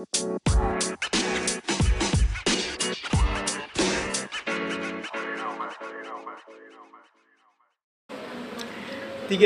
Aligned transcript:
Tiga 0.00 0.08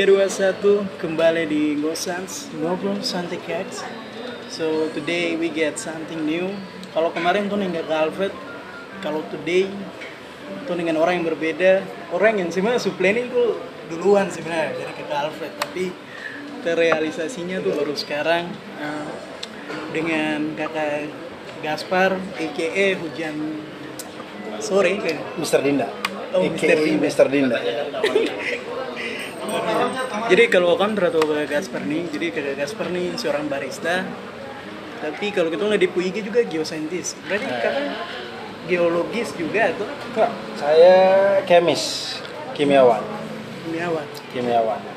dua 0.07 0.31
satu 0.31 0.87
kembali 0.95 1.43
di 1.51 1.75
Gosans 1.83 2.47
ngobrol 2.55 3.03
santai 3.03 3.43
cats. 3.43 3.83
So 4.47 4.87
today 4.95 5.35
we 5.35 5.51
get 5.51 5.75
something 5.75 6.23
new. 6.23 6.47
Kalau 6.95 7.11
kemarin 7.11 7.51
tuh 7.51 7.59
nggak 7.59 7.83
ke 7.83 7.91
Alfred, 7.91 8.31
kalau 9.03 9.27
today 9.27 9.67
tuh 10.63 10.79
dengan 10.79 11.03
orang 11.03 11.19
yang 11.19 11.27
berbeda, 11.35 11.83
orang 12.15 12.39
yang 12.39 12.47
sebenarnya 12.47 12.79
supply 12.79 13.11
itu 13.11 13.59
duluan 13.91 14.31
sebenarnya 14.31 14.71
dari 14.71 15.03
ke 15.03 15.03
Alfred, 15.11 15.51
tapi 15.59 15.91
terrealisasinya 16.63 17.59
tuh 17.59 17.75
baru 17.75 17.91
sekarang 17.91 18.47
uh, 18.79 19.34
dengan 19.95 20.59
kakak 20.59 21.07
Gaspar, 21.63 22.19
aka 22.35 22.85
hujan 22.99 23.63
sore 24.59 24.99
kan. 24.99 25.17
Mr. 25.39 25.63
Dinda. 25.63 25.87
Oh, 26.35 26.43
Mr. 26.43 26.77
Dinda. 26.83 27.07
Mr. 27.07 27.27
Dinda. 27.31 27.57
Jadi 30.29 30.43
kalau 30.51 30.75
kan 30.75 30.99
ternyata 30.99 31.23
kakak 31.23 31.47
Gaspar 31.47 31.81
nih, 31.87 32.11
jadi 32.11 32.27
kakak 32.33 32.55
Gaspar 32.59 32.91
nih 32.91 33.15
seorang 33.15 33.47
barista. 33.47 34.03
Tapi 34.99 35.31
kalau 35.31 35.53
kita 35.53 35.69
nggak 35.69 35.81
di 35.85 35.89
PUIG 35.89 36.15
juga 36.25 36.41
geosaintis. 36.43 37.13
Berarti 37.29 37.45
kakak 37.45 37.75
geologis 38.65 39.29
juga 39.37 39.69
atau 39.69 39.85
Enggak, 39.85 40.31
saya 40.57 40.95
kemis, 41.45 42.17
kimiawan, 42.57 43.05
kimiawan? 43.69 44.05
kimiawan. 44.33 44.94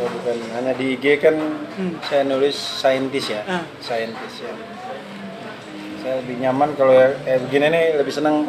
So 0.00 0.08
bukan 0.08 0.32
hanya 0.56 0.72
di 0.72 0.96
IG 0.96 1.20
kan 1.20 1.36
Hmm. 1.76 2.00
saya 2.00 2.24
nulis 2.24 2.56
saintis 2.56 3.28
ya, 3.28 3.44
Ah. 3.44 3.68
saintis 3.84 4.40
ya. 4.40 4.48
Saya 6.00 6.24
lebih 6.24 6.40
nyaman 6.40 6.72
kalau 6.72 6.88
ya, 6.88 7.12
kayak 7.20 7.44
begini 7.44 7.66
nih 7.68 7.84
lebih 8.00 8.08
senang 8.08 8.48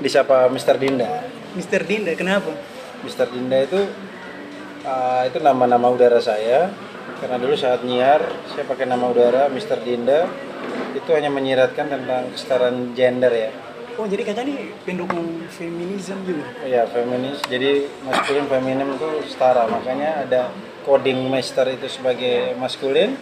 disapa 0.00 0.48
Mr. 0.48 0.80
Dinda. 0.80 1.20
Mr. 1.52 1.84
Dinda, 1.84 2.16
kenapa? 2.16 2.48
Mr. 3.04 3.28
Dinda 3.28 3.60
itu 3.60 3.76
uh, 4.82 5.22
itu 5.28 5.36
nama-nama 5.38 5.92
udara 5.92 6.16
saya 6.16 6.72
karena 7.20 7.36
dulu 7.36 7.52
saat 7.52 7.84
nyiar 7.84 8.24
saya 8.48 8.64
pakai 8.64 8.88
nama 8.88 9.04
udara 9.04 9.52
Mr. 9.52 9.84
Dinda 9.84 10.24
itu 10.92 11.10
hanya 11.12 11.28
menyiratkan 11.28 11.86
tentang 11.86 12.32
kesetaraan 12.32 12.92
gender 12.92 13.28
ya 13.30 13.52
Oh 13.96 14.04
jadi 14.04 14.24
kakak 14.24 14.44
nih 14.44 14.76
pendukung 14.84 15.24
feminisme 15.48 16.20
juga? 16.22 16.44
ya 16.62 16.84
feminis 16.84 17.40
jadi 17.42 17.88
maskulin 18.02 18.44
feminim 18.44 18.92
itu 18.92 19.08
setara 19.26 19.64
makanya 19.66 20.20
ada 20.22 20.52
coding 20.86 21.26
master 21.26 21.66
itu 21.74 21.90
sebagai 21.90 22.54
maskulin 22.56 23.18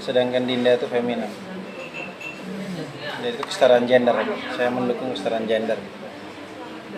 sedangkan 0.00 0.48
Dinda 0.48 0.80
itu 0.80 0.88
feminin 0.88 1.28
jadi 3.22 3.38
itu 3.38 3.44
kesetaraan 3.46 3.86
gender 3.86 4.16
saya 4.58 4.68
mendukung 4.72 5.14
kesetaraan 5.14 5.46
gender 5.46 5.78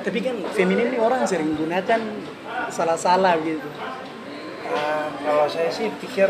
Tapi 0.04 0.20
kan 0.20 0.36
feminim 0.52 0.92
nih 0.92 1.00
orang 1.00 1.24
sering 1.24 1.56
gunakan 1.56 2.00
salah-salah 2.68 3.40
gitu. 3.40 3.68
Ah, 4.68 5.08
kalau 5.24 5.48
saya 5.48 5.72
sih 5.72 5.88
pikir 5.96 6.28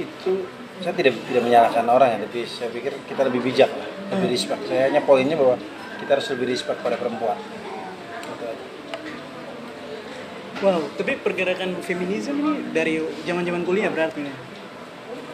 itu 0.00 0.48
saya 0.80 0.96
tidak 0.96 1.14
tidak 1.28 1.42
menyalahkan 1.44 1.84
orang 1.86 2.16
ya, 2.16 2.18
tapi 2.24 2.48
saya 2.48 2.72
pikir 2.72 2.92
kita 3.04 3.22
lebih 3.28 3.40
bijak 3.44 3.68
lah, 3.68 3.88
lebih 4.16 4.32
respect. 4.32 4.64
Saya 4.64 4.88
hanya 4.88 5.04
poinnya 5.04 5.36
bahwa 5.36 5.60
kita 6.00 6.10
harus 6.18 6.26
lebih 6.34 6.56
respect 6.56 6.80
pada 6.80 6.96
perempuan. 6.96 7.36
Gitu 8.32 8.44
aja. 8.48 8.64
Wow, 10.64 10.80
tapi 10.96 11.20
pergerakan 11.20 11.76
feminisme 11.84 12.40
ini 12.40 12.72
dari 12.72 12.96
zaman-zaman 13.28 13.68
kuliah 13.68 13.92
berarti 13.92 14.24
nih. 14.24 14.32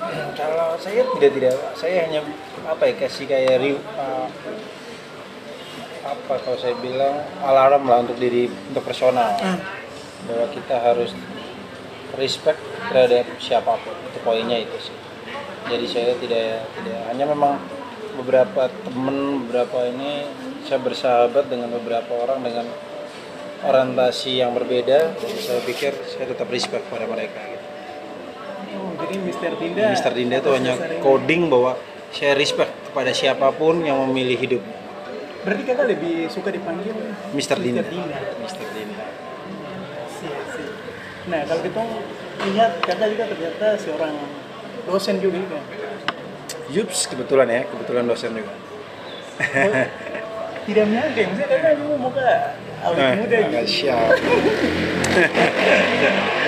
Hmm, 0.03 0.34
Kalau 0.34 0.75
saya 0.75 1.06
tidak 1.06 1.31
tidak, 1.39 1.55
saya 1.78 2.11
hanya 2.11 2.27
apa 2.67 2.83
ya 2.91 2.95
kasih 2.98 3.31
kayak 3.31 3.78
ah, 3.95 4.27
apa 6.03 6.34
kalau 6.42 6.58
saya 6.58 6.75
bilang 6.83 7.23
alarm 7.47 7.86
lah 7.86 8.03
untuk 8.03 8.19
diri 8.19 8.51
untuk 8.75 8.83
personal. 8.83 9.39
Ah, 9.39 9.55
bahwa 10.27 10.51
kita 10.51 10.77
harus 10.83 11.14
respect 12.18 12.58
terhadap 12.91 13.30
siapa 13.39 13.79
pun. 13.79 13.95
Itu 14.11 14.18
poinnya 14.27 14.58
itu 14.58 14.91
sih. 14.91 14.97
Jadi 15.70 15.86
saya 15.86 16.18
tidak 16.18 16.67
tidak. 16.74 17.01
Hanya 17.07 17.24
memang 17.30 17.55
beberapa 18.18 18.67
temen 18.83 19.47
beberapa 19.47 19.86
ini 19.95 20.27
saya 20.67 20.83
bersahabat 20.83 21.47
dengan 21.47 21.70
beberapa 21.70 22.18
orang 22.18 22.42
dengan 22.42 22.67
orientasi 23.61 24.41
yang 24.41 24.57
berbeda 24.57 25.13
saya 25.21 25.61
pikir 25.65 25.93
saya 26.09 26.33
tetap 26.33 26.48
respect 26.48 26.85
pada 26.89 27.05
mereka 27.05 27.41
gitu. 27.45 27.67
oh, 28.81 28.93
jadi 29.05 29.15
Mr. 29.21 29.53
Dinda. 29.61 29.87
Mr. 29.93 30.13
Dinda 30.17 30.37
itu 30.41 30.51
hanya 30.57 30.73
dasar 30.77 30.91
ini. 30.97 31.03
coding 31.05 31.43
bahwa 31.53 31.73
saya 32.11 32.33
respect 32.35 32.73
kepada 32.89 33.13
siapa 33.13 33.53
pun 33.53 33.85
yang 33.85 34.01
memilih 34.09 34.39
hidup 34.41 34.63
Berarti 35.41 35.63
kakak 35.65 35.89
lebih 35.89 36.29
suka 36.29 36.53
dipanggil 36.53 36.93
Mr. 37.33 37.57
Dinda 37.61 37.85
Dinda. 37.85 38.19
Mr. 38.45 38.65
Dinda 38.73 39.07
Sip, 40.21 40.37
sip. 40.53 40.73
Nah, 41.33 41.41
kalau 41.48 41.65
kita 41.65 41.83
lihat 42.53 42.73
kakak 42.85 43.09
juga 43.13 43.25
ternyata 43.29 43.67
seorang 43.81 44.15
dosen 44.85 45.17
juga 45.21 45.41
kan. 45.48 45.65
Yups 46.73 47.09
kebetulan 47.13 47.48
ya 47.48 47.61
kebetulan 47.69 48.05
dosen 48.09 48.33
juga 48.37 48.53
Oh, 49.41 49.73
tidak 50.69 50.85
menyangka, 50.92 51.21
maksudnya 51.33 51.48
kakak 51.48 51.73
juga 51.81 51.95
muka 51.97 52.31
awet 52.83 52.98
Eh, 52.98 53.13
muda 53.18 53.39
gitu. 53.42 53.67
siap 53.67 54.11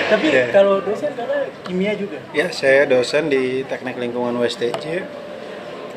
Tapi 0.05 0.27
Ya. 0.29 0.45
kalau 0.51 0.77
dosen 0.79 1.09
kakak 1.11 1.49
kimia 1.63 1.93
juga. 1.95 2.19
Ya, 2.31 2.47
saya 2.49 2.85
dosen 2.85 3.27
di 3.27 3.63
Teknik 3.63 3.97
Lingkungan 3.97 4.35
USTJ. 4.35 5.01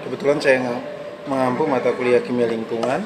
Kebetulan 0.02 0.38
saya 0.38 0.62
mengampu 1.26 1.66
mata 1.66 1.90
kuliah 1.90 2.22
kimia 2.22 2.46
lingkungan, 2.46 3.04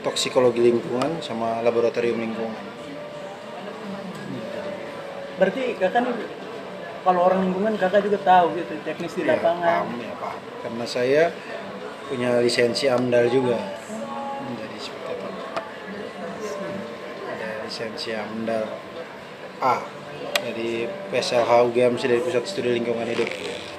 toksikologi 0.00 0.60
lingkungan, 0.62 1.18
sama 1.18 1.58
laboratorium 1.60 2.20
lingkungan. 2.20 2.60
Berarti 5.38 5.74
kakak 5.74 6.00
nih 6.02 6.14
kalau 7.00 7.20
orang 7.24 7.40
lingkungan 7.42 7.74
kakak 7.74 8.04
juga 8.04 8.18
tahu 8.20 8.52
gitu 8.54 8.74
teknis 8.84 9.12
di 9.14 9.22
Ya, 9.22 9.34
lapangan. 9.34 9.86
paham, 9.86 9.98
ya, 9.98 10.12
paham. 10.18 10.40
Karena 10.60 10.84
saya 10.84 11.22
punya 12.06 12.30
lisensi 12.38 12.84
AMDAL 12.86 13.26
juga. 13.28 13.58
Jadi 14.50 14.76
seperti 14.76 15.08
itu. 15.08 15.28
Ada 17.78 17.94
lisensi 17.94 18.10
AMDAL 18.10 18.66
A 19.62 19.78
dari 20.42 20.90
PSLH 21.14 21.50
UGM 21.70 21.94
sih 21.94 22.10
dari 22.10 22.18
Pusat 22.18 22.50
Studi 22.50 22.74
Lingkungan 22.74 23.06
Hidup 23.06 23.30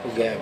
UGM. 0.07 0.39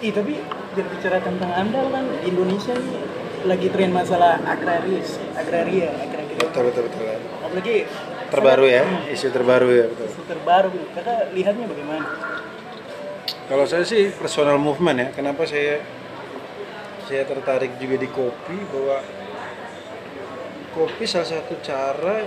Ih, 0.00 0.08
tapi 0.08 0.40
berbicara 0.72 1.20
tentang 1.20 1.52
andal 1.52 1.92
kan 1.92 2.08
di 2.08 2.32
Indonesia 2.32 2.72
nih 2.72 3.04
lagi 3.44 3.68
tren 3.68 3.92
masalah 3.92 4.40
agraris, 4.48 5.20
agraria, 5.36 5.92
agraria. 5.92 6.40
Betul 6.40 6.72
betul 6.72 6.88
betul. 6.88 7.04
Apalagi 7.44 7.84
Terbaru 8.32 8.64
ya, 8.64 8.80
Hmm, 8.80 9.12
isu 9.12 9.26
terbaru 9.28 9.68
ya 9.68 9.84
betul. 9.92 10.06
isu 10.08 10.22
terbaru. 10.24 10.72
Kakak 10.96 11.36
lihatnya 11.36 11.68
bagaimana? 11.68 12.06
Kalau 13.44 13.64
saya 13.68 13.84
sih 13.84 14.08
personal 14.16 14.56
movement 14.56 14.96
ya. 15.04 15.08
Kenapa 15.12 15.44
saya 15.44 15.84
saya 17.04 17.28
tertarik 17.28 17.76
juga 17.76 18.00
di 18.00 18.08
kopi 18.08 18.56
bahwa 18.72 19.04
kopi 20.70 21.04
salah 21.06 21.26
satu 21.26 21.58
cara 21.62 22.22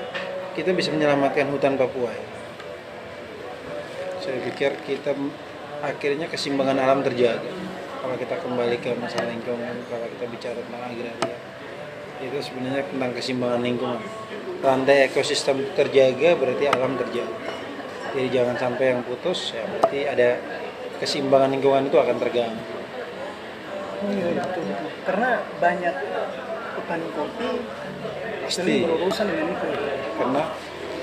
kita 0.53 0.75
bisa 0.75 0.93
menyelamatkan 0.93 1.49
hutan 1.49 1.79
Papua. 1.79 2.11
Ya. 2.13 2.25
Saya 4.21 4.37
pikir 4.45 4.71
kita 4.85 5.11
akhirnya 5.83 6.29
keseimbangan 6.29 6.77
alam 6.79 7.01
terjaga. 7.03 7.49
Kalau 8.03 8.15
kita 8.19 8.35
kembali 8.39 8.77
ke 8.83 8.91
masalah 8.99 9.31
lingkungan, 9.31 9.75
kalau 9.87 10.07
kita 10.11 10.25
bicara 10.27 10.59
tentang 10.59 10.83
agraria, 10.91 11.37
itu 12.19 12.37
sebenarnya 12.43 12.83
tentang 12.87 13.11
keseimbangan 13.15 13.61
lingkungan. 13.63 13.99
Rantai 14.59 15.07
ekosistem 15.07 15.63
terjaga 15.75 16.35
berarti 16.35 16.67
alam 16.67 16.99
terjaga. 16.99 17.51
Jadi 18.13 18.27
jangan 18.29 18.55
sampai 18.59 18.85
yang 18.93 19.01
putus, 19.07 19.55
ya 19.55 19.63
berarti 19.65 19.99
ada 20.05 20.37
keseimbangan 20.99 21.49
lingkungan 21.55 21.87
itu 21.89 21.97
akan 21.97 22.15
terganggu. 22.19 22.63
Betul. 24.03 24.35
Karena 25.07 25.31
banyak 25.63 25.95
petani 26.75 27.07
kopi 27.15 27.49
Pasti. 28.43 28.59
sering 28.59 28.83
berurusan 28.87 29.25
dengan 29.31 29.45
itu. 29.55 29.65
Karena 30.19 30.41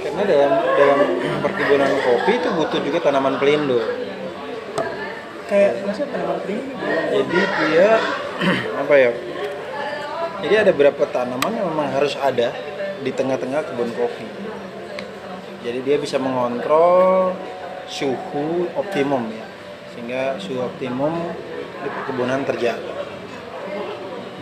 karena 0.01 0.23
dalam 0.25 0.53
dalam 0.65 1.01
perkebunan 1.45 1.93
kopi 2.01 2.33
itu 2.41 2.49
butuh 2.57 2.81
juga 2.81 2.99
tanaman 3.05 3.37
pelindung. 3.37 3.85
Kayak 5.49 5.73
maksudnya 5.85 6.09
tanaman 6.13 6.39
pelindung. 6.45 6.81
Jadi 7.13 7.41
dia 7.41 7.89
apa 8.85 8.95
ya? 8.97 9.11
Jadi 10.41 10.55
ada 10.57 10.71
beberapa 10.73 11.05
tanaman 11.05 11.53
yang 11.53 11.69
memang 11.69 11.89
harus 11.93 12.17
ada 12.17 12.53
di 13.01 13.13
tengah-tengah 13.13 13.61
kebun 13.73 13.93
kopi. 13.93 14.25
Jadi 15.61 15.79
dia 15.85 15.97
bisa 16.01 16.17
mengontrol 16.17 17.37
suhu 17.85 18.65
optimum 18.73 19.29
ya, 19.29 19.45
sehingga 19.93 20.41
suhu 20.41 20.65
optimum 20.65 21.13
di 21.85 21.89
perkebunan 21.93 22.41
terjaga. 22.49 23.05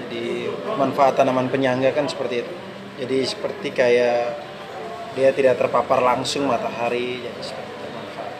Jadi 0.06 0.46
manfaat 0.78 1.18
tanaman 1.18 1.50
penyangga 1.50 1.90
kan 1.90 2.06
seperti 2.06 2.46
itu. 2.46 2.68
Jadi 2.98 3.18
seperti 3.22 3.68
kayak 3.70 4.42
dia 5.14 5.30
tidak 5.30 5.58
terpapar 5.58 6.02
langsung 6.02 6.50
matahari, 6.50 7.22
jadi 7.22 7.40
seperti 7.42 7.70
itu 7.70 7.88
manfaat. 7.94 8.32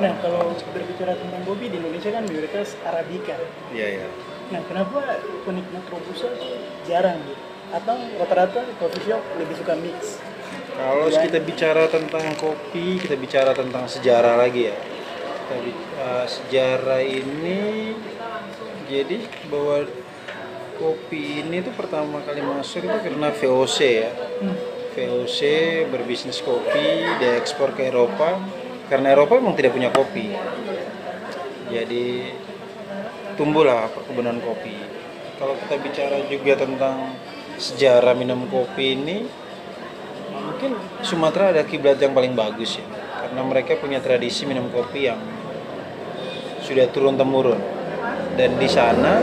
Nah, 0.00 0.12
kalau 0.24 0.52
berbicara 0.72 1.12
tentang 1.16 1.42
kopi 1.44 1.68
di 1.68 1.76
Indonesia 1.80 2.10
kan 2.10 2.24
mayoritas 2.24 2.76
Arabica. 2.82 3.36
Iya 3.72 4.04
ya. 4.04 4.06
Nah, 4.52 4.60
kenapa 4.68 5.20
penikmat 5.44 5.84
Robusta 5.88 6.28
jarang 6.84 7.20
gitu? 7.24 7.40
Atau 7.72 7.96
rata-rata 8.20 8.60
coffee 8.76 9.04
shop 9.08 9.22
lebih 9.40 9.56
suka 9.56 9.74
mix? 9.80 10.20
Kalau 10.74 11.06
Iya. 11.06 11.30
kita 11.30 11.38
bicara 11.44 11.84
tentang 11.86 12.26
kopi, 12.34 12.98
kita 12.98 13.14
bicara 13.14 13.54
tentang 13.54 13.86
sejarah 13.86 14.34
lagi 14.34 14.72
ya. 14.72 14.76
Kita 15.44 15.56
eh, 16.00 16.26
sejarah 16.26 17.00
ini 17.04 17.94
jadi 18.90 19.28
bahwa 19.48 19.86
kopi 20.78 21.46
ini 21.46 21.62
tuh 21.62 21.74
pertama 21.74 22.20
kali 22.22 22.42
masuk 22.42 22.84
itu 22.86 22.98
karena 23.00 23.28
VOC 23.30 23.78
ya. 23.82 24.10
Hmm. 24.42 24.56
VOC 24.94 25.38
berbisnis 25.90 26.38
kopi, 26.38 27.02
diekspor 27.18 27.74
ke 27.74 27.90
Eropa 27.90 28.38
karena 28.86 29.16
Eropa 29.16 29.40
memang 29.40 29.56
tidak 29.58 29.74
punya 29.74 29.90
kopi. 29.90 30.30
Jadi 31.72 32.30
tumbuhlah 33.34 33.90
perkebunan 33.90 34.38
kopi. 34.38 34.76
Kalau 35.34 35.58
kita 35.58 35.74
bicara 35.82 36.18
juga 36.30 36.54
tentang 36.54 37.18
sejarah 37.58 38.14
minum 38.14 38.46
kopi 38.46 38.94
ini, 38.94 39.26
mungkin 40.30 40.78
Sumatera 41.02 41.50
ada 41.50 41.66
kiblat 41.66 41.98
yang 41.98 42.14
paling 42.14 42.38
bagus 42.38 42.78
ya, 42.78 42.86
karena 43.18 43.42
mereka 43.42 43.74
punya 43.82 43.98
tradisi 43.98 44.46
minum 44.46 44.70
kopi 44.70 45.10
yang 45.10 45.18
sudah 46.62 46.86
turun 46.94 47.18
temurun. 47.18 47.58
Dan 48.38 48.58
di 48.58 48.66
sana 48.70 49.18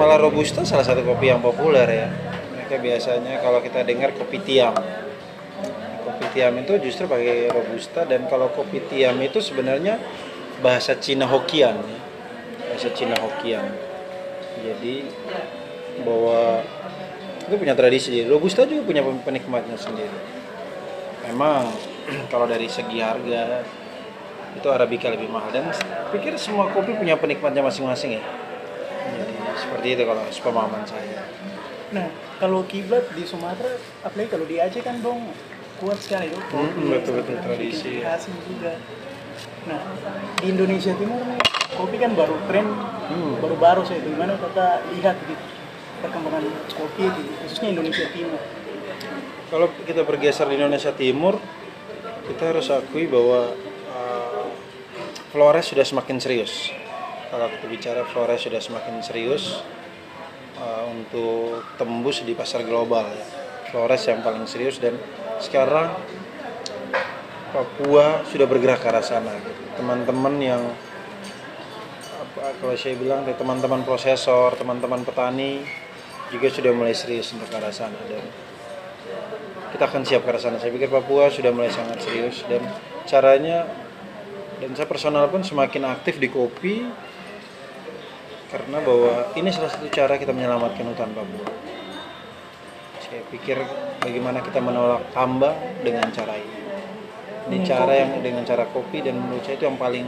malah 0.00 0.16
robusta 0.16 0.64
salah 0.64 0.80
satu 0.80 1.04
kopi 1.04 1.28
yang 1.28 1.44
populer 1.44 1.84
ya. 1.84 2.08
Mereka 2.56 2.80
biasanya 2.80 3.44
kalau 3.44 3.60
kita 3.60 3.84
dengar 3.84 4.16
kopi 4.16 4.40
tiam. 4.40 4.72
Kopi 6.08 6.24
tiam 6.32 6.56
itu 6.56 6.72
justru 6.80 7.04
pakai 7.04 7.52
robusta 7.52 8.08
dan 8.08 8.24
kalau 8.32 8.48
kopi 8.48 8.80
tiam 8.88 9.20
itu 9.20 9.44
sebenarnya 9.44 10.00
bahasa 10.64 10.96
Cina 10.96 11.28
Hokian 11.28 11.76
ya. 11.76 12.00
Bahasa 12.72 12.88
Cina 12.96 13.12
Hokian. 13.20 13.68
Jadi 14.64 15.04
bahwa 16.00 16.64
itu 17.44 17.54
punya 17.60 17.76
tradisi. 17.76 18.24
Robusta 18.24 18.64
juga 18.64 18.88
punya 18.88 19.04
penikmatnya 19.04 19.76
sendiri. 19.76 20.16
Memang 21.28 21.68
kalau 22.32 22.48
dari 22.48 22.72
segi 22.72 23.04
harga 23.04 23.68
itu 24.56 24.66
Arabica 24.72 25.12
lebih 25.12 25.28
mahal 25.28 25.52
dan 25.52 25.68
pikir 26.08 26.40
semua 26.40 26.72
kopi 26.72 26.96
punya 26.96 27.20
penikmatnya 27.20 27.60
masing-masing 27.60 28.16
ya. 28.16 28.24
Seperti 29.70 29.88
itu 29.94 30.02
kalau 30.02 30.24
sepemahaman 30.34 30.82
saya. 30.82 31.22
Nah, 31.94 32.10
kalau 32.42 32.66
kiblat 32.66 33.06
di 33.14 33.22
Sumatera, 33.22 33.78
apalagi 34.02 34.34
kalau 34.34 34.42
di 34.50 34.58
Aceh 34.58 34.82
kan 34.82 34.98
dong 34.98 35.30
kuat 35.78 35.94
sekali 36.02 36.34
tuh. 36.34 36.42
Hmm, 36.50 36.90
betul-betul 36.90 37.38
sampai 37.38 37.46
tradisi, 37.46 38.02
khas 38.02 38.26
juga. 38.26 38.74
Nah, 39.70 39.78
di 40.42 40.46
Indonesia 40.50 40.90
Timur 40.98 41.22
nih, 41.22 41.38
kopi 41.78 41.96
kan 42.02 42.18
baru 42.18 42.34
tren, 42.50 42.66
Hmm. 43.10 43.38
baru-baru 43.38 43.86
saya 43.86 44.02
itu. 44.02 44.10
Gimana 44.10 44.34
kakak 44.42 44.90
lihat 44.98 45.14
gitu 45.22 45.44
perkembangan 46.02 46.42
kopi 46.74 47.04
di 47.14 47.22
khususnya 47.46 47.68
Indonesia 47.70 48.06
Timur. 48.10 48.42
Kalau 49.54 49.66
kita 49.86 50.02
bergeser 50.02 50.50
di 50.50 50.58
Indonesia 50.58 50.90
Timur, 50.90 51.38
kita 52.26 52.54
harus 52.54 52.66
akui 52.74 53.06
bahwa 53.06 53.54
uh, 53.94 54.46
Flores 55.30 55.70
sudah 55.70 55.86
semakin 55.86 56.18
serius. 56.18 56.74
Kalau 57.30 57.46
kita 57.46 57.66
bicara 57.70 58.02
Flores 58.10 58.42
sudah 58.42 58.58
semakin 58.58 58.98
serius 59.06 59.62
uh, 60.58 60.82
untuk 60.90 61.62
tembus 61.78 62.26
di 62.26 62.34
pasar 62.34 62.66
global. 62.66 63.06
ya. 63.06 63.26
Flores 63.70 64.02
yang 64.10 64.18
paling 64.26 64.50
serius 64.50 64.82
dan 64.82 64.98
sekarang 65.38 65.94
Papua 67.54 68.26
sudah 68.26 68.50
bergerak 68.50 68.82
ke 68.82 68.90
arah 68.90 69.02
sana. 69.02 69.30
Teman-teman 69.78 70.34
yang 70.42 70.62
apa, 72.18 72.50
kalau 72.58 72.74
saya 72.74 72.98
bilang 72.98 73.22
teman-teman 73.22 73.86
prosesor, 73.86 74.58
teman-teman 74.58 75.06
petani 75.06 75.62
juga 76.34 76.50
sudah 76.50 76.74
mulai 76.74 76.98
serius 76.98 77.30
untuk 77.30 77.46
ke 77.46 77.58
arah 77.58 77.70
sana 77.70 77.98
dan 78.10 78.22
kita 79.70 79.86
akan 79.86 80.02
siap 80.02 80.26
ke 80.26 80.30
arah 80.34 80.42
sana. 80.42 80.58
Saya 80.58 80.74
pikir 80.74 80.90
Papua 80.90 81.30
sudah 81.30 81.54
mulai 81.54 81.70
sangat 81.70 82.02
serius 82.02 82.42
dan 82.50 82.66
caranya 83.06 83.70
dan 84.58 84.74
saya 84.74 84.90
personal 84.90 85.30
pun 85.30 85.46
semakin 85.46 85.86
aktif 85.94 86.18
di 86.18 86.26
kopi 86.26 86.86
karena 88.50 88.82
bahwa 88.82 89.30
ini 89.38 89.48
salah 89.54 89.70
satu 89.70 89.86
cara 89.94 90.18
kita 90.18 90.34
menyelamatkan 90.34 90.82
hutan 90.82 91.14
Papua. 91.14 91.46
Saya 92.98 93.22
pikir 93.30 93.62
bagaimana 94.02 94.42
kita 94.42 94.58
menolak 94.58 95.06
tambang 95.14 95.54
dengan 95.86 96.10
cara 96.10 96.34
ini. 96.34 96.58
Ini 97.50 97.58
cara 97.66 97.94
yang 97.94 98.18
dengan 98.22 98.42
cara 98.42 98.66
kopi 98.70 99.02
dan 99.06 99.18
menurut 99.18 99.46
saya 99.46 99.58
itu 99.58 99.66
yang 99.66 99.78
paling 99.78 100.06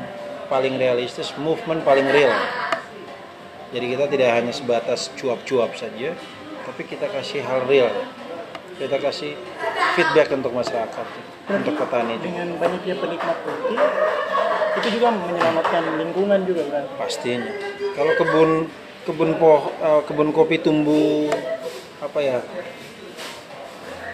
paling 0.50 0.74
realistis, 0.76 1.32
movement 1.38 1.86
paling 1.86 2.06
real. 2.10 2.34
Jadi 3.72 3.86
kita 3.96 4.04
tidak 4.10 4.30
hanya 4.36 4.52
sebatas 4.52 5.08
cuap-cuap 5.16 5.72
saja, 5.78 6.12
tapi 6.66 6.82
kita 6.84 7.08
kasih 7.08 7.40
hal 7.40 7.64
real. 7.64 7.94
Kita 8.76 9.00
kasih 9.00 9.32
feedback 9.96 10.28
untuk 10.34 10.52
masyarakat, 10.52 11.06
untuk 11.48 11.74
petani. 11.80 12.20
Dengan 12.20 12.52
banyaknya 12.60 12.94
penikmat 13.00 13.38
kopi, 13.46 13.76
itu 14.80 14.88
juga 14.96 15.12
menyelamatkan 15.12 15.82
lingkungan 16.00 16.40
juga 16.48 16.62
kan. 16.72 16.84
pastinya. 16.96 17.52
Kalau 17.92 18.12
kebun 18.16 18.50
kebun 19.04 19.30
poh 19.36 19.68
eh, 19.82 20.00
kebun 20.08 20.30
kopi 20.32 20.62
tumbuh 20.62 21.28
apa 22.00 22.18
ya 22.22 22.38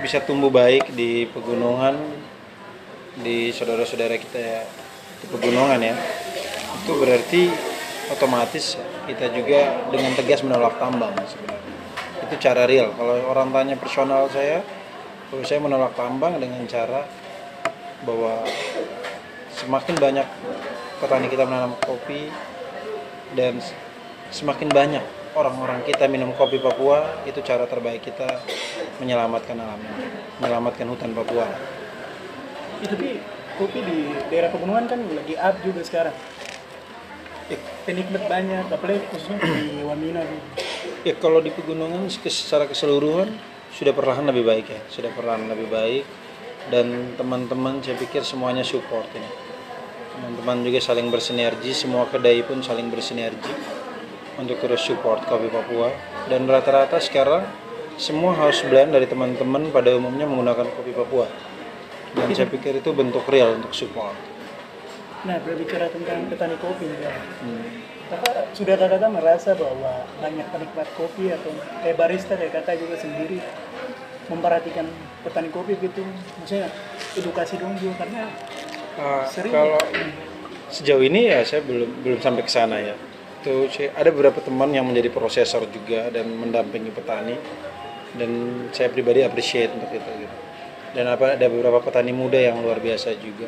bisa 0.03 0.23
tumbuh 0.23 0.51
baik 0.51 0.95
di 0.95 1.27
pegunungan 1.31 1.99
di 3.19 3.51
saudara-saudara 3.51 4.15
kita 4.15 4.39
ya 4.39 4.63
di 5.19 5.27
pegunungan 5.27 5.81
ya 5.83 5.95
itu 6.85 6.93
berarti 6.95 7.43
otomatis 8.15 8.79
kita 9.05 9.29
juga 9.35 9.89
dengan 9.91 10.13
tegas 10.15 10.41
menolak 10.45 10.79
tambang 10.81 11.13
sebenarnya. 11.27 11.75
Itu 12.29 12.35
cara 12.41 12.69
real. 12.69 12.93
Kalau 12.93 13.15
orang 13.29 13.53
tanya 13.53 13.75
personal 13.77 14.29
saya 14.33 14.63
kalau 15.29 15.45
saya 15.45 15.61
menolak 15.61 15.93
tambang 15.93 16.41
dengan 16.41 16.65
cara 16.65 17.05
bahwa 18.09 18.47
semakin 19.59 19.95
banyak 19.99 20.27
petani 21.03 21.27
kita 21.27 21.43
menanam 21.43 21.75
kopi 21.83 22.31
dan 23.35 23.59
semakin 24.31 24.71
banyak 24.71 25.03
orang-orang 25.35 25.83
kita 25.83 26.07
minum 26.07 26.31
kopi 26.39 26.63
Papua 26.63 27.23
itu 27.27 27.43
cara 27.43 27.67
terbaik 27.67 28.07
kita 28.07 28.39
menyelamatkan 29.03 29.59
alam 29.59 29.83
menyelamatkan 30.39 30.87
hutan 30.87 31.11
Papua. 31.11 31.47
Itu 32.79 32.95
tapi 32.95 33.19
kopi 33.59 33.79
di 33.83 33.99
daerah 34.31 34.55
pegunungan 34.55 34.87
kan 34.87 35.01
lagi 35.03 35.35
up 35.35 35.59
juga 35.67 35.83
sekarang. 35.83 36.15
Eh, 37.51 37.59
Penikmat 37.83 38.29
banyak, 38.29 38.69
apalagi 38.69 39.01
khususnya 39.09 39.41
di 39.41 39.81
Wamena 39.83 40.21
ya 41.03 41.15
kalau 41.17 41.41
di 41.41 41.49
pegunungan 41.51 42.07
secara 42.13 42.69
keseluruhan 42.69 43.33
sudah 43.73 43.97
perlahan 43.97 44.29
lebih 44.29 44.45
baik 44.47 44.67
ya 44.71 44.81
sudah 44.87 45.11
perlahan 45.19 45.51
lebih 45.51 45.67
baik. 45.67 46.07
Dan 46.69 47.17
teman-teman 47.17 47.81
saya 47.81 47.97
pikir 47.97 48.21
semuanya 48.21 48.61
support 48.61 49.09
ini 49.17 49.48
teman-teman 50.19 50.67
juga 50.67 50.83
saling 50.83 51.15
bersinergi 51.15 51.71
semua 51.71 52.11
kedai 52.11 52.43
pun 52.43 52.59
saling 52.59 52.91
bersinergi 52.91 53.55
untuk 54.35 54.59
terus 54.59 54.83
support 54.83 55.23
kopi 55.31 55.47
Papua 55.47 55.95
dan 56.27 56.51
rata-rata 56.51 56.99
sekarang 56.99 57.47
semua 57.95 58.35
house 58.35 58.67
blend 58.67 58.91
dari 58.91 59.07
teman-teman 59.07 59.71
pada 59.71 59.95
umumnya 59.95 60.27
menggunakan 60.27 60.67
kopi 60.75 60.91
Papua 60.91 61.31
dan 62.19 62.27
saya 62.35 62.51
pikir 62.51 62.83
itu 62.83 62.91
bentuk 62.91 63.23
real 63.31 63.55
untuk 63.55 63.71
support 63.71 64.19
Nah, 65.27 65.35
berbicara 65.43 65.91
tentang 65.91 66.31
petani 66.31 66.55
kopi 66.63 66.87
Kak. 67.03 67.17
Hmm. 67.43 67.67
Kakak 68.09 68.55
sudah 68.55 68.79
kakak 68.79 69.11
merasa 69.11 69.51
bahwa 69.59 70.07
banyak 70.23 70.47
penikmat 70.49 70.89
kopi 70.95 71.35
atau 71.35 71.51
kayak 71.83 71.99
barista 71.99 72.39
kayak 72.39 72.55
kakak 72.63 72.81
juga 72.81 72.97
sendiri 72.97 73.43
memperhatikan 74.31 74.87
petani 75.27 75.51
kopi 75.53 75.77
gitu, 75.77 76.05
maksudnya 76.41 76.71
edukasi 77.19 77.61
dong 77.61 77.77
juga 77.77 78.07
karena 78.07 78.31
Sering. 79.31 79.53
kalau 79.55 79.79
sejauh 80.69 81.03
ini 81.07 81.31
ya 81.31 81.41
saya 81.47 81.63
belum 81.65 82.03
belum 82.03 82.19
sampai 82.19 82.43
ke 82.43 82.53
sana 82.53 82.77
ya. 82.83 82.95
Tuh 83.47 83.71
saya- 83.71 83.95
ada 83.95 84.11
beberapa 84.11 84.43
teman 84.43 84.75
yang 84.75 84.85
menjadi 84.85 85.15
prosesor 85.15 85.71
juga 85.71 86.11
dan 86.11 86.27
mendampingi 86.27 86.91
petani 86.91 87.39
dan 88.19 88.31
saya 88.75 88.91
pribadi 88.91 89.23
appreciate 89.23 89.71
untuk 89.71 89.95
itu 89.95 90.11
gitu. 90.27 90.37
Dan 90.99 91.07
apa 91.07 91.39
ada 91.39 91.47
beberapa 91.47 91.79
petani 91.79 92.11
muda 92.11 92.41
yang 92.41 92.59
luar 92.65 92.83
biasa 92.83 93.15
juga. 93.21 93.47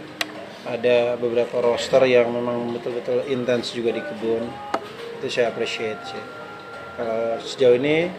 Ada 0.61 1.16
beberapa 1.16 1.59
roster 1.64 2.04
yang 2.04 2.28
memang 2.30 2.76
betul-betul 2.76 3.25
intens 3.33 3.73
juga 3.73 3.97
di 3.97 4.02
kebun. 4.04 4.45
Itu 5.19 5.26
saya 5.33 5.50
appreciate 5.50 6.00
sih. 6.04 6.25
Kalau 7.00 7.40
sejauh 7.40 7.80
ini 7.80 8.12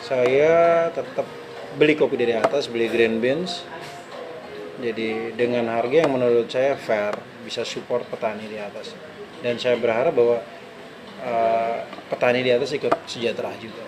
saya 0.00 0.88
tetap 0.88 1.28
beli 1.76 1.94
kopi 1.94 2.16
dari 2.16 2.34
atas, 2.34 2.66
beli 2.66 2.88
green 2.88 3.20
beans, 3.20 3.62
jadi 4.80 5.08
dengan 5.32 5.68
harga 5.68 5.96
yang 6.00 6.10
menurut 6.10 6.48
saya 6.48 6.74
fair, 6.74 7.12
bisa 7.40 7.62
support 7.62 8.04
petani 8.04 8.44
di 8.44 8.56
atas. 8.56 8.92
Dan 9.40 9.56
saya 9.56 9.76
berharap 9.76 10.12
bahwa 10.12 10.40
eh, 11.20 11.76
petani 12.08 12.40
di 12.40 12.50
atas 12.50 12.72
ikut 12.72 12.92
sejahtera 13.04 13.52
juga. 13.56 13.84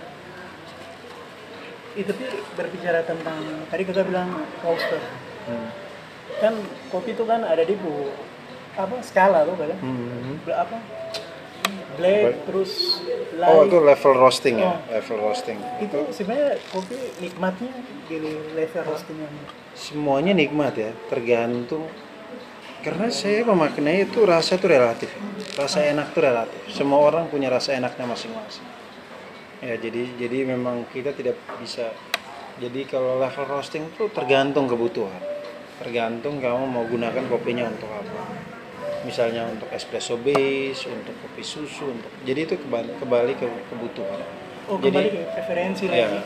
itu 1.93 2.09
tapi 2.09 2.25
berbicara 2.57 3.05
tentang 3.05 3.37
tadi 3.69 3.85
kakak 3.85 4.09
bilang 4.09 4.33
roaster 4.61 4.97
Hmm. 5.45 5.69
kan 6.41 6.55
kopi 6.89 7.13
itu 7.13 7.29
kan 7.29 7.45
ada 7.45 7.61
di 7.61 7.77
bu 7.77 8.09
apa 8.73 8.97
skala 9.05 9.45
tuh 9.45 9.53
kan 9.59 9.77
Hmm. 9.77 10.41
apa 10.47 10.81
black 11.93 12.23
Black. 12.25 12.37
terus 12.49 12.73
light 13.37 13.53
Oh 13.53 13.69
itu 13.69 13.77
level 13.77 14.13
roasting 14.17 14.57
ya, 14.57 14.73
Oh. 14.73 14.77
level 14.89 15.17
roasting. 15.21 15.59
itu 15.81 15.99
sebenarnya 16.17 16.57
kopi 16.73 16.97
nikmatnya 17.21 17.77
di 18.09 18.17
level 18.57 18.83
roastingnya 18.89 19.29
Semuanya 19.83 20.31
nikmat 20.31 20.79
ya, 20.79 20.95
tergantung. 21.11 21.91
Karena 22.83 23.11
saya 23.11 23.43
memaknai 23.43 24.07
itu 24.07 24.23
rasa 24.23 24.55
itu 24.55 24.67
relatif. 24.67 25.11
Rasa 25.59 25.83
enak 25.83 26.15
itu 26.15 26.21
relatif. 26.23 26.61
Semua 26.71 27.03
orang 27.03 27.27
punya 27.27 27.51
rasa 27.51 27.75
enaknya 27.75 28.07
masing-masing. 28.07 28.63
Ya 29.59 29.75
jadi 29.75 30.07
jadi 30.19 30.47
memang 30.47 30.87
kita 30.91 31.11
tidak 31.11 31.35
bisa. 31.59 31.91
Jadi 32.59 32.87
kalau 32.87 33.19
level 33.19 33.47
roasting 33.47 33.91
itu 33.91 34.07
tergantung 34.11 34.67
kebutuhan. 34.67 35.19
Tergantung 35.79 36.39
kamu 36.39 36.63
mau 36.63 36.87
gunakan 36.87 37.27
kopinya 37.27 37.67
untuk 37.67 37.91
apa. 37.91 38.23
Misalnya 39.03 39.47
untuk 39.47 39.67
espresso 39.71 40.15
base, 40.15 40.87
untuk 40.87 41.15
kopi 41.19 41.43
susu, 41.43 41.91
untuk 41.91 42.11
jadi 42.23 42.47
itu 42.47 42.55
kembali, 42.57 43.03
kembali 43.03 43.33
ke 43.35 43.47
kebutuhan. 43.67 44.23
oh 44.71 44.79
Jadi- 44.79 44.95
kembali 44.95 45.09
ke 45.11 45.23
preferensi 45.33 45.85
Iya. 45.91 46.07
lagi 46.07 46.21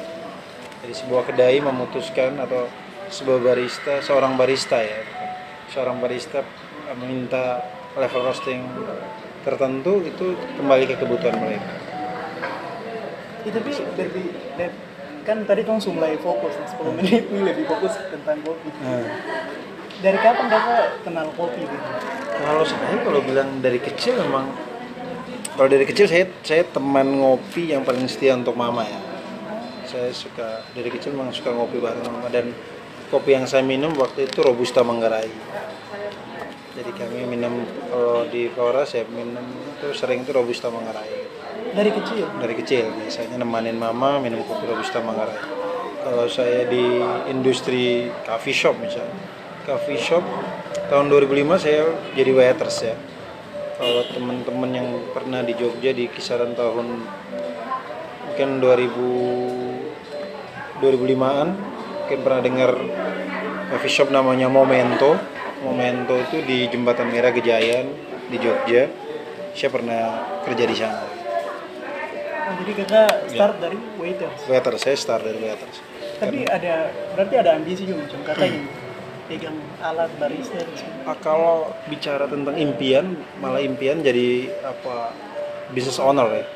Jadi 0.84 0.92
sebuah 0.94 1.22
kedai 1.24 1.56
memutuskan 1.58 2.36
atau 2.36 2.68
sebuah 3.10 3.38
barista, 3.42 4.02
seorang 4.02 4.34
barista 4.34 4.78
ya, 4.82 5.00
seorang 5.70 5.98
barista 6.02 6.42
meminta 6.98 7.62
level 7.96 8.22
roasting 8.26 8.62
tertentu 9.46 10.02
itu 10.02 10.34
kembali 10.58 10.84
ke 10.90 10.94
kebutuhan 10.98 11.38
mereka. 11.38 11.72
Ya, 13.46 13.50
tapi 13.54 13.70
dari, 13.94 14.22
dari- 14.58 14.78
kan 15.26 15.42
tadi 15.42 15.66
kamu 15.66 15.82
mulai 15.90 16.14
fokus 16.22 16.54
nah, 16.54 16.70
10 16.70 16.98
menit 17.02 17.22
ini 17.30 17.42
lebih 17.42 17.66
fokus 17.66 17.98
tentang 18.10 18.38
kopi. 18.46 18.70
Nah, 18.78 19.02
dari 19.98 20.18
kapan 20.22 20.46
kakak 20.46 21.02
kenal 21.02 21.26
kopi 21.34 21.66
gitu? 21.66 21.86
Kalau 22.36 22.62
saya 22.62 22.98
kalau 23.02 23.20
bilang 23.26 23.58
dari 23.58 23.82
kecil 23.82 24.22
memang 24.22 24.54
kalau 25.58 25.66
dari 25.66 25.82
kecil 25.82 26.06
saya 26.06 26.30
saya 26.46 26.62
teman 26.68 27.18
ngopi 27.18 27.74
yang 27.74 27.82
paling 27.82 28.06
setia 28.06 28.38
untuk 28.38 28.54
mama 28.54 28.86
ya. 28.86 29.00
Saya 29.86 30.14
suka 30.14 30.62
dari 30.74 30.90
kecil 30.94 31.14
memang 31.18 31.34
suka 31.34 31.50
ngopi 31.50 31.82
bareng 31.82 32.06
mama 32.06 32.30
dan 32.30 32.54
kopi 33.08 33.38
yang 33.38 33.46
saya 33.46 33.62
minum 33.62 33.94
waktu 33.94 34.26
itu 34.26 34.38
robusta 34.42 34.82
manggarai. 34.82 35.30
Jadi 36.76 36.90
kami 36.92 37.24
minum 37.24 37.64
kalau 37.88 38.28
di 38.28 38.52
Flora 38.52 38.84
saya 38.84 39.08
minum 39.08 39.40
itu 39.48 39.96
sering 39.96 40.26
itu 40.26 40.32
robusta 40.34 40.68
manggarai. 40.68 41.24
dari 41.72 41.92
kecil 41.92 42.24
Dari 42.40 42.54
kecil 42.56 42.92
biasanya 42.92 43.40
nemanin 43.40 43.76
mama 43.76 44.20
minum 44.20 44.44
kopi 44.44 44.68
robusta 44.68 45.00
manggarai. 45.00 45.40
Kalau 46.04 46.28
saya 46.30 46.68
di 46.68 47.02
industri 47.32 48.12
coffee 48.22 48.54
shop 48.54 48.78
misalnya, 48.78 49.16
coffee 49.66 49.98
shop 49.98 50.22
tahun 50.86 51.10
2005 51.10 51.64
saya 51.64 51.82
jadi 52.14 52.30
waiters 52.30 52.78
ya. 52.86 52.96
Kalau 53.76 54.02
teman-teman 54.08 54.70
yang 54.72 54.88
pernah 55.12 55.44
di 55.44 55.52
Jogja 55.52 55.92
di 55.92 56.08
kisaran 56.08 56.56
tahun 56.56 57.04
mungkin 58.30 58.48
2000 58.60 59.66
2005-an 60.76 61.75
mungkin 62.06 62.22
pernah 62.22 62.38
dengar 62.38 62.70
coffee 63.66 63.90
shop 63.90 64.14
namanya 64.14 64.46
Momento. 64.46 65.18
Momento 65.66 66.14
itu 66.14 66.38
di 66.46 66.70
Jembatan 66.70 67.10
Merah 67.10 67.34
Gejayan 67.34 67.90
di 68.30 68.38
Jogja. 68.38 68.86
Saya 69.58 69.74
pernah 69.74 70.22
kerja 70.46 70.64
di 70.70 70.76
sana. 70.78 71.02
oh, 72.46 72.54
jadi 72.62 72.72
kakak 72.78 73.10
Iya. 73.10 73.30
start 73.34 73.54
dari 73.58 73.74
waiters 73.98 74.38
Waiter, 74.46 74.74
saya 74.78 74.94
start 74.94 75.26
dari 75.26 75.42
waiter. 75.42 75.66
tapi 76.22 76.46
ada 76.46 76.94
berarti 77.18 77.34
ada 77.42 77.58
ambisi 77.58 77.82
juga 77.82 78.06
macam 78.06 78.22
kakak 78.22 78.46
yang 78.54 78.66
pegang 79.26 79.58
alat 79.82 80.10
barista. 80.14 80.62
Ah, 81.02 81.18
kalau 81.18 81.74
bicara 81.90 82.30
tentang 82.30 82.54
impian, 82.54 83.18
malah 83.42 83.58
impian 83.58 83.98
jadi 83.98 84.46
apa 84.62 85.10
business 85.74 85.98
owner 85.98 86.30
ya. 86.30 86.46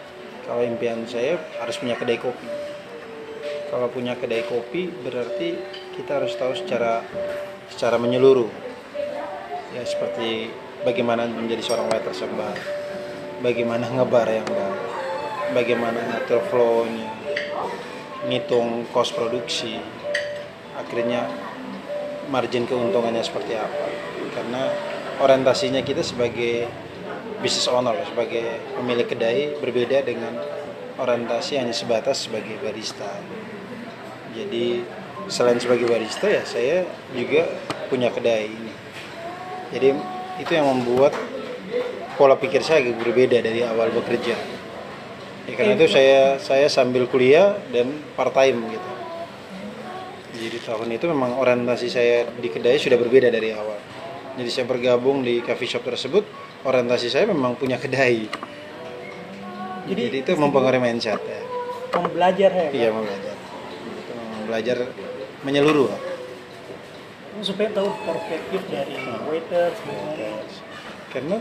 Kalau 0.46 0.62
impian 0.62 1.02
saya 1.10 1.42
harus 1.58 1.74
punya 1.74 1.98
kedai 1.98 2.22
kopi. 2.22 2.46
Kalau 3.70 3.86
punya 3.88 4.18
kedai 4.18 4.42
kopi 4.50 4.90
berarti 4.90 5.54
kita 5.94 6.18
harus 6.18 6.34
tahu 6.34 6.58
secara 6.58 7.06
secara 7.70 7.96
menyeluruh. 8.02 8.50
Ya 9.70 9.86
seperti 9.86 10.50
bagaimana 10.82 11.30
menjadi 11.30 11.62
seorang 11.62 11.86
waiter 11.86 12.10
baik, 12.10 12.62
bagaimana 13.46 13.86
ngebar 13.86 14.26
yang 14.26 14.48
baik, 14.50 14.80
bagaimana 15.54 15.98
ngatur 16.10 16.42
flow-nya, 16.50 17.14
ngitung 18.26 18.90
cost 18.90 19.14
produksi, 19.14 19.78
akhirnya 20.74 21.30
margin 22.30 22.64
keuntungannya 22.64 23.20
seperti 23.20 23.58
apa 23.58 23.86
karena 24.32 24.70
orientasinya 25.20 25.82
kita 25.82 26.00
sebagai 26.00 26.70
business 27.42 27.66
owner 27.66 27.98
sebagai 28.06 28.62
pemilik 28.78 29.04
kedai 29.04 29.58
berbeda 29.58 30.06
dengan 30.06 30.38
orientasi 30.96 31.58
hanya 31.58 31.74
sebatas 31.74 32.30
sebagai 32.30 32.56
barista 32.62 33.10
jadi 34.36 34.84
selain 35.30 35.58
sebagai 35.62 35.86
barista 35.86 36.26
ya 36.26 36.42
saya 36.46 36.86
juga 37.14 37.46
punya 37.90 38.10
kedai 38.10 38.50
ini 38.50 38.72
jadi 39.70 39.88
itu 40.40 40.50
yang 40.50 40.66
membuat 40.66 41.14
pola 42.18 42.34
pikir 42.36 42.64
saya 42.64 42.82
agak 42.82 43.00
berbeda 43.00 43.38
dari 43.42 43.62
awal 43.62 43.90
bekerja 43.94 44.36
ya, 45.46 45.52
karena 45.54 45.78
itu 45.78 45.86
saya 45.86 46.38
saya 46.42 46.66
sambil 46.66 47.06
kuliah 47.06 47.58
dan 47.70 47.90
part 48.18 48.34
time 48.34 48.66
gitu 48.70 48.90
jadi 50.40 50.56
tahun 50.64 50.88
itu 50.96 51.04
memang 51.04 51.36
orientasi 51.36 51.86
saya 51.92 52.24
di 52.24 52.48
kedai 52.48 52.80
sudah 52.80 52.96
berbeda 52.96 53.28
dari 53.28 53.52
awal. 53.52 53.76
Jadi 54.40 54.48
saya 54.48 54.64
bergabung 54.64 55.20
di 55.20 55.44
coffee 55.44 55.68
shop 55.68 55.84
tersebut, 55.84 56.24
orientasi 56.64 57.12
saya 57.12 57.28
memang 57.28 57.60
punya 57.60 57.76
kedai. 57.76 58.24
Jadi, 59.84 60.02
Jadi, 60.08 60.18
itu 60.24 60.32
mempengaruhi 60.40 60.80
mindset 60.80 61.20
ya. 61.20 61.42
kamu 61.90 62.14
belajar 62.14 62.50
ya 62.54 62.66
Iya 62.70 62.88
mau 62.94 63.02
belajar. 63.02 63.29
Belajar 64.50 64.90
menyeluruh. 65.46 65.94
Supaya 67.38 67.70
tahu 67.70 67.86
perspektif 68.02 68.60
dari 68.66 68.98
waiters 69.30 69.78
gimana 69.86 70.42
Karena 71.14 71.36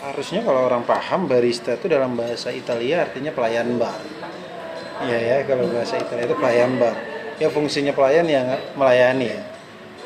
harusnya 0.00 0.40
kalau 0.40 0.66
orang 0.66 0.82
paham 0.88 1.28
barista 1.28 1.76
itu 1.76 1.92
dalam 1.92 2.16
bahasa 2.16 2.48
Italia 2.48 3.04
artinya 3.04 3.36
pelayan 3.36 3.76
bar. 3.76 4.00
Iya 5.04 5.18
ya, 5.20 5.36
kalau 5.44 5.68
bahasa 5.68 6.00
Italia 6.00 6.24
itu 6.24 6.36
pelayan 6.40 6.80
bar. 6.80 6.96
Ya 7.36 7.52
fungsinya 7.52 7.92
pelayan 7.92 8.26
yang 8.26 8.48
melayani 8.80 9.28
ya. 9.28 9.40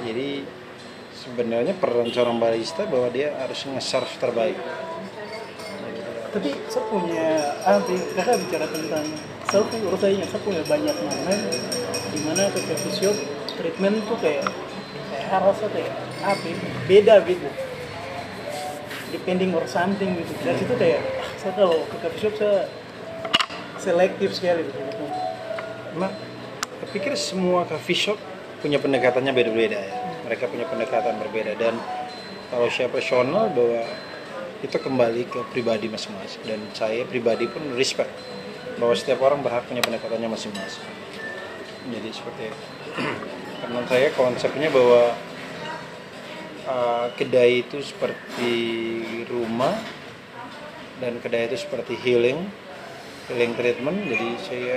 Jadi 0.03 0.43
sebenarnya 1.15 1.75
peran 1.79 2.11
seorang 2.11 2.43
barista 2.43 2.85
bahwa 2.91 3.07
dia 3.15 3.35
harus 3.39 3.63
nge-serve 3.71 4.15
terbaik. 4.19 4.59
tapi 6.37 6.53
saya 6.69 6.85
punya 6.93 7.29
apa 7.65 7.81
kakak 8.13 8.37
bicara 8.45 8.69
tentang 8.69 9.09
saya 9.47 9.63
punya 9.63 9.79
menurut 9.87 10.01
saya 10.03 10.27
saya 10.27 10.43
punya 10.43 10.63
banyak 10.67 10.97
momen 10.99 11.39
di 12.11 12.21
mana 12.27 12.51
ke 12.51 12.59
coffee 12.67 12.95
shop 12.99 13.17
treatment 13.55 14.03
tuh 14.11 14.19
kayak 14.19 14.43
saya 15.27 15.39
rasa 15.39 15.67
kayak 15.71 15.93
apa 16.23 16.43
ya, 16.43 16.57
beda 16.91 17.15
gitu. 17.31 17.49
Depending 19.15 19.55
or 19.55 19.63
something 19.71 20.19
gitu. 20.19 20.33
Dari 20.43 20.59
situ 20.59 20.75
kayak 20.75 21.01
ah, 21.23 21.31
saya 21.39 21.53
kalau 21.55 21.79
ke 21.87 22.19
shop 22.19 22.35
saya 22.35 22.67
selektif 23.79 24.35
sekali 24.35 24.67
gitu. 24.67 24.83
Saya 25.95 26.11
pikir 26.91 27.15
semua 27.15 27.63
coffee 27.71 27.95
shop 27.95 28.19
punya 28.59 28.83
pendekatannya 28.83 29.31
beda-beda 29.31 29.79
ya. 29.79 29.95
Mereka 30.27 30.51
punya 30.51 30.67
pendekatan 30.67 31.23
berbeda. 31.23 31.55
Dan 31.55 31.79
kalau 32.51 32.67
saya 32.67 32.91
personal 32.91 33.47
bahwa 33.55 33.87
itu 34.67 34.75
kembali 34.75 35.23
ke 35.31 35.39
pribadi 35.55 35.87
masing-masing. 35.87 36.43
Dan 36.43 36.61
saya 36.75 37.07
pribadi 37.07 37.47
pun 37.47 37.63
respect 37.79 38.11
bahwa 38.77 38.95
setiap 38.97 39.21
orang 39.25 39.41
berhak 39.41 39.65
punya 39.69 39.81
pendekatannya 39.81 40.29
masing-masing. 40.29 40.85
Jadi 41.93 42.09
seperti 42.13 42.43
itu. 42.53 42.61
Karena 43.65 43.81
saya 43.89 44.09
konsepnya 44.13 44.69
bahwa 44.69 45.17
uh, 46.67 47.07
kedai 47.15 47.65
itu 47.65 47.81
seperti 47.81 48.53
rumah 49.31 49.75
dan 50.99 51.21
kedai 51.23 51.49
itu 51.49 51.57
seperti 51.61 51.95
healing 52.01 52.49
healing 53.31 53.53
treatment 53.59 53.99
jadi 54.07 54.29
saya 54.43 54.77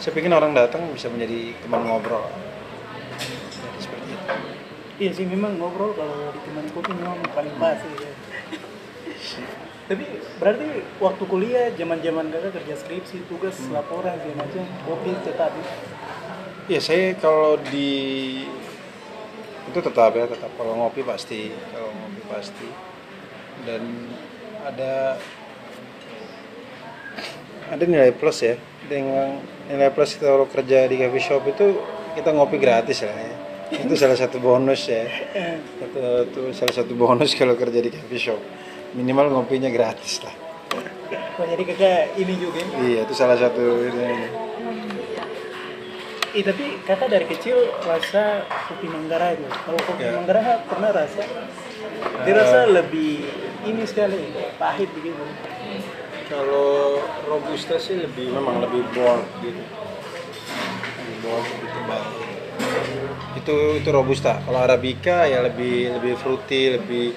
saya 0.00 0.12
pikir 0.16 0.32
orang 0.32 0.56
datang 0.56 0.88
bisa 0.90 1.06
menjadi 1.12 1.54
teman 1.62 1.84
ngobrol 1.86 2.26
jadi 3.52 3.78
seperti 3.80 4.08
itu 4.08 4.26
iya 5.00 5.10
sih 5.12 5.26
memang 5.28 5.56
ngobrol 5.60 5.94
kalau 5.96 6.32
di 6.32 6.40
teman 6.42 6.64
kopi 6.72 6.92
memang 6.96 7.18
paling 7.32 7.54
pas 7.60 7.78
gitu. 7.80 8.11
Tapi 9.90 10.06
berarti 10.38 10.66
waktu 11.02 11.24
kuliah 11.26 11.66
zaman 11.74 11.98
zaman 11.98 12.30
kakak 12.30 12.62
kerja 12.62 12.74
skripsi 12.78 13.26
tugas 13.26 13.58
laporan 13.74 14.14
segala 14.22 14.46
macam 14.46 14.62
kopi 14.86 15.10
tetap? 15.26 15.50
Ya? 15.50 15.66
ya 16.70 16.80
saya 16.80 17.18
kalau 17.18 17.58
di 17.66 17.90
itu 19.66 19.78
tetap 19.82 20.14
ya 20.14 20.30
tetap. 20.30 20.54
Kalau 20.54 20.78
ngopi 20.78 21.02
pasti 21.02 21.50
kalau 21.74 21.90
ngopi 21.90 22.22
pasti. 22.30 22.68
Dan 23.66 23.82
ada 24.62 25.18
ada 27.66 27.82
nilai 27.82 28.14
plus 28.14 28.38
ya. 28.46 28.54
Dengan 28.86 29.42
nilai 29.66 29.90
plus 29.90 30.14
kita 30.14 30.30
kalau 30.30 30.46
kerja 30.46 30.86
di 30.86 30.94
coffee 31.02 31.26
shop 31.26 31.42
itu 31.50 31.66
kita 32.14 32.30
ngopi 32.30 32.56
gratis 32.62 33.02
lah 33.02 33.18
ya. 33.18 33.34
Itu 33.82 33.98
salah 33.98 34.14
satu 34.14 34.38
bonus 34.38 34.86
ya. 34.86 35.10
Itu, 35.82 35.98
itu 35.98 36.42
salah 36.56 36.72
satu 36.72 36.96
bonus 36.96 37.34
kalau 37.36 37.58
kerja 37.58 37.82
di 37.82 37.90
coffee 37.90 38.22
shop 38.30 38.40
minimal 38.92 39.26
ngopinya 39.30 39.68
gratis 39.68 40.20
lah 40.20 40.34
Oh, 41.32 41.44
jadi 41.44 41.64
kakak 41.64 42.16
ini 42.16 42.34
juga. 42.36 42.60
ya? 42.60 42.76
iya 42.80 43.00
itu 43.04 43.12
salah 43.12 43.36
satu 43.36 43.60
ini. 43.82 44.28
Eh 46.32 46.40
tapi 46.40 46.80
kakak 46.80 47.08
dari 47.08 47.24
kecil 47.24 47.56
rasa 47.82 48.44
kopi 48.64 48.88
Manggarai 48.88 49.36
itu. 49.36 49.44
Kalau 49.44 49.80
kopi 49.82 50.00
Ya. 50.00 50.12
Manggarai 50.14 50.64
pernah 50.64 50.88
rasa? 50.88 51.24
Dia 52.24 52.32
rasa 52.32 52.58
lebih 52.66 53.28
ini 53.62 53.82
sekali 53.84 54.32
pahit 54.56 54.88
begitu. 54.90 55.20
kalau 56.24 56.96
robusta 57.26 57.76
sih 57.76 58.00
lebih 58.00 58.32
memang 58.32 58.64
lebih 58.64 58.88
bold 58.90 59.20
gitu 59.40 59.60
lebih 59.60 61.16
bold 61.20 61.44
lebih 61.44 61.68
tebal 61.68 62.04
itu 63.34 63.54
itu 63.76 63.88
robusta 63.92 64.40
kalau 64.40 64.64
arabica 64.64 65.28
ya 65.28 65.44
lebih 65.44 65.92
lebih 66.00 66.16
fruity 66.16 66.72
lebih 66.72 67.12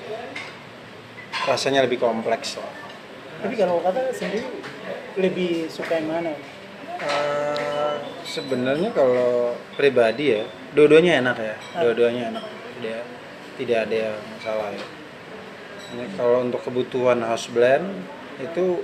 rasanya 1.46 1.86
lebih 1.86 2.02
kompleks. 2.02 2.58
Lah 2.58 2.74
Tapi 3.46 3.54
kalau 3.56 3.78
kakak 3.86 4.10
sendiri 4.12 4.42
lebih 5.16 5.70
suka 5.70 6.02
yang 6.02 6.10
mana? 6.10 6.34
Eh, 6.96 7.96
sebenarnya 8.26 8.90
kalau 8.96 9.54
pribadi 9.78 10.34
ya 10.36 10.44
dua-duanya 10.74 11.22
enak 11.22 11.38
ya. 11.38 11.56
Dua-duanya 11.80 12.34
enak. 12.34 12.44
Tidak 12.82 13.02
tidak 13.56 13.78
ada 13.88 13.96
yang 14.12 14.20
salah 14.42 14.70
ya. 14.74 14.84
Ini 15.96 16.06
kalau 16.18 16.44
untuk 16.44 16.60
kebutuhan 16.66 17.22
house 17.24 17.48
blend 17.54 17.88
itu 18.42 18.84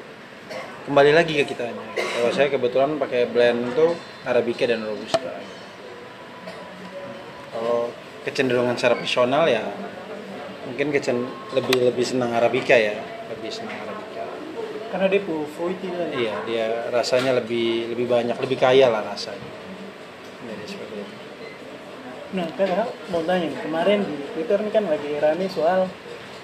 kembali 0.86 1.12
lagi 1.12 1.42
ke 1.42 1.56
kitanya. 1.56 1.82
Kalau 1.96 2.30
saya 2.32 2.48
kebetulan 2.52 3.00
pakai 3.02 3.28
blend 3.32 3.74
itu 3.74 3.96
arabica 4.28 4.64
dan 4.70 4.86
robusta. 4.86 5.34
Kalau 7.52 7.92
kecenderungan 8.24 8.78
secara 8.78 8.96
personal 8.96 9.50
ya 9.50 9.66
mungkin 10.62 10.88
kecen 10.94 11.18
lebih 11.54 11.90
lebih 11.90 12.06
senang 12.06 12.32
arabica 12.32 12.76
ya 12.76 12.94
lebih 13.34 13.50
senang 13.50 13.74
arabica 13.76 14.24
Karena 14.92 15.08
dia 15.08 15.24
pu 15.24 15.48
fruity 15.48 15.88
kan. 15.88 16.12
Iya, 16.12 16.34
dia 16.44 16.66
rasanya 16.92 17.40
lebih 17.40 17.96
lebih 17.96 18.12
banyak, 18.12 18.36
lebih 18.36 18.60
kaya 18.60 18.92
lah 18.92 19.00
rasanya. 19.08 19.48
Jadi 20.44 20.64
seperti 20.68 20.96
itu. 21.00 21.16
Nah, 22.36 22.48
kakak 22.60 22.92
mau 23.08 23.24
tanya, 23.24 23.56
kemarin 23.64 24.04
di 24.04 24.20
Twitter 24.36 24.60
ini 24.60 24.68
kan 24.68 24.84
lagi 24.92 25.16
rame 25.16 25.48
soal 25.48 25.88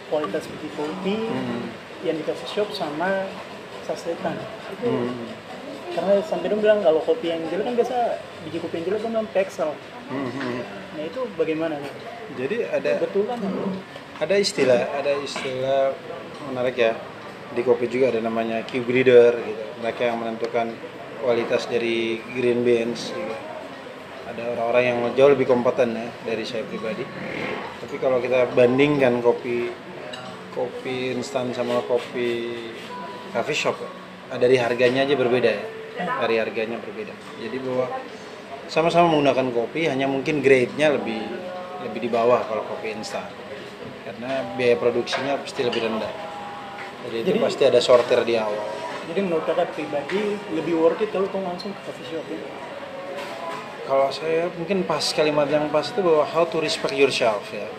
kualitas 0.08 0.48
biji 0.48 0.72
kopi 0.80 1.28
Hmm. 1.28 1.68
yang 2.08 2.16
di 2.16 2.24
coffee 2.24 2.48
shop 2.48 2.72
sama 2.72 3.28
sasetan. 3.84 4.40
Itu 4.72 4.88
Hmm. 4.96 5.28
karena 5.92 6.24
sampai 6.24 6.48
dong 6.48 6.64
bilang 6.64 6.80
kalau 6.80 7.04
kopi 7.04 7.36
yang 7.36 7.44
jelek 7.52 7.68
kan 7.68 7.76
biasa 7.76 7.98
biji 8.48 8.64
kopi 8.64 8.80
yang 8.80 8.86
jelek 8.88 9.00
kan 9.04 9.12
bilang 9.12 9.30
pexel. 9.36 9.76
Hmm, 10.08 10.32
hmm. 10.32 10.60
Nah 10.96 11.04
itu 11.04 11.20
bagaimana 11.36 11.76
nih? 11.84 11.94
Jadi 12.40 12.58
ada 12.64 12.92
Betul 13.04 13.28
kan? 13.28 13.44
Ada 14.18 14.36
istilah 14.38 14.82
ada 14.98 15.14
istilah 15.22 15.94
menarik 16.50 16.74
ya 16.74 16.94
di 17.54 17.62
kopi 17.62 17.86
juga 17.88 18.10
ada 18.12 18.20
namanya 18.20 18.66
Q 18.66 18.84
breeder 18.84 19.38
gitu. 19.46 19.64
Mereka 19.80 20.02
yang 20.10 20.18
menentukan 20.20 20.68
kualitas 21.22 21.70
dari 21.70 22.20
green 22.34 22.66
beans. 22.66 23.14
Gitu. 23.14 23.36
Ada 24.28 24.58
orang-orang 24.58 24.84
yang 24.84 24.98
jauh 25.16 25.32
lebih 25.32 25.48
kompeten 25.48 25.96
ya 25.96 26.08
dari 26.28 26.44
saya 26.44 26.68
pribadi. 26.68 27.06
Tapi 27.80 27.96
kalau 28.02 28.20
kita 28.20 28.52
bandingkan 28.52 29.24
kopi 29.24 29.72
kopi 30.52 31.14
instan 31.16 31.54
sama 31.54 31.80
kopi 31.86 32.58
coffee 33.32 33.56
shop 33.58 33.78
ya, 33.80 33.90
dari 34.36 34.60
harganya 34.60 35.08
aja 35.08 35.16
berbeda 35.16 35.50
ya. 35.50 35.66
Dari 35.98 36.36
harganya 36.42 36.78
berbeda. 36.82 37.14
Jadi 37.40 37.58
bahwa 37.64 37.86
sama-sama 38.68 39.08
menggunakan 39.14 39.48
kopi 39.56 39.88
hanya 39.88 40.10
mungkin 40.12 40.44
grade-nya 40.44 40.92
lebih 40.92 41.22
lebih 41.88 42.00
di 42.04 42.10
bawah 42.12 42.44
kalau 42.44 42.68
kopi 42.68 42.92
instan 42.92 43.47
karena 44.18 44.42
biaya 44.58 44.76
produksinya 44.82 45.38
pasti 45.38 45.62
lebih 45.62 45.86
rendah 45.86 46.10
jadi, 47.06 47.22
itu 47.22 47.30
Jadi- 47.38 47.42
pasti 47.46 47.64
ada 47.70 47.80
sortir 47.80 48.20
di 48.26 48.34
awal 48.34 48.66
Jadi 49.08 49.24
menurut 49.24 49.48
kakak 49.48 49.72
pribadi 49.72 50.36
lebih 50.52 50.74
worth 50.84 51.00
it 51.00 51.14
kalau 51.14 51.30
kau 51.32 51.40
langsung 51.40 51.72
ke 51.72 51.80
coffee 51.86 52.08
shop 52.12 52.26
ya? 52.28 52.42
kalau 53.88 54.12
saya 54.12 54.52
mungkin 54.58 54.84
pas 54.84 55.06
kalimat 55.16 55.48
yang 55.48 55.70
pas 55.72 55.86
itu 55.88 56.02
bahwa 56.04 56.26
how 56.28 56.44
to 56.44 56.60
respect 56.60 56.98
yourself 56.98 57.46
ya 57.54 57.70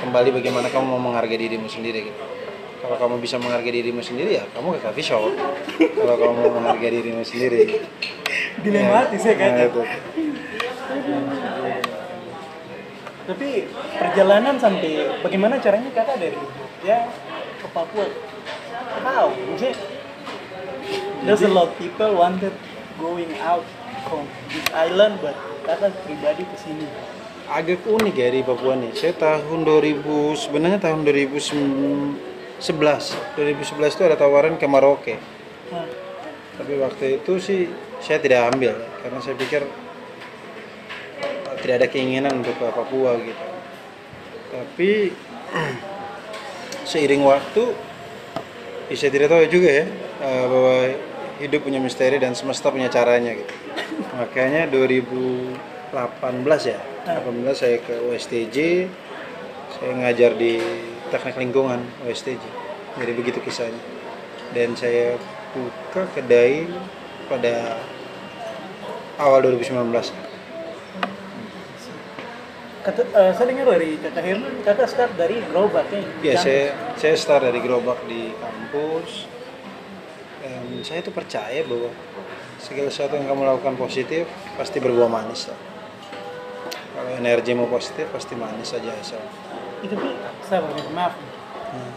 kembali 0.00 0.32
bagaimana 0.32 0.70
kamu 0.70 0.86
mau 0.96 1.02
menghargai 1.10 1.36
dirimu 1.36 1.66
sendiri 1.68 2.08
gitu 2.08 2.22
kalau 2.78 2.94
kamu 2.96 3.14
bisa 3.18 3.36
menghargai 3.42 3.74
dirimu 3.74 4.00
sendiri 4.00 4.38
ya 4.38 4.44
kamu 4.54 4.78
ke 4.78 4.86
coffee 4.86 5.04
shop 5.04 5.28
kalau 5.76 6.14
kamu 6.14 6.32
mau 6.46 6.52
menghargai 6.62 6.94
dirimu 6.94 7.26
sendiri 7.26 7.68
Dilematis 8.58 9.22
ya 9.22 9.34
kan? 9.38 9.50
Nah, 9.54 9.70
itu. 9.70 9.82
Tapi 13.28 13.68
perjalanan 14.00 14.56
sampai 14.56 15.20
bagaimana 15.20 15.60
caranya 15.60 15.92
kakak 15.92 16.16
dari 16.16 16.32
Jogja 16.32 17.12
ke 17.60 17.68
Papua? 17.76 18.08
How? 19.04 19.28
Maksudnya, 19.28 19.76
there's 21.28 21.44
a 21.44 21.52
lot 21.52 21.68
of 21.68 21.76
people 21.76 22.16
wanted 22.16 22.56
going 22.96 23.28
out 23.44 23.68
from 24.08 24.24
this 24.48 24.64
island, 24.72 25.20
but 25.20 25.36
kakak 25.68 25.92
pribadi 26.08 26.48
ke 26.48 26.56
sini. 26.56 26.88
agak 27.48 27.80
unik 27.88 28.12
ya 28.12 28.28
di 28.28 28.44
Papua 28.44 28.76
nih. 28.76 28.92
Saya 28.92 29.16
tahun 29.16 29.64
2000 29.64 30.04
sebenarnya 30.36 30.78
tahun 30.84 31.00
2011 31.00 32.60
2011 32.60 33.96
itu 33.96 34.04
ada 34.04 34.16
tawaran 34.20 34.60
ke 34.60 34.68
Maroke. 34.68 35.16
Tapi 36.60 36.72
waktu 36.76 37.24
itu 37.24 37.40
sih 37.40 37.72
saya 38.04 38.20
tidak 38.20 38.52
ambil 38.52 38.76
karena 39.00 39.18
saya 39.24 39.34
pikir 39.40 39.64
tidak 41.62 41.74
ada 41.84 41.88
keinginan 41.90 42.40
untuk 42.40 42.54
ke 42.56 42.66
Papua 42.70 43.18
gitu. 43.20 43.44
Tapi 44.48 44.90
seiring 46.88 47.22
waktu 47.24 47.64
saya 48.96 49.12
tidak 49.12 49.28
tahu 49.28 49.44
juga 49.52 49.84
ya 49.84 49.86
eh, 50.24 50.44
bahwa 50.48 50.76
hidup 51.38 51.60
punya 51.62 51.78
misteri 51.78 52.16
dan 52.18 52.34
semesta 52.34 52.72
punya 52.72 52.90
caranya 52.90 53.36
gitu. 53.36 53.54
Makanya 54.18 54.66
2018 54.72 55.54
ya, 56.66 56.80
18 57.06 57.54
saya 57.54 57.78
ke 57.78 57.94
USTJ, 58.10 58.56
saya 59.78 59.92
ngajar 59.94 60.34
di 60.34 60.58
teknik 61.14 61.38
lingkungan 61.38 61.78
USTJ. 62.02 62.42
Jadi 62.98 63.12
begitu 63.14 63.38
kisahnya. 63.38 63.78
Dan 64.50 64.74
saya 64.74 65.14
buka 65.54 66.10
kedai 66.18 66.66
pada 67.30 67.78
awal 69.20 69.46
2019. 69.46 70.27
Eh, 72.90 73.32
saya 73.32 73.46
dengar 73.46 73.66
dari 73.68 73.96
kakak 73.96 74.24
Herman, 74.24 74.52
kakak 74.62 74.88
start 74.88 75.12
dari 75.14 75.42
gerobak 75.42 75.86
ya? 75.88 76.00
Ya, 76.22 76.34
Jam- 76.34 76.42
saya 76.42 76.62
saya 76.96 77.14
start 77.14 77.42
dari 77.44 77.60
gerobak 77.60 78.00
di 78.04 78.32
kampus. 78.34 79.26
Dan 80.38 80.80
saya 80.80 81.02
tuh 81.02 81.10
percaya 81.10 81.60
bahwa 81.62 81.90
segala 82.56 82.88
sesuatu 82.88 83.14
yang 83.14 83.26
kamu 83.26 83.42
lakukan 83.44 83.74
positif 83.74 84.24
pasti 84.54 84.78
berbuah 84.78 85.06
manis. 85.06 85.46
lah. 85.46 85.58
Kalau 86.94 87.10
energimu 87.14 87.66
positif 87.66 88.06
pasti 88.08 88.34
manis 88.34 88.68
saja 88.68 88.90
asal. 88.92 89.22
itu 89.78 89.94
tapi 89.94 90.10
saya 90.42 90.58
maaf 90.90 91.14
Hmm. 91.68 91.92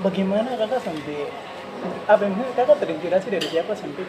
bagaimana 0.00 0.52
kakak 0.52 0.82
sampai 0.82 1.30
apa 2.04 2.20
yang 2.20 2.34
kakak 2.52 2.76
terinspirasi 2.76 3.28
dari 3.30 3.46
siapa 3.48 3.72
sampai 3.72 4.04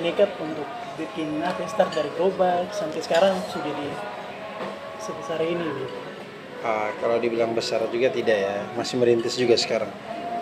nekat 0.00 0.30
untuk 0.38 0.64
bikin 0.96 1.44
apa 1.44 1.62
ya, 1.62 1.68
start 1.68 1.92
dari 1.92 2.08
gerobak 2.16 2.72
sampai 2.72 3.00
sekarang 3.04 3.36
sudah 3.52 3.72
di 3.72 3.88
sebesar 5.00 5.38
ini. 5.44 5.68
Ah, 6.64 6.90
kalau 6.98 7.20
dibilang 7.20 7.52
besar 7.52 7.84
juga 7.92 8.10
tidak 8.10 8.36
ya, 8.36 8.56
masih 8.74 8.98
merintis 8.98 9.36
juga 9.36 9.54
sekarang. 9.54 9.92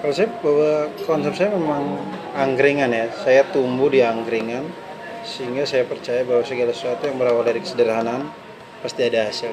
Kalau 0.00 0.14
saya 0.14 0.30
bahwa 0.40 0.72
konsep 1.04 1.32
saya 1.34 1.50
memang 1.52 1.98
angkringan 2.38 2.92
ya, 2.94 3.10
saya 3.24 3.42
tumbuh 3.50 3.90
di 3.90 4.00
angkringan 4.00 4.64
sehingga 5.24 5.64
saya 5.64 5.88
percaya 5.88 6.22
bahwa 6.22 6.44
segala 6.44 6.70
sesuatu 6.70 7.08
yang 7.08 7.16
berawal 7.16 7.42
dari 7.42 7.60
kesederhanaan 7.60 8.30
pasti 8.84 9.00
ada 9.04 9.28
hasil. 9.28 9.52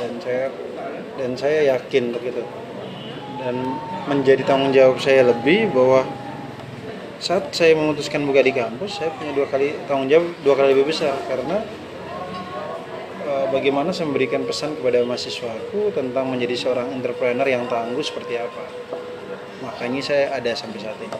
Dan 0.00 0.18
saya 0.18 0.50
dan 1.20 1.30
saya 1.38 1.76
yakin 1.76 2.10
untuk 2.10 2.24
itu. 2.24 2.42
Dan 3.44 3.76
menjadi 4.08 4.42
tanggung 4.48 4.72
jawab 4.72 4.96
saya 4.98 5.28
lebih 5.28 5.70
bahwa 5.70 6.08
saat 7.22 7.54
saya 7.54 7.78
memutuskan 7.78 8.26
buka 8.26 8.42
di 8.42 8.50
kampus, 8.50 8.98
saya 8.98 9.10
punya 9.14 9.30
dua 9.34 9.46
kali 9.46 9.74
tanggung 9.86 10.10
jawab 10.10 10.26
dua 10.42 10.54
kali 10.58 10.68
lebih 10.74 10.90
besar 10.90 11.14
karena 11.30 11.62
eh, 13.22 13.46
bagaimana 13.54 13.94
saya 13.94 14.10
memberikan 14.10 14.42
pesan 14.42 14.74
kepada 14.78 15.02
mahasiswaku 15.06 15.94
tentang 15.94 16.26
menjadi 16.30 16.54
seorang 16.58 16.90
entrepreneur 16.90 17.46
yang 17.46 17.64
tangguh 17.70 18.02
seperti 18.02 18.38
apa. 18.40 18.64
Makanya 19.64 20.00
saya 20.04 20.24
ada 20.34 20.50
sampai 20.52 20.78
saat 20.82 20.98
ini. 21.00 21.18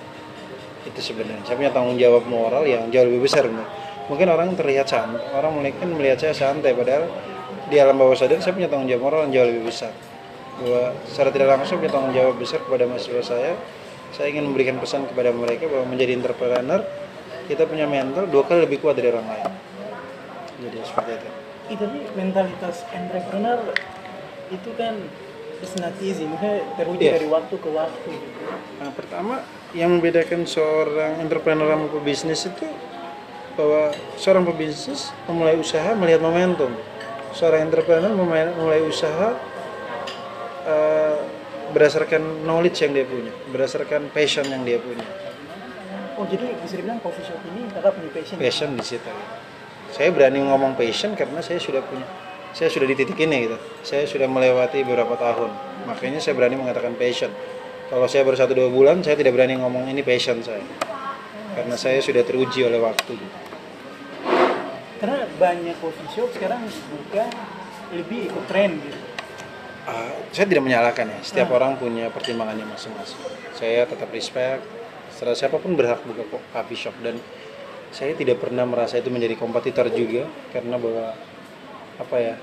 Itu 0.85 1.01
sebenarnya. 1.01 1.49
Saya 1.49 1.57
punya 1.57 1.73
tanggung 1.73 1.97
jawab 1.97 2.29
moral 2.29 2.69
yang 2.69 2.93
jauh 2.93 3.09
lebih 3.09 3.25
besar. 3.25 3.49
Mungkin 4.05 4.29
orang 4.29 4.53
terlihat 4.53 4.85
santai, 4.85 5.25
orang 5.33 5.57
mungkin 5.57 5.97
melihat 5.97 6.21
saya 6.21 6.37
santai, 6.37 6.77
padahal 6.77 7.09
di 7.73 7.81
alam 7.81 7.97
bawah 7.97 8.13
sadar 8.13 8.37
saya 8.45 8.53
punya 8.53 8.69
tanggung 8.69 8.93
jawab 8.93 9.03
moral 9.09 9.21
yang 9.29 9.33
jauh 9.41 9.49
lebih 9.49 9.65
besar. 9.73 9.93
Bahwa 10.61 10.93
secara 11.09 11.33
tidak 11.33 11.49
langsung 11.57 11.81
punya 11.81 11.93
tanggung 11.97 12.13
jawab 12.13 12.35
besar 12.37 12.61
kepada 12.61 12.85
mahasiswa 12.85 13.23
saya. 13.25 13.53
Saya 14.15 14.31
ingin 14.31 14.47
memberikan 14.47 14.79
pesan 14.79 15.11
kepada 15.11 15.35
mereka 15.35 15.67
bahwa 15.67 15.91
menjadi 15.91 16.15
entrepreneur 16.15 16.81
kita 17.45 17.69
punya 17.69 17.85
mental 17.85 18.25
dua 18.31 18.47
kali 18.49 18.65
lebih 18.65 18.81
kuat 18.81 18.97
dari 18.97 19.13
orang 19.13 19.27
lain 19.29 19.53
jadi 20.65 20.79
seperti 20.81 21.11
itu 21.19 21.29
tapi 21.81 21.99
mentalitas 22.17 22.85
entrepreneur 22.93 23.59
itu 24.53 24.71
kan 24.77 24.95
is 25.65 25.73
not 25.81 25.97
easy, 26.05 26.29
maksudnya 26.29 26.61
teruji 26.77 27.09
Iya. 27.09 27.17
dari 27.17 27.29
waktu 27.33 27.55
ke 27.57 27.71
waktu 27.73 28.09
gitu. 28.13 28.29
Nah, 28.85 28.93
pertama 28.93 29.41
yang 29.73 29.97
membedakan 29.97 30.45
seorang 30.45 31.25
entrepreneur 31.25 31.65
sama 31.65 31.89
pebisnis 31.89 32.45
itu 32.45 32.69
bahwa 33.57 33.97
seorang 34.21 34.45
pebisnis 34.45 35.09
memulai 35.25 35.57
usaha 35.57 35.97
melihat 35.97 36.21
momentum. 36.21 36.69
Seorang 37.33 37.65
entrepreneur 37.73 38.13
memulai, 38.13 38.53
mulai 38.61 38.85
usaha 38.85 39.41
eh, 40.69 41.17
berdasarkan 41.75 42.47
knowledge 42.47 42.87
yang 42.87 42.95
dia 42.95 43.03
punya, 43.03 43.35
berdasarkan 43.51 44.15
passion 44.15 44.47
yang 44.47 44.63
dia 44.63 44.79
punya. 44.79 45.03
Oh 46.15 46.23
jadi 46.31 46.55
bisa 46.63 46.79
dibilang 46.79 47.03
coffee 47.03 47.27
shop 47.27 47.43
ini 47.51 47.67
kakak 47.75 47.99
punya 47.99 48.11
passion. 48.15 48.37
Passion 48.39 48.69
di 48.79 48.85
situ. 48.87 49.11
Saya 49.91 50.15
berani 50.15 50.39
ngomong 50.47 50.79
passion 50.79 51.19
karena 51.19 51.43
saya 51.43 51.59
sudah 51.59 51.83
punya 51.83 52.07
saya 52.55 52.71
sudah 52.71 52.87
di 52.87 52.95
titik 52.95 53.19
ini 53.19 53.51
gitu. 53.51 53.59
Saya 53.83 54.07
sudah 54.07 54.31
melewati 54.31 54.87
beberapa 54.87 55.19
tahun. 55.19 55.51
Makanya 55.91 56.23
saya 56.23 56.39
berani 56.39 56.55
mengatakan 56.55 56.95
passion. 56.95 57.35
Kalau 57.91 58.07
saya 58.07 58.23
baru 58.23 58.39
satu 58.39 58.55
dua 58.55 58.71
bulan, 58.71 59.03
saya 59.03 59.19
tidak 59.19 59.35
berani 59.35 59.59
ngomong 59.59 59.91
ini 59.91 60.07
passion 60.07 60.39
saya. 60.39 60.63
Karena 61.59 61.75
saya 61.75 61.99
sudah 61.99 62.23
teruji 62.23 62.63
oleh 62.63 62.79
waktu. 62.79 63.19
gitu. 63.19 63.39
Karena 65.03 65.27
banyak 65.37 65.77
coffee 65.83 66.11
shop 66.15 66.31
sekarang 66.31 66.63
buka 66.95 67.27
lebih 67.91 68.31
ikut 68.31 68.45
tren 68.47 68.79
gitu. 68.81 69.04
Ah, 69.85 70.09
saya 70.33 70.49
tidak 70.49 70.65
menyalahkan 70.65 71.05
ya. 71.05 71.19
Setiap 71.21 71.53
Ah. 71.53 71.57
orang 71.61 71.77
punya 71.77 72.09
pertimbangannya 72.09 72.65
masing-masing. 72.65 73.21
Saya 73.53 73.85
tetap 73.85 74.09
respect. 74.09 74.65
Setelah 75.13 75.37
siapa 75.37 75.61
pun 75.61 75.77
berhak 75.77 76.01
buka 76.09 76.25
coffee 76.57 76.79
shop. 76.79 76.97
Dan 77.05 77.21
saya 77.93 78.17
tidak 78.17 78.41
pernah 78.41 78.65
merasa 78.65 78.97
itu 78.97 79.13
menjadi 79.13 79.37
kompetitor 79.37 79.93
juga. 79.93 80.25
Karena 80.57 80.81
bahwa 80.81 81.13
apa 82.01 82.17
ya 82.17 82.35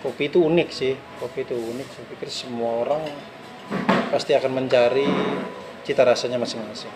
kopi 0.00 0.30
itu 0.30 0.38
unik 0.38 0.68
sih. 0.70 0.94
Kopi 1.18 1.42
itu 1.42 1.58
unik. 1.58 1.88
Saya 1.90 2.04
pikir 2.14 2.28
semua 2.30 2.86
orang 2.86 3.02
pasti 4.14 4.32
akan 4.38 4.62
mencari 4.62 5.04
cita 5.82 6.06
rasanya 6.06 6.38
masing-masing. 6.38 6.94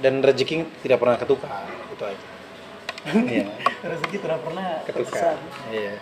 Dan 0.00 0.24
rezeki 0.24 0.64
tidak 0.80 1.04
pernah 1.04 1.20
ketukar. 1.20 1.68
Itu 1.92 2.04
aja. 2.08 2.26
Iya. 3.28 3.46
Rezeki 3.84 4.16
tidak 4.20 4.40
pernah 4.42 4.82
ketukar. 4.88 5.36
iya 5.70 5.96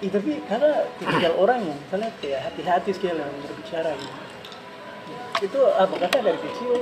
Ih, 0.00 0.08
tapi 0.08 0.40
karena 0.48 0.88
tipikal 0.96 1.32
orang 1.36 1.60
yang 1.60 1.76
misalnya 1.76 2.10
kayak 2.24 2.40
hati-hati 2.48 2.90
sekali 2.96 3.20
dalam 3.20 3.36
berbicara 3.44 3.92
gitu. 4.00 4.16
Itu 5.44 5.60
apa 5.76 5.94
kakak 6.08 6.20
dari 6.24 6.38
kecil 6.40 6.72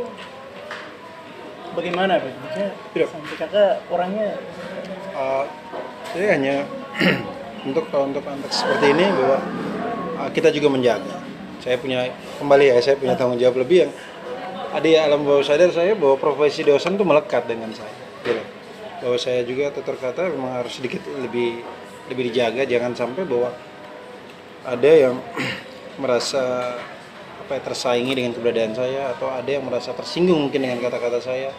bagaimana? 1.74 2.22
Maksudnya 2.22 2.70
Tidak. 2.94 3.09
sampai 3.11 3.37
kakak 3.38 3.72
orangnya 3.90 4.38
Uh, 5.18 5.42
saya 6.14 6.38
hanya 6.38 6.62
untuk 7.66 7.90
untuk 7.90 8.22
konteks 8.22 8.62
seperti 8.62 8.94
ini 8.94 9.02
bahwa 9.18 9.38
uh, 10.14 10.31
kita 10.31 10.54
juga 10.54 10.70
menjaga. 10.70 11.18
Saya 11.59 11.74
punya 11.74 12.14
kembali 12.38 12.70
ya, 12.70 12.78
saya 12.78 12.94
punya 12.94 13.18
tanggung 13.18 13.35
jawab 13.35 13.66
lebih 13.66 13.88
yang 13.88 13.92
ada 14.70 14.87
ya 14.87 15.11
alam 15.11 15.26
bawah 15.26 15.42
sadar 15.42 15.74
saya 15.74 15.98
bahwa 15.98 16.14
profesi 16.22 16.62
dosen 16.62 16.94
itu 16.94 17.02
melekat 17.02 17.50
dengan 17.50 17.74
saya. 17.74 17.90
Gitu. 18.22 18.42
Bahwa 19.02 19.18
saya 19.18 19.42
juga 19.42 19.74
tutur 19.74 19.98
kata 19.98 20.31
memang 20.31 20.62
harus 20.62 20.78
sedikit 20.78 21.02
lebih 21.18 21.66
lebih 22.09 22.33
dijaga, 22.33 22.64
jangan 22.64 22.92
sampai 22.97 23.23
bahwa 23.25 23.53
ada 24.64 24.90
yang 24.90 25.16
merasa 26.03 26.77
apa 27.44 27.53
ya, 27.57 27.61
tersaingi 27.64 28.12
dengan 28.12 28.33
keberadaan 28.37 28.73
saya 28.77 29.16
atau 29.16 29.33
ada 29.33 29.49
yang 29.49 29.64
merasa 29.64 29.97
tersinggung 29.97 30.49
mungkin 30.49 30.64
dengan 30.64 30.81
kata-kata 30.83 31.21
saya. 31.21 31.51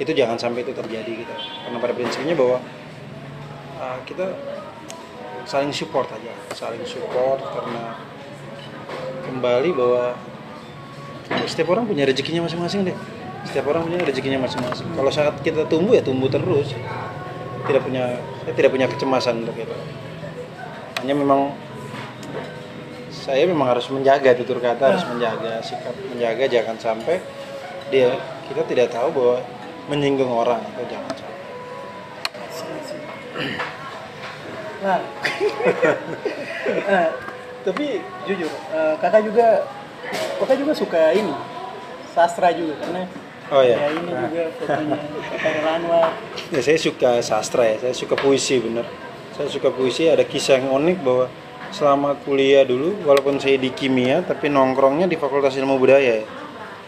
Itu 0.00 0.16
jangan 0.16 0.40
sampai 0.40 0.64
itu 0.64 0.72
terjadi 0.72 1.12
gitu. 1.12 1.34
Karena 1.36 1.76
pada 1.76 1.92
prinsipnya 1.92 2.32
bahwa 2.32 2.58
uh, 3.80 3.98
kita 4.08 4.32
saling 5.48 5.72
support 5.72 6.06
aja 6.12 6.30
saling 6.54 6.84
support 6.84 7.40
karena 7.42 7.96
kembali 9.26 9.70
bahwa 9.74 10.14
setiap 11.48 11.74
orang 11.74 11.90
punya 11.90 12.06
rezekinya 12.06 12.46
masing-masing 12.46 12.86
deh 12.86 12.96
setiap 13.48 13.72
orang 13.72 13.88
punya 13.88 14.04
rezekinya 14.04 14.44
masing-masing. 14.44 14.84
Kalau 14.92 15.08
saat 15.08 15.34
kita 15.40 15.64
tumbuh 15.64 15.96
ya 15.96 16.04
tumbuh 16.04 16.28
terus 16.28 16.76
tidak 17.68 17.82
punya 17.84 18.04
saya 18.44 18.54
tidak 18.56 18.70
punya 18.72 18.86
kecemasan 18.88 19.44
untuk 19.44 19.56
itu. 19.58 19.76
Hanya 21.02 21.14
memang 21.16 21.52
saya 23.10 23.44
memang 23.44 23.68
harus 23.68 23.88
menjaga 23.92 24.32
tutur 24.32 24.60
kata 24.62 24.96
harus 24.96 25.04
menjaga 25.08 25.60
sikap 25.60 25.92
menjaga 26.08 26.44
jangan 26.48 26.76
sampai 26.80 27.20
dia 27.92 28.16
kita 28.48 28.64
tidak 28.64 28.88
tahu 28.92 29.08
bahwa 29.12 29.36
menyinggung 29.92 30.30
orang 30.30 30.62
itu 30.64 30.82
jangan 30.88 31.12
sampai. 31.14 31.38
Nah, 34.80 35.00
Nah, 36.90 37.08
tapi 37.64 38.00
jujur, 38.28 38.50
eh, 38.50 38.94
kakak 39.00 39.22
juga, 39.26 39.64
kakak 40.40 40.56
juga 40.60 40.72
suka 40.76 41.02
ini 41.12 41.34
sastra 42.10 42.50
juga 42.52 42.74
karena 42.82 43.06
Oh, 43.50 43.62
iya. 43.66 43.76
ya 43.82 43.88
ini 43.90 44.10
Nah. 44.14 44.30
juga 44.30 44.44
fotonya 44.62 44.98
Anwar. 45.74 46.08
Ya, 46.54 46.60
saya 46.62 46.78
suka 46.78 47.10
sastra 47.18 47.66
ya, 47.66 47.76
saya 47.82 47.94
suka 47.94 48.14
puisi 48.14 48.62
bener. 48.62 48.86
Saya 49.34 49.50
suka 49.50 49.74
puisi, 49.74 50.06
ada 50.06 50.22
kisah 50.22 50.62
yang 50.62 50.70
unik 50.70 50.98
bahwa 51.02 51.26
selama 51.70 52.14
kuliah 52.22 52.62
dulu, 52.62 52.94
walaupun 53.02 53.38
saya 53.42 53.58
di 53.58 53.70
kimia, 53.74 54.22
tapi 54.22 54.50
nongkrongnya 54.50 55.10
di 55.10 55.18
Fakultas 55.18 55.54
Ilmu 55.58 55.78
Budaya 55.78 56.22
ya. 56.22 56.26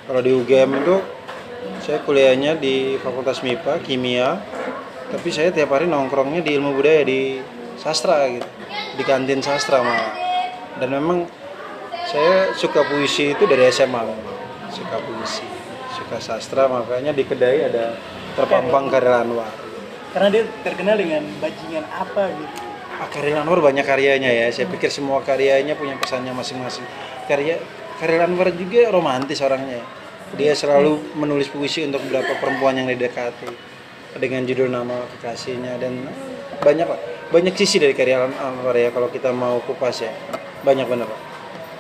Kalau 0.06 0.20
di 0.22 0.30
UGM 0.34 0.70
itu, 0.82 0.96
saya 1.82 1.98
kuliahnya 2.02 2.58
di 2.58 2.98
Fakultas 2.98 3.42
MIPA, 3.42 3.82
kimia, 3.82 4.38
tapi 5.10 5.28
saya 5.30 5.50
tiap 5.54 5.70
hari 5.74 5.86
nongkrongnya 5.90 6.42
di 6.42 6.54
Ilmu 6.58 6.74
Budaya, 6.74 7.02
di 7.02 7.38
sastra 7.78 8.26
gitu, 8.30 8.46
di 8.98 9.02
kantin 9.02 9.42
sastra 9.42 9.82
malah. 9.82 10.14
Dan 10.78 10.94
memang 10.94 11.26
saya 12.06 12.50
suka 12.54 12.82
puisi 12.86 13.34
itu 13.34 13.46
dari 13.46 13.66
SMA 13.70 13.98
memang. 14.02 14.30
suka 14.72 14.96
puisi, 15.04 15.44
suka 15.92 16.16
sastra, 16.18 16.66
makanya 16.66 17.12
di 17.12 17.22
kedai 17.22 17.68
ada 17.68 17.94
terpampang 18.34 18.88
Karel 18.88 19.28
Anwar. 19.28 19.52
Karena 20.12 20.28
dia 20.28 20.44
terkenal 20.64 20.96
dengan 21.00 21.24
bajingan 21.40 21.84
apa 21.88 22.32
gitu. 22.32 22.56
Ah, 23.00 23.08
Karel 23.08 23.36
Anwar 23.36 23.60
banyak 23.60 23.84
karyanya 23.84 24.28
ya. 24.28 24.46
Saya 24.52 24.68
pikir 24.68 24.92
semua 24.92 25.24
karyanya 25.24 25.76
punya 25.76 25.96
pesannya 25.96 26.32
masing-masing. 26.36 26.84
Karya 27.28 27.60
Karel 28.00 28.24
Anwar 28.24 28.52
juga 28.52 28.88
romantis 28.92 29.40
orangnya. 29.40 29.80
Dia 30.36 30.56
selalu 30.56 31.16
menulis 31.16 31.52
puisi 31.52 31.84
untuk 31.84 32.00
beberapa 32.08 32.40
perempuan 32.40 32.76
yang 32.80 32.88
didekati 32.88 33.52
dengan 34.16 34.44
judul 34.48 34.68
nama 34.72 35.04
kekasihnya 35.16 35.76
dan 35.80 36.08
banyak 36.60 36.88
lah. 36.88 37.00
Banyak 37.32 37.56
sisi 37.56 37.80
dari 37.80 37.96
karya 37.96 38.28
Anwar 38.28 38.76
ya 38.76 38.92
kalau 38.92 39.08
kita 39.08 39.32
mau 39.32 39.60
kupas 39.64 40.04
ya. 40.04 40.12
Banyak 40.62 40.86
benar 40.88 41.08
Pak. 41.08 41.20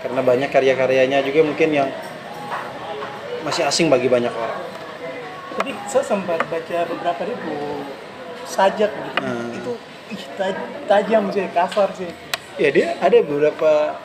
Karena 0.02 0.20
banyak 0.24 0.50
karya-karyanya 0.50 1.22
juga 1.22 1.46
mungkin 1.46 1.68
yang 1.70 1.88
masih 3.42 3.62
asing 3.66 3.86
bagi 3.90 4.06
banyak 4.06 4.30
orang. 4.30 4.62
Tapi 5.58 5.70
saya 5.90 6.04
sempat 6.06 6.40
baca 6.48 6.78
beberapa 6.88 7.20
dia 7.28 7.36
bu 7.44 7.56
sajak 8.48 8.90
gitu. 8.90 9.20
Hmm. 9.20 9.52
Itu 9.58 9.72
ih, 10.14 10.24
taj- 10.38 10.68
tajam 10.88 11.28
sih, 11.30 11.44
kasar 11.52 11.88
sih. 11.94 12.10
Ya 12.56 12.68
dia 12.72 12.96
ada 13.00 13.16
beberapa 13.20 13.96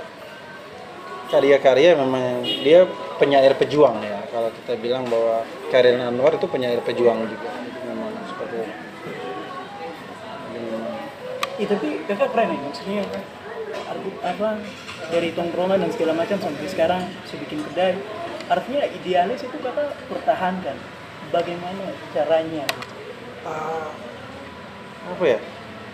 karya-karya 1.28 2.00
memang 2.00 2.44
dia 2.44 2.88
penyair 3.20 3.56
pejuang 3.56 4.00
ya. 4.04 4.20
Kalau 4.32 4.52
kita 4.52 4.80
bilang 4.80 5.08
bahwa 5.08 5.44
Karel 5.72 6.00
Anwar 6.00 6.36
itu 6.36 6.48
penyair 6.48 6.80
pejuang 6.84 7.28
juga. 7.28 7.52
Memang 7.88 8.12
seperti 8.28 8.56
itu. 8.64 8.72
Jadi 10.54 10.68
Ih, 11.58 11.68
tapi 11.68 11.88
kakak 12.06 12.30
keren 12.38 12.54
ya 12.54 12.60
maksudnya 12.62 13.04
apa 14.22 14.62
dari 15.10 15.34
tongkrongan 15.34 15.82
dan 15.82 15.90
segala 15.90 16.14
macam 16.14 16.38
sampai 16.38 16.68
sekarang 16.70 17.02
saya 17.26 17.38
bikin 17.48 17.66
kedai 17.72 17.98
artinya 18.48 18.84
idealis 18.88 19.44
itu 19.44 19.58
kakak 19.60 19.92
pertahankan 20.08 20.76
bagaimana 21.32 21.92
caranya 22.16 22.64
ah, 23.44 23.92
apa 25.08 25.24
ya? 25.24 25.40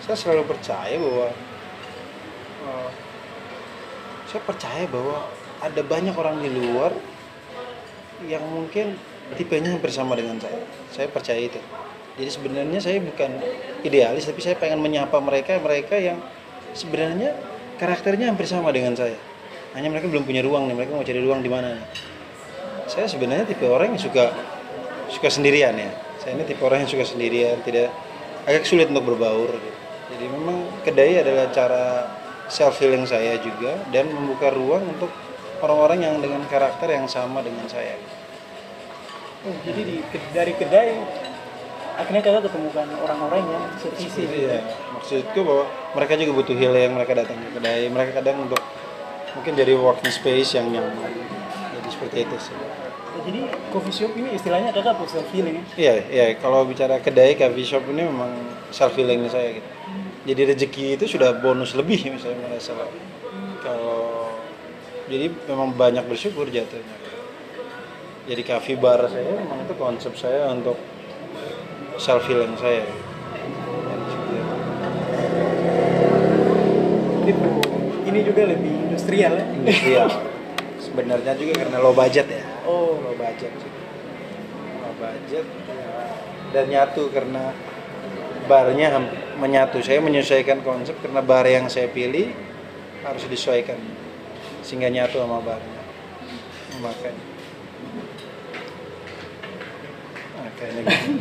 Saya 0.03 0.17
selalu 0.19 0.43
percaya 0.49 0.95
bahwa 0.97 1.27
eh, 2.65 2.89
saya 4.29 4.41
percaya 4.45 4.85
bahwa 4.89 5.29
ada 5.63 5.81
banyak 5.85 6.15
orang 6.17 6.41
di 6.41 6.49
luar 6.51 6.91
yang 8.27 8.43
mungkin 8.49 8.97
tipenya 9.37 9.73
hampir 9.73 9.89
sama 9.93 10.17
dengan 10.17 10.37
saya. 10.41 10.59
Saya 10.91 11.07
percaya 11.07 11.39
itu. 11.39 11.61
Jadi 12.13 12.29
sebenarnya 12.29 12.77
saya 12.77 13.01
bukan 13.01 13.41
idealis, 13.81 14.29
tapi 14.29 14.41
saya 14.43 14.53
pengen 14.59 14.83
menyapa 14.83 15.17
mereka, 15.17 15.57
mereka 15.57 15.97
yang 15.97 16.21
sebenarnya 16.77 17.33
karakternya 17.81 18.29
hampir 18.29 18.45
sama 18.45 18.69
dengan 18.69 18.93
saya. 18.93 19.17
Hanya 19.73 19.89
mereka 19.89 20.05
belum 20.05 20.21
punya 20.21 20.45
ruang 20.45 20.69
nih, 20.69 20.77
mereka 20.77 20.93
mau 20.93 21.01
cari 21.01 21.21
ruang 21.25 21.41
di 21.41 21.49
mana 21.49 21.73
nih. 21.73 22.12
Saya 22.93 23.09
sebenarnya 23.09 23.49
tipe 23.49 23.65
orang 23.65 23.97
yang 23.97 24.01
suka 24.01 24.29
suka 25.09 25.33
sendirian 25.33 25.73
ya. 25.73 25.89
Saya 26.21 26.37
ini 26.37 26.45
tipe 26.45 26.61
orang 26.61 26.85
yang 26.85 26.91
suka 26.93 27.09
sendirian, 27.09 27.57
tidak 27.65 27.89
agak 28.45 28.69
sulit 28.69 28.93
untuk 28.93 29.17
berbaur. 29.17 29.49
gitu. 29.49 29.79
Jadi 30.13 30.25
memang 30.29 30.69
kedai 30.85 31.25
adalah 31.25 31.49
cara 31.49 32.05
self 32.53 32.77
healing 32.77 33.09
saya 33.09 33.41
juga 33.41 33.81
dan 33.89 34.13
membuka 34.13 34.53
ruang 34.53 34.85
untuk 34.93 35.09
orang-orang 35.65 36.05
yang 36.05 36.15
dengan 36.21 36.45
karakter 36.45 36.93
yang 36.93 37.09
sama 37.09 37.41
dengan 37.41 37.65
saya. 37.65 37.97
oh, 39.43 39.57
jadi 39.65 39.81
di, 39.83 39.95
dari 40.31 40.53
kedai 40.53 41.01
akhirnya 41.97 42.21
kakak 42.23 42.47
ketemukan 42.47 42.87
orang-orang 43.01 43.41
yang 43.43 43.63
sevisi 43.81 44.23
Iya, 44.27 44.61
maksudku 44.93 45.39
bahwa 45.41 45.65
mereka 45.97 46.13
juga 46.19 46.31
butuh 46.41 46.55
healing, 46.55 46.91
mereka 46.93 47.13
datang 47.17 47.37
ke 47.41 47.49
kedai, 47.57 47.89
mereka 47.89 48.11
kadang 48.21 48.45
untuk 48.45 48.61
mungkin 49.33 49.53
jadi 49.57 49.73
working 49.77 50.13
space 50.13 50.57
yang 50.57 50.69
nyaman. 50.69 51.11
Jadi 51.73 51.89
seperti 51.89 52.17
itu 52.27 52.37
sih. 52.37 52.55
Jadi 53.13 53.41
coffee 53.69 53.93
shop 53.93 54.11
ini 54.17 54.33
istilahnya 54.33 54.73
kakak 54.73 54.97
personal 54.97 55.29
feeling 55.29 55.61
ya 55.61 55.65
Iya, 55.77 55.93
iya. 56.09 56.25
Kalau 56.41 56.65
bicara 56.65 56.97
kedai, 56.97 57.37
coffee 57.37 57.65
shop 57.65 57.85
ini 57.93 58.09
memang 58.09 58.33
self 58.73 58.97
healing 58.97 59.29
saya 59.29 59.61
gitu. 59.61 59.69
Jadi 60.23 60.41
rezeki 60.55 60.85
itu 60.97 61.05
sudah 61.05 61.35
bonus 61.37 61.75
lebih 61.75 61.99
misalnya 62.09 62.47
merasa 62.47 62.71
kalau 63.59 64.31
jadi 65.11 65.27
memang 65.51 65.75
banyak 65.75 66.07
bersyukur 66.07 66.47
jatuhnya. 66.47 66.95
Jadi 68.23 68.41
coffee 68.47 68.79
bar 68.79 69.03
saya 69.11 69.35
memang 69.35 69.67
itu 69.67 69.75
konsep 69.75 70.15
saya 70.15 70.47
untuk 70.55 70.79
self 71.99 72.23
healing 72.23 72.55
saya. 72.55 72.87
Ini 78.03 78.19
juga 78.23 78.41
lebih 78.45 78.71
industrial 78.87 79.33
ya 79.37 79.45
Industrial. 79.59 80.07
Sebenarnya 80.83 81.33
juga 81.35 81.53
karena 81.63 81.77
low 81.83 81.95
budget 81.95 82.27
ya. 82.31 82.52
Oh 82.67 82.99
low 82.99 83.15
budget. 83.15 83.51
Low 84.81 84.93
budget 84.99 85.45
ya. 85.67 85.89
dan 86.53 86.65
nyatu 86.69 87.09
karena 87.09 87.53
barnya 88.45 88.99
menyatu. 89.39 89.79
Saya 89.81 89.99
menyesuaikan 90.03 90.61
konsep 90.61 90.95
karena 91.01 91.23
bar 91.23 91.47
yang 91.47 91.71
saya 91.71 91.89
pilih 91.89 92.31
harus 93.03 93.23
disesuaikan 93.27 93.79
sehingga 94.63 94.87
nyatu 94.87 95.19
sama 95.19 95.43
barnya. 95.43 95.81
Makanya. 96.79 97.25
Makanya 100.39 100.81
gitu. 100.87 101.11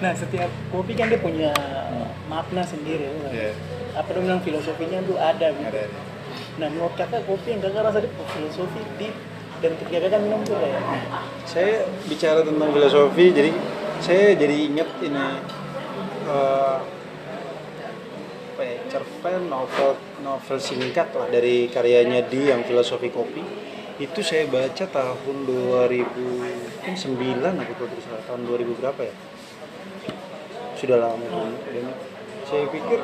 nah 0.00 0.16
setiap 0.16 0.48
kopi 0.72 0.96
kan 0.96 1.12
dia 1.12 1.20
punya 1.20 1.52
makna 2.30 2.64
sendiri 2.64 3.04
ya. 3.04 3.12
Iya. 3.28 3.52
apa 3.98 4.08
dia 4.16 4.22
bilang 4.22 4.40
filosofinya 4.40 4.98
tuh 5.04 5.18
ada 5.20 5.52
gitu. 5.52 5.66
Ada. 5.66 5.84
nah 6.56 6.66
menurut 6.72 6.94
kakak 6.96 7.26
kopi 7.28 7.52
yang 7.52 7.60
kakak 7.60 7.84
rasa 7.84 7.98
dia 8.00 8.12
filosofi 8.32 8.80
deep 8.96 9.12
dan 9.60 9.72
ketika 9.76 10.08
kakak 10.08 10.20
minum 10.24 10.40
tuh 10.42 10.56
kayak 10.56 10.80
Saya 11.44 11.84
bicara 12.08 12.40
tentang 12.40 12.72
filosofi, 12.72 13.28
jadi 13.28 13.52
saya 14.00 14.32
jadi 14.32 14.56
ingat 14.72 14.88
ini 15.04 15.26
eh, 16.24 16.78
apa 18.56 18.62
ya, 18.64 18.76
cerpen 18.88 19.52
novel 19.52 19.96
novel 20.24 20.58
singkat 20.60 21.12
lah 21.12 21.28
dari 21.28 21.68
karyanya 21.68 22.24
di 22.28 22.48
yang 22.48 22.64
filosofi 22.64 23.12
kopi. 23.12 23.44
Itu 24.00 24.24
saya 24.24 24.48
baca 24.48 24.84
tahun 24.88 25.36
2009 25.44 26.88
aku 27.44 27.72
kalau 27.76 27.88
tidak 27.92 28.04
salah 28.08 28.22
tahun 28.24 28.40
2000 28.48 28.80
berapa 28.80 29.00
ya? 29.04 29.14
Sudah 30.80 30.96
lama 30.96 31.24
dan 31.68 31.92
saya 32.48 32.64
pikir 32.72 33.00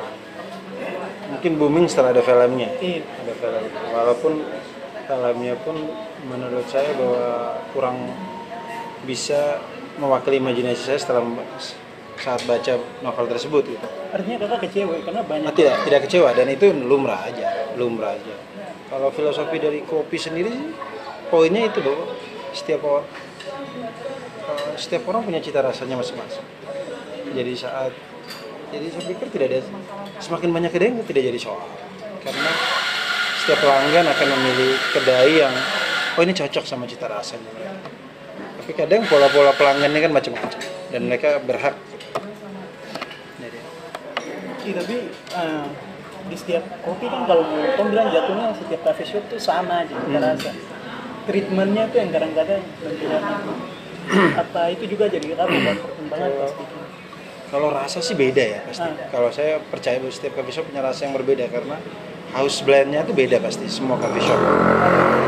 mungkin 1.29 1.51
booming 1.61 1.85
setelah 1.85 2.17
ada 2.17 2.25
filmnya. 2.25 2.69
Iya. 2.81 3.05
ada 3.05 3.33
film. 3.37 3.61
Walaupun 3.93 4.33
filmnya 5.07 5.55
pun 5.63 5.75
menurut 6.27 6.67
saya 6.67 6.91
bahwa 6.99 7.55
kurang 7.71 7.97
bisa 9.07 9.63
mewakili 9.97 10.37
imajinasi 10.43 10.83
saya 10.83 10.99
setelah 10.99 11.23
saat 12.17 12.41
baca 12.49 12.81
novel 13.05 13.25
tersebut 13.29 13.63
gitu. 13.77 13.87
artinya 14.09 14.37
kakak 14.45 14.59
kecewa 14.67 14.93
karena 15.05 15.21
banyak 15.21 15.47
Nah, 15.47 15.53
tidak 15.53 15.75
tidak 15.85 16.01
kecewa 16.09 16.29
dan 16.33 16.49
itu 16.49 16.65
lumrah 16.73 17.21
aja, 17.29 17.45
lumrah 17.77 18.17
aja. 18.17 18.35
Kalau 18.89 19.13
filosofi 19.13 19.61
dari 19.61 19.85
kopi 19.85 20.17
sendiri 20.17 20.53
poinnya 21.29 21.69
itu 21.69 21.79
bahwa 21.85 22.09
setiap 22.57 22.81
orang 22.83 23.05
eh, 24.49 24.73
setiap 24.81 25.03
orang 25.13 25.21
punya 25.29 25.39
cita 25.39 25.61
rasanya 25.61 26.01
masing-masing. 26.01 26.45
Jadi 27.37 27.51
saat 27.53 27.93
jadi 28.73 28.85
saya 28.91 29.03
pikir 29.13 29.27
tidak 29.31 29.47
ada 29.53 29.59
semakin 30.19 30.49
banyak 30.51 30.71
kedai 30.73 30.89
yang 30.91 31.05
tidak 31.05 31.23
jadi 31.31 31.39
soal 31.39 31.69
karena 32.25 32.51
setiap 33.47 33.63
pelanggan 33.63 34.03
akan 34.05 34.27
memilih 34.29 34.75
kedai 34.91 35.39
yang 35.39 35.55
oh 36.13 36.21
ini 36.21 36.35
cocok 36.35 36.67
sama 36.67 36.83
cita 36.83 37.07
rasanya 37.07 37.47
mereka. 37.47 37.79
Tapi 38.59 38.71
kadang 38.75 39.07
pola-pola 39.07 39.55
pelanggannya 39.55 40.03
kan 40.03 40.11
macam-macam 40.11 40.59
dan 40.91 41.01
mereka 41.01 41.39
berhak. 41.39 41.71
Jadi, 43.39 43.57
Iya, 44.61 44.73
tapi 44.77 44.95
eh, 45.31 45.65
di 46.27 46.35
setiap 46.35 46.63
kopi 46.83 47.07
kan 47.07 47.23
kalau 47.23 47.47
kamu 47.47 47.87
bilang 47.87 48.11
jatuhnya 48.11 48.51
setiap 48.51 48.83
coffee 48.83 49.07
shop 49.07 49.23
tuh 49.25 49.39
sama 49.39 49.87
aja 49.87 49.95
kita 49.95 50.11
Hmm. 50.11 50.27
rasa 50.27 50.51
treatmentnya 51.23 51.83
tuh 51.87 51.97
yang 52.03 52.11
kadang-kadang 52.11 52.59
membedakan 52.83 53.39
apa 54.43 54.61
itu 54.71 54.83
juga 54.87 55.07
jadi 55.07 55.35
apa 55.35 55.47
buat 55.47 55.77
pertimbangan 55.81 56.31
pas 56.33 56.51
bikin 56.51 56.79
Kalau 57.47 57.71
rasa 57.71 58.03
sih 58.03 58.11
beda 58.11 58.43
ya 58.43 58.59
pasti. 58.67 58.83
Ah. 58.83 59.07
Kalau 59.07 59.31
saya 59.31 59.63
percaya 59.63 60.03
bahwa 60.03 60.11
setiap 60.11 60.35
coffee 60.35 60.51
shop 60.51 60.67
punya 60.67 60.83
rasa 60.83 61.07
yang 61.07 61.15
berbeda 61.15 61.47
karena 61.47 61.79
house 62.37 62.61
blendnya 62.61 63.01
itu 63.01 63.17
beda 63.17 63.41
pasti 63.41 63.65
semua 63.65 63.97
coffee 63.97 64.21
shop. 64.21 64.37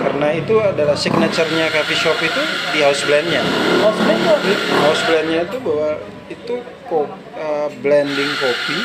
Karena 0.05 0.29
itu 0.37 0.61
adalah 0.61 0.93
signaturenya 0.93 1.73
coffee 1.73 1.97
shop 1.97 2.17
itu 2.21 2.41
di 2.69 2.79
house 2.85 3.01
blendnya. 3.09 3.41
tuh 3.41 3.89
ada 3.89 4.53
House 4.85 5.01
blendnya 5.09 5.39
itu 5.49 5.57
bahwa 5.57 5.89
itu 6.29 6.55
ko- 6.85 7.09
uh, 7.33 7.69
blending 7.81 8.29
kopi 8.37 8.77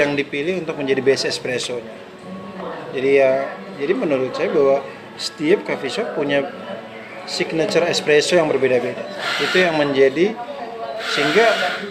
yang 0.00 0.16
dipilih 0.16 0.64
untuk 0.64 0.80
menjadi 0.80 1.04
base 1.04 1.28
espressonya. 1.28 1.92
Jadi 2.96 3.10
ya, 3.20 3.52
jadi 3.76 3.92
menurut 3.92 4.32
saya 4.32 4.48
bahwa 4.48 4.80
setiap 5.20 5.68
coffee 5.68 5.92
shop 5.92 6.16
punya 6.16 6.48
signature 7.28 7.84
espresso 7.84 8.32
yang 8.32 8.48
berbeda-beda. 8.48 9.04
Itu 9.44 9.60
yang 9.60 9.76
menjadi 9.76 10.32
sehingga 11.12 11.46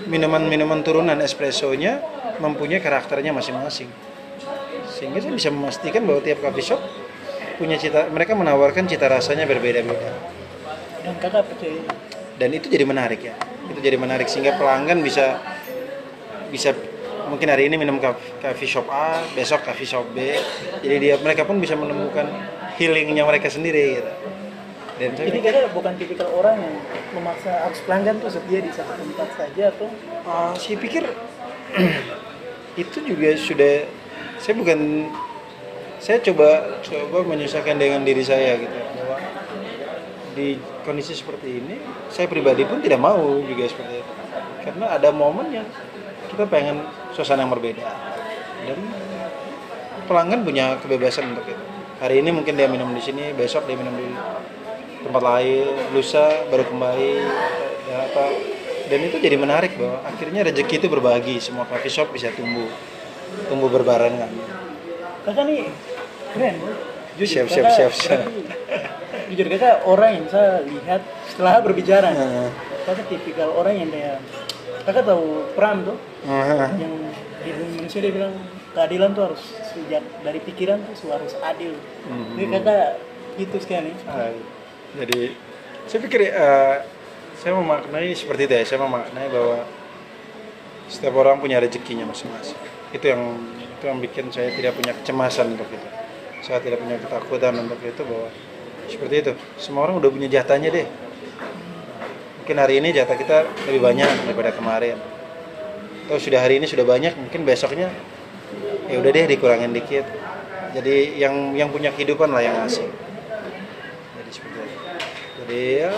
minuman-minuman 0.10 0.82
turunan 0.82 1.22
espressonya 1.22 2.02
mempunyai 2.42 2.82
karakternya 2.82 3.30
masing-masing. 3.30 4.17
Sehingga 4.98 5.22
saya 5.22 5.34
bisa 5.38 5.50
memastikan 5.54 6.10
bahwa 6.10 6.26
tiap 6.26 6.42
coffee 6.42 6.66
shop 6.66 6.82
punya 7.62 7.78
cita 7.78 8.10
mereka 8.10 8.34
menawarkan 8.34 8.90
cita 8.90 9.06
rasanya 9.06 9.46
berbeda-beda 9.46 10.38
dan 11.08 11.16
kakak 11.24 11.44
percaya? 11.48 11.82
Dan 12.36 12.50
itu 12.52 12.68
jadi 12.68 12.84
menarik 12.84 13.24
ya. 13.24 13.34
Itu 13.72 13.80
jadi 13.80 13.96
menarik 13.96 14.28
sehingga 14.28 14.60
pelanggan 14.60 15.00
bisa 15.00 15.40
bisa 16.52 16.76
mungkin 17.32 17.48
hari 17.48 17.72
ini 17.72 17.80
minum 17.80 17.96
coffee 18.04 18.68
shop 18.68 18.92
A 18.92 19.24
besok 19.32 19.64
coffee 19.64 19.88
shop 19.88 20.04
B. 20.12 20.36
Jadi 20.84 20.96
dia 21.00 21.16
mereka 21.24 21.48
pun 21.48 21.64
bisa 21.64 21.80
menemukan 21.80 22.28
healingnya 22.76 23.24
mereka 23.24 23.48
sendiri 23.48 24.04
gitu. 24.04 24.14
Dan 24.98 25.14
saya 25.14 25.30
jadi 25.30 25.70
bukan 25.72 25.94
tipikal 25.96 26.28
orang 26.34 26.58
yang 26.58 26.76
memaksa 27.16 27.70
harus 27.70 27.80
pelanggan 27.86 28.18
tuh 28.18 28.34
setia 28.34 28.60
di 28.60 28.72
satu 28.74 28.98
tempat 28.98 29.30
saja 29.38 29.64
atau? 29.70 29.88
Ah, 30.26 30.52
saya 30.58 30.76
pikir 30.76 31.06
itu 32.84 32.98
juga 33.06 33.30
sudah 33.38 33.86
saya 34.38 34.54
bukan 34.58 35.10
saya 35.98 36.22
coba 36.22 36.80
coba 36.86 37.18
menyesuaikan 37.26 37.78
dengan 37.78 38.06
diri 38.06 38.22
saya 38.22 38.58
gitu. 38.62 38.78
Bahwa 38.78 39.18
di 40.38 40.62
kondisi 40.86 41.18
seperti 41.18 41.62
ini 41.62 41.76
saya 42.14 42.30
pribadi 42.30 42.64
pun 42.64 42.80
tidak 42.80 43.02
mau 43.02 43.42
juga 43.44 43.66
seperti 43.66 44.02
itu. 44.02 44.14
Karena 44.64 44.94
ada 44.94 45.10
momen 45.10 45.50
yang 45.50 45.68
kita 46.30 46.46
pengen 46.46 46.86
suasana 47.18 47.44
yang 47.44 47.52
berbeda. 47.52 47.82
Dan 48.68 48.80
pelanggan 50.06 50.46
punya 50.46 50.78
kebebasan 50.80 51.34
untuk 51.34 51.50
itu. 51.50 51.64
Hari 51.98 52.22
ini 52.22 52.30
mungkin 52.30 52.54
dia 52.54 52.70
minum 52.70 52.94
di 52.94 53.02
sini 53.02 53.34
besok 53.34 53.66
dia 53.66 53.74
minum 53.74 53.94
di 53.98 54.14
tempat 55.02 55.24
lain 55.24 55.66
lusa 55.98 56.46
baru 56.54 56.70
kembali 56.70 57.14
ya 57.90 57.98
apa. 58.06 58.26
Dan 58.88 59.04
itu 59.04 59.20
jadi 59.20 59.36
menarik 59.36 59.76
bahwa 59.76 60.00
akhirnya 60.08 60.48
rezeki 60.48 60.80
itu 60.80 60.88
berbagi 60.88 61.36
semua 61.44 61.68
coffee 61.68 61.92
shop 61.92 62.16
bisa 62.16 62.32
tumbuh 62.32 62.70
tumbuh 63.48 63.70
berbarengan. 63.70 64.32
Kakak 65.24 65.44
nih 65.48 65.68
keren. 66.34 66.56
Bro. 66.62 66.74
jujur 67.18 67.28
Siap, 67.34 67.48
siap, 67.50 67.66
kakak- 67.66 67.76
siap, 67.76 67.92
siap. 67.94 68.22
jujur 69.34 69.48
kakak 69.50 69.76
orang 69.84 70.12
yang 70.22 70.26
saya 70.30 70.62
lihat 70.64 71.02
setelah 71.28 71.60
berbicara 71.60 72.14
Nah, 72.14 72.54
kakak 72.86 73.06
tipikal 73.12 73.50
orang 73.58 73.76
yang 73.76 73.90
kayak 73.90 74.18
kakak 74.86 75.04
tahu 75.04 75.44
Pram 75.58 75.84
tuh. 75.84 75.98
Nah, 76.24 76.72
yang 76.78 76.94
di 77.44 77.50
Indonesia 77.52 78.00
dia 78.00 78.14
bilang 78.14 78.34
keadilan 78.72 79.10
tuh 79.18 79.24
harus 79.34 79.42
sejak 79.74 80.04
dari 80.22 80.40
pikiran 80.40 80.78
tuh 80.86 81.10
harus 81.10 81.34
adil. 81.42 81.74
Mhm. 82.08 82.34
jadi 82.38 82.48
kakak 82.62 82.88
gitu 83.38 83.58
sekali. 83.60 83.92
Ah, 84.08 84.32
jadi 84.96 85.34
saya 85.90 86.00
pikir 86.04 86.20
eh, 86.30 86.76
saya 87.38 87.52
memaknai 87.58 88.14
seperti 88.14 88.48
itu 88.48 88.54
ya. 88.54 88.64
Saya 88.64 88.80
memaknai 88.86 89.28
bahwa 89.28 89.66
setiap 90.88 91.20
orang 91.20 91.42
punya 91.44 91.60
rezekinya 91.60 92.08
masing-masing 92.08 92.56
itu 92.96 93.06
yang 93.08 93.24
itu 93.78 93.84
yang 93.86 94.00
bikin 94.02 94.26
saya 94.34 94.50
tidak 94.56 94.74
punya 94.74 94.94
kecemasan 94.96 95.54
untuk 95.54 95.70
itu. 95.70 95.88
Saya 96.42 96.64
tidak 96.64 96.82
punya 96.82 96.98
ketakutan 96.98 97.54
untuk 97.60 97.80
itu 97.84 98.02
bahwa 98.02 98.30
seperti 98.88 99.16
itu. 99.22 99.32
Semua 99.60 99.86
orang 99.86 100.00
udah 100.02 100.10
punya 100.10 100.28
jatahnya 100.32 100.74
deh. 100.74 100.88
Mungkin 102.42 102.56
hari 102.58 102.80
ini 102.80 102.96
jatah 102.96 103.18
kita 103.20 103.38
lebih 103.68 103.82
banyak 103.84 104.10
daripada 104.26 104.56
kemarin. 104.56 104.98
Atau 106.08 106.18
sudah 106.18 106.40
hari 106.40 106.64
ini 106.64 106.66
sudah 106.66 106.88
banyak 106.88 107.14
mungkin 107.20 107.44
besoknya 107.44 107.92
ya 108.88 108.96
udah 108.98 109.12
deh 109.12 109.26
dikurangin 109.28 109.76
dikit. 109.76 110.08
Jadi 110.74 111.20
yang 111.20 111.54
yang 111.54 111.70
punya 111.70 111.92
kehidupan 111.92 112.32
lah 112.32 112.42
yang 112.42 112.56
ngasih 112.64 112.88
jadi 114.16 114.32
seperti 114.32 114.58
itu. 114.64 114.78
Jadi 115.44 115.62
ya 115.84 115.92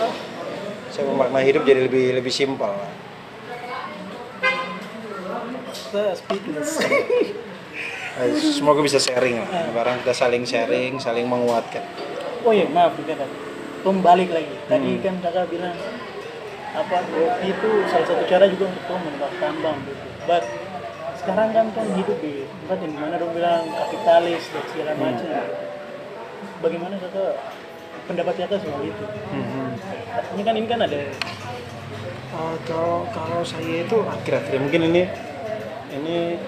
saya 0.90 1.04
memaknai 1.06 1.46
hidup 1.46 1.62
jadi 1.62 1.86
lebih 1.86 2.18
lebih 2.18 2.34
simpel 2.34 2.74
lah 2.74 2.99
kita 5.90 6.14
speechless 6.14 6.78
Eh, 8.12 8.34
semoga 8.36 8.82
bisa 8.82 8.98
sharing 8.98 9.38
lah. 9.38 9.70
Barang 9.70 10.02
kita 10.02 10.10
saling 10.12 10.42
sharing 10.42 10.98
saling 10.98 11.24
menguatkan. 11.24 11.80
Oh 12.42 12.50
iya 12.50 12.66
maaf 12.66 12.92
kakak 12.98 13.30
Tom 13.80 14.02
balik 14.02 14.28
lagi. 14.28 14.50
Tadi 14.66 14.98
Hmm. 14.98 15.00
kan 15.00 15.14
kakak 15.20 15.46
bilang 15.48 15.72
apa 16.70 16.96
kopi 17.02 17.48
itu 17.48 17.70
salah 17.86 18.04
satu 18.04 18.22
cara 18.26 18.44
juga 18.46 18.66
untuk 18.66 18.98
mendapat 18.98 19.30
tambang 19.38 19.78
gitu. 19.82 20.04
But 20.26 20.42
sekarang 21.16 21.48
kan 21.50 21.66
kan 21.70 21.86
hidup 21.94 22.18
di 22.18 22.44
tempat 22.44 22.78
yang 22.82 22.92
di 22.92 22.98
mana 22.98 23.14
dong 23.14 23.32
bilang 23.32 23.62
kapitalis 23.70 24.42
dan 24.52 24.64
segala 24.68 24.90
Hmm. 24.92 25.00
macam. 25.00 25.30
Bagaimana 26.60 26.94
kakak 26.98 27.32
pendapat 28.04 28.34
kakak 28.36 28.58
soal 28.58 28.82
itu? 28.84 29.04
Artinya 30.12 30.44
kan 30.44 30.54
ini 30.58 30.66
kan 30.66 30.80
ada 30.82 30.98
Eh, 32.30 32.56
kalau 32.62 33.06
kalau 33.10 33.42
saya 33.42 33.82
itu 33.82 33.96
akhir-akhir 34.02 34.54
mungkin 34.60 34.82
ini 34.86 35.02
ini 35.90 36.38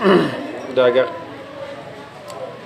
udah 0.74 0.84
agak 0.86 1.08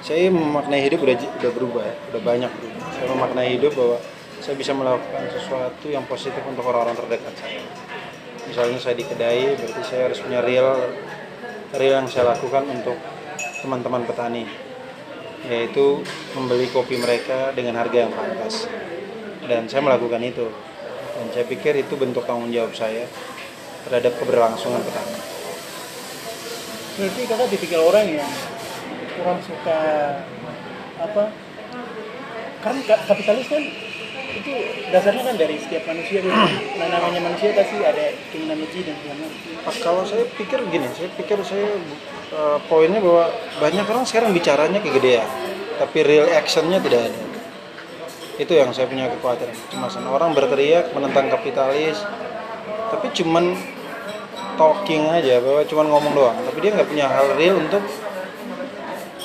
saya 0.04 0.28
memaknai 0.28 0.84
hidup 0.84 1.00
udah 1.00 1.16
udah 1.16 1.52
berubah 1.56 1.82
ya, 1.88 1.96
udah 2.12 2.20
banyak 2.20 2.50
berubah. 2.52 2.84
Saya 2.92 3.06
memaknai 3.08 3.48
hidup 3.56 3.72
bahwa 3.72 3.96
saya 4.44 4.54
bisa 4.60 4.76
melakukan 4.76 5.24
sesuatu 5.32 5.86
yang 5.88 6.04
positif 6.04 6.44
untuk 6.44 6.68
orang-orang 6.68 6.92
terdekat 6.92 7.32
saya. 7.40 7.64
Misalnya 8.44 8.76
saya 8.76 8.94
di 9.00 9.04
kedai, 9.08 9.56
berarti 9.56 9.80
saya 9.80 10.12
harus 10.12 10.20
punya 10.20 10.44
real 10.44 10.76
real 11.72 12.04
yang 12.04 12.08
saya 12.12 12.36
lakukan 12.36 12.68
untuk 12.68 13.00
teman-teman 13.64 14.04
petani, 14.04 14.44
yaitu 15.48 16.04
membeli 16.36 16.68
kopi 16.68 17.00
mereka 17.00 17.56
dengan 17.56 17.80
harga 17.80 18.04
yang 18.04 18.12
pantas. 18.12 18.68
Dan 19.48 19.72
saya 19.72 19.80
melakukan 19.80 20.20
itu. 20.20 20.52
Dan 21.16 21.32
saya 21.32 21.48
pikir 21.48 21.80
itu 21.80 21.96
bentuk 21.96 22.28
tanggung 22.28 22.52
jawab 22.52 22.76
saya 22.76 23.08
terhadap 23.88 24.12
keberlangsungan 24.20 24.84
petani. 24.84 25.33
Berarti 26.94 27.20
kakak 27.26 27.48
tipikal 27.50 27.82
orang 27.90 28.06
yang 28.22 28.30
kurang 29.18 29.38
suka 29.42 29.80
apa 31.02 31.24
kan 32.62 32.76
ka- 32.86 33.02
kapitalis 33.10 33.46
kan 33.50 33.62
itu 34.34 34.50
dasarnya 34.90 35.22
kan 35.22 35.36
dari 35.38 35.56
setiap 35.62 35.86
manusia 35.86 36.18
gitu. 36.22 36.34
nah 36.78 36.86
namanya 36.90 37.20
manusia 37.22 37.54
pasti 37.54 37.82
ada 37.82 38.14
keinginan 38.30 38.58
lebih 38.62 38.82
dan 38.82 38.96
segala 38.98 39.26
Kalau 39.80 40.02
saya 40.04 40.24
pikir 40.34 40.58
gini, 40.68 40.88
saya 40.90 41.08
pikir 41.14 41.38
saya 41.46 41.68
eh, 42.34 42.58
poinnya 42.66 42.98
bahwa 42.98 43.30
banyak 43.62 43.86
orang 43.86 44.04
sekarang 44.04 44.34
bicaranya 44.34 44.82
kegedean, 44.82 45.24
tapi 45.78 45.98
real 46.02 46.26
actionnya 46.34 46.82
tidak 46.82 47.10
ada. 47.10 47.22
Itu 48.34 48.52
yang 48.58 48.74
saya 48.74 48.90
punya 48.90 49.06
kekhawatiran. 49.14 49.54
Kecemasan 49.70 50.04
orang 50.10 50.34
berteriak 50.34 50.90
menentang 50.92 51.30
kapitalis, 51.30 52.02
tapi 52.90 53.14
cuman 53.14 53.54
talking 54.54 55.10
aja, 55.10 55.38
bahwa 55.42 55.62
cuman 55.66 55.86
ngomong 55.90 56.12
doang, 56.14 56.38
tapi 56.46 56.58
dia 56.64 56.70
nggak 56.74 56.88
punya 56.88 57.06
hal 57.10 57.26
real 57.38 57.58
untuk 57.58 57.82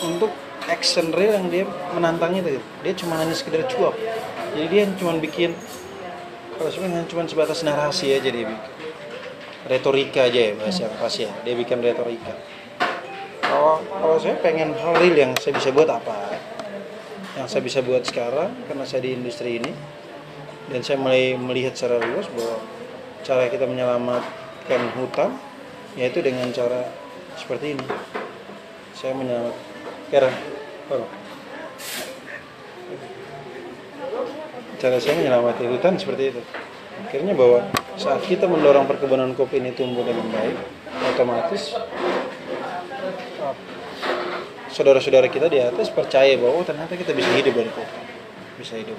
untuk 0.05 0.31
action 0.69 1.11
real 1.11 1.33
yang 1.35 1.47
dia 1.49 1.63
menantang 1.91 2.37
itu. 2.37 2.61
Dia 2.85 2.93
cuma 2.95 3.17
hanya 3.19 3.33
sekedar 3.33 3.65
cuap. 3.67 3.97
Jadi 4.53 4.67
dia 4.69 4.83
cuma 4.97 5.17
bikin 5.17 5.53
kalau 6.59 6.69
sebenarnya 6.69 7.07
cuma 7.07 7.23
sebatas 7.25 7.63
narasi 7.63 8.13
aja 8.13 8.29
dia 8.29 8.45
bikin. 8.45 8.71
Retorika 9.69 10.25
aja 10.25 10.39
ya 10.49 10.53
bahasa 10.55 10.87
yang 10.87 10.95
pas 10.97 11.13
ya. 11.13 11.31
Dia 11.43 11.53
bikin 11.57 11.79
retorika. 11.83 12.33
Kalau 13.43 13.81
kalau 13.85 14.17
saya 14.21 14.37
pengen 14.39 14.77
hal 14.77 14.93
real 15.01 15.15
yang 15.17 15.31
saya 15.41 15.57
bisa 15.57 15.69
buat 15.73 15.89
apa? 15.89 16.37
Yang 17.37 17.47
saya 17.49 17.61
bisa 17.65 17.79
buat 17.81 18.03
sekarang 18.05 18.51
karena 18.69 18.83
saya 18.85 19.01
di 19.03 19.11
industri 19.15 19.57
ini 19.61 19.71
dan 20.69 20.85
saya 20.85 21.01
mulai 21.01 21.33
melihat 21.33 21.73
secara 21.73 21.97
luas 21.97 22.29
bahwa 22.29 22.61
cara 23.25 23.49
kita 23.49 23.65
menyelamatkan 24.69 25.01
hutan 25.01 25.29
yaitu 25.97 26.21
dengan 26.21 26.45
cara 26.53 26.85
seperti 27.33 27.73
ini. 27.73 27.85
Saya 28.93 29.17
menyelamatkan 29.17 30.33
tolong. 30.85 31.11
cara 34.79 34.95
saya 34.95 35.19
menyelamati 35.19 35.67
hutan 35.67 35.99
seperti 35.99 36.31
itu. 36.31 36.41
Akhirnya 37.03 37.35
bahwa 37.35 37.67
saat 37.99 38.23
kita 38.23 38.47
mendorong 38.47 38.87
perkebunan 38.87 39.35
kopi 39.35 39.59
ini 39.59 39.75
tumbuh 39.75 40.07
dengan 40.07 40.23
baik 40.31 40.55
otomatis 41.15 41.75
saudara-saudara 44.71 45.27
kita 45.27 45.51
di 45.51 45.59
atas 45.59 45.91
percaya 45.91 46.31
bahwa 46.39 46.63
oh, 46.63 46.63
ternyata 46.63 46.95
kita 46.95 47.11
bisa 47.11 47.27
hidup 47.35 47.59
dari 47.59 47.71
kopi. 47.75 47.99
Bisa 48.55 48.79
hidup 48.79 48.95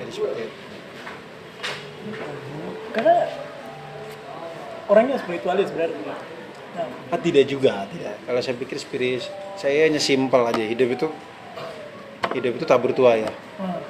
jadi 0.00 0.12
seperti 0.12 0.40
itu. 0.48 0.56
Karena 2.96 3.28
orangnya 4.92 5.16
spiritualis 5.16 5.72
berarti 5.72 5.96
nah, 6.04 6.20
Ah, 7.12 7.20
tidak 7.20 7.44
juga 7.44 7.84
tidak. 7.92 8.16
Kalau 8.24 8.40
saya 8.40 8.56
pikir 8.56 8.80
spirit 8.80 9.20
saya 9.60 9.88
hanya 9.88 10.00
simpel 10.00 10.40
aja. 10.40 10.64
Hidup 10.64 10.88
itu 10.96 11.06
hidup 12.32 12.52
itu 12.56 12.64
tabur 12.64 12.96
tua 12.96 13.20
ya. 13.20 13.28
Hmm. 13.60 13.80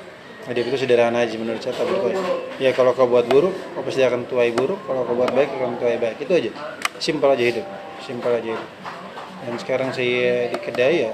hidup 0.42 0.74
itu 0.74 0.82
sederhana 0.82 1.22
aja 1.22 1.38
menurut 1.38 1.62
saya 1.62 1.78
tabur 1.78 2.02
tua. 2.02 2.18
Ya 2.58 2.74
kalau 2.74 2.90
kau 2.98 3.06
buat 3.06 3.30
buruk 3.30 3.54
kau 3.78 3.86
pasti 3.86 4.02
akan 4.02 4.26
tuai 4.26 4.50
buruk. 4.50 4.82
Kalau 4.82 5.06
kau 5.06 5.14
buat 5.14 5.30
baik 5.30 5.54
kau 5.54 5.62
akan 5.62 5.78
tuai 5.78 6.02
baik. 6.02 6.26
Itu 6.26 6.34
aja. 6.34 6.50
Simpel 6.98 7.30
aja 7.30 7.44
hidup. 7.46 7.66
Simpel 8.02 8.32
aja 8.34 8.50
hidup. 8.58 8.70
Dan 9.46 9.54
sekarang 9.62 9.94
saya 9.94 10.50
di 10.50 10.58
kedai 10.58 11.06
ya 11.06 11.10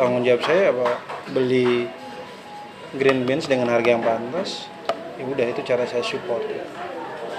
tanggung 0.00 0.24
jawab 0.24 0.40
saya 0.40 0.72
apa 0.72 1.04
beli 1.36 1.84
green 2.96 3.28
beans 3.28 3.44
dengan 3.44 3.68
harga 3.68 3.92
yang 3.92 4.00
pantas. 4.00 4.72
Ya 5.20 5.28
udah 5.28 5.46
itu 5.52 5.60
cara 5.68 5.84
saya 5.84 6.00
support 6.00 6.40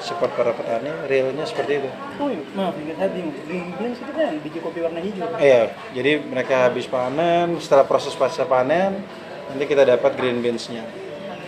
support 0.01 0.33
para 0.33 0.51
petani 0.51 0.89
realnya 1.05 1.45
seperti 1.45 1.79
itu 1.79 1.89
oh 2.17 2.27
iya, 2.27 2.41
maaf 2.57 2.73
ingat 2.75 3.13
green 3.45 3.67
beans 3.77 4.01
itu 4.01 4.11
kan 4.11 4.33
biji 4.41 4.59
kopi 4.59 4.79
warna 4.81 4.99
hijau 4.99 5.29
Iya, 5.37 5.61
jadi 5.93 6.11
mereka 6.25 6.67
habis 6.67 6.89
panen, 6.89 7.61
setelah 7.61 7.85
proses 7.85 8.17
pasca 8.17 8.43
panen, 8.43 8.97
nanti 9.47 9.63
kita 9.65 9.85
dapat 9.85 10.17
green 10.17 10.41
beans-nya. 10.41 10.81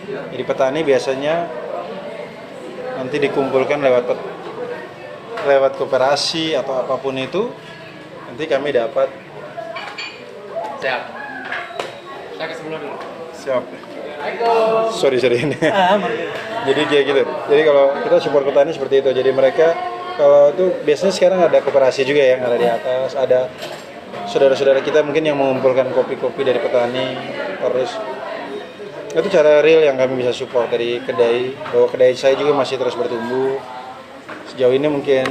Jadi 0.04 0.42
petani 0.44 0.80
biasanya 0.84 1.50
nanti 2.94 3.16
dikumpulkan 3.18 3.80
lewat 3.80 4.04
lewat 5.44 5.72
koperasi 5.76 6.54
atau 6.54 6.84
apa 6.84 6.94
pun 6.96 7.16
itu, 7.18 7.50
nanti 8.30 8.44
kami 8.46 8.70
dapat 8.70 9.08
Siap. 10.78 11.02
Saya 12.36 12.46
ke 12.46 12.54
sebelah 12.54 12.76
dulu. 12.76 12.96
siap. 13.32 13.64
Sorry 14.94 15.16
sorry. 15.20 15.36
Ini. 15.44 15.56
ah 15.68 15.96
gitu. 16.02 16.08
jadi 16.72 16.80
kayak 16.88 17.04
gitu. 17.10 17.22
Jadi 17.50 17.62
kalau 17.66 17.84
kita 18.00 18.16
support 18.22 18.44
petani 18.48 18.70
seperti 18.72 18.94
itu. 19.04 19.10
Jadi 19.12 19.30
mereka 19.30 19.66
kalau 20.14 20.54
itu 20.54 20.64
biasanya 20.86 21.12
sekarang 21.12 21.40
ada 21.44 21.58
koperasi 21.60 22.06
juga 22.06 22.22
yang 22.22 22.40
ada 22.46 22.56
di 22.56 22.68
atas, 22.70 23.18
ada 23.18 23.50
saudara-saudara 24.30 24.80
kita 24.80 25.02
mungkin 25.02 25.26
yang 25.26 25.36
mengumpulkan 25.36 25.90
kopi-kopi 25.90 26.46
dari 26.46 26.62
petani 26.62 27.18
terus 27.58 27.98
itu 29.14 29.28
cara 29.30 29.62
real 29.62 29.82
yang 29.86 29.94
kami 29.94 30.26
bisa 30.26 30.34
support. 30.34 30.66
Dari 30.70 30.98
kedai 30.98 31.54
bahwa 31.70 31.86
kedai 31.86 32.18
saya 32.18 32.34
juga 32.34 32.50
masih 32.50 32.82
terus 32.82 32.98
bertumbuh. 32.98 33.62
Sejauh 34.50 34.74
ini 34.74 34.90
mungkin 34.90 35.22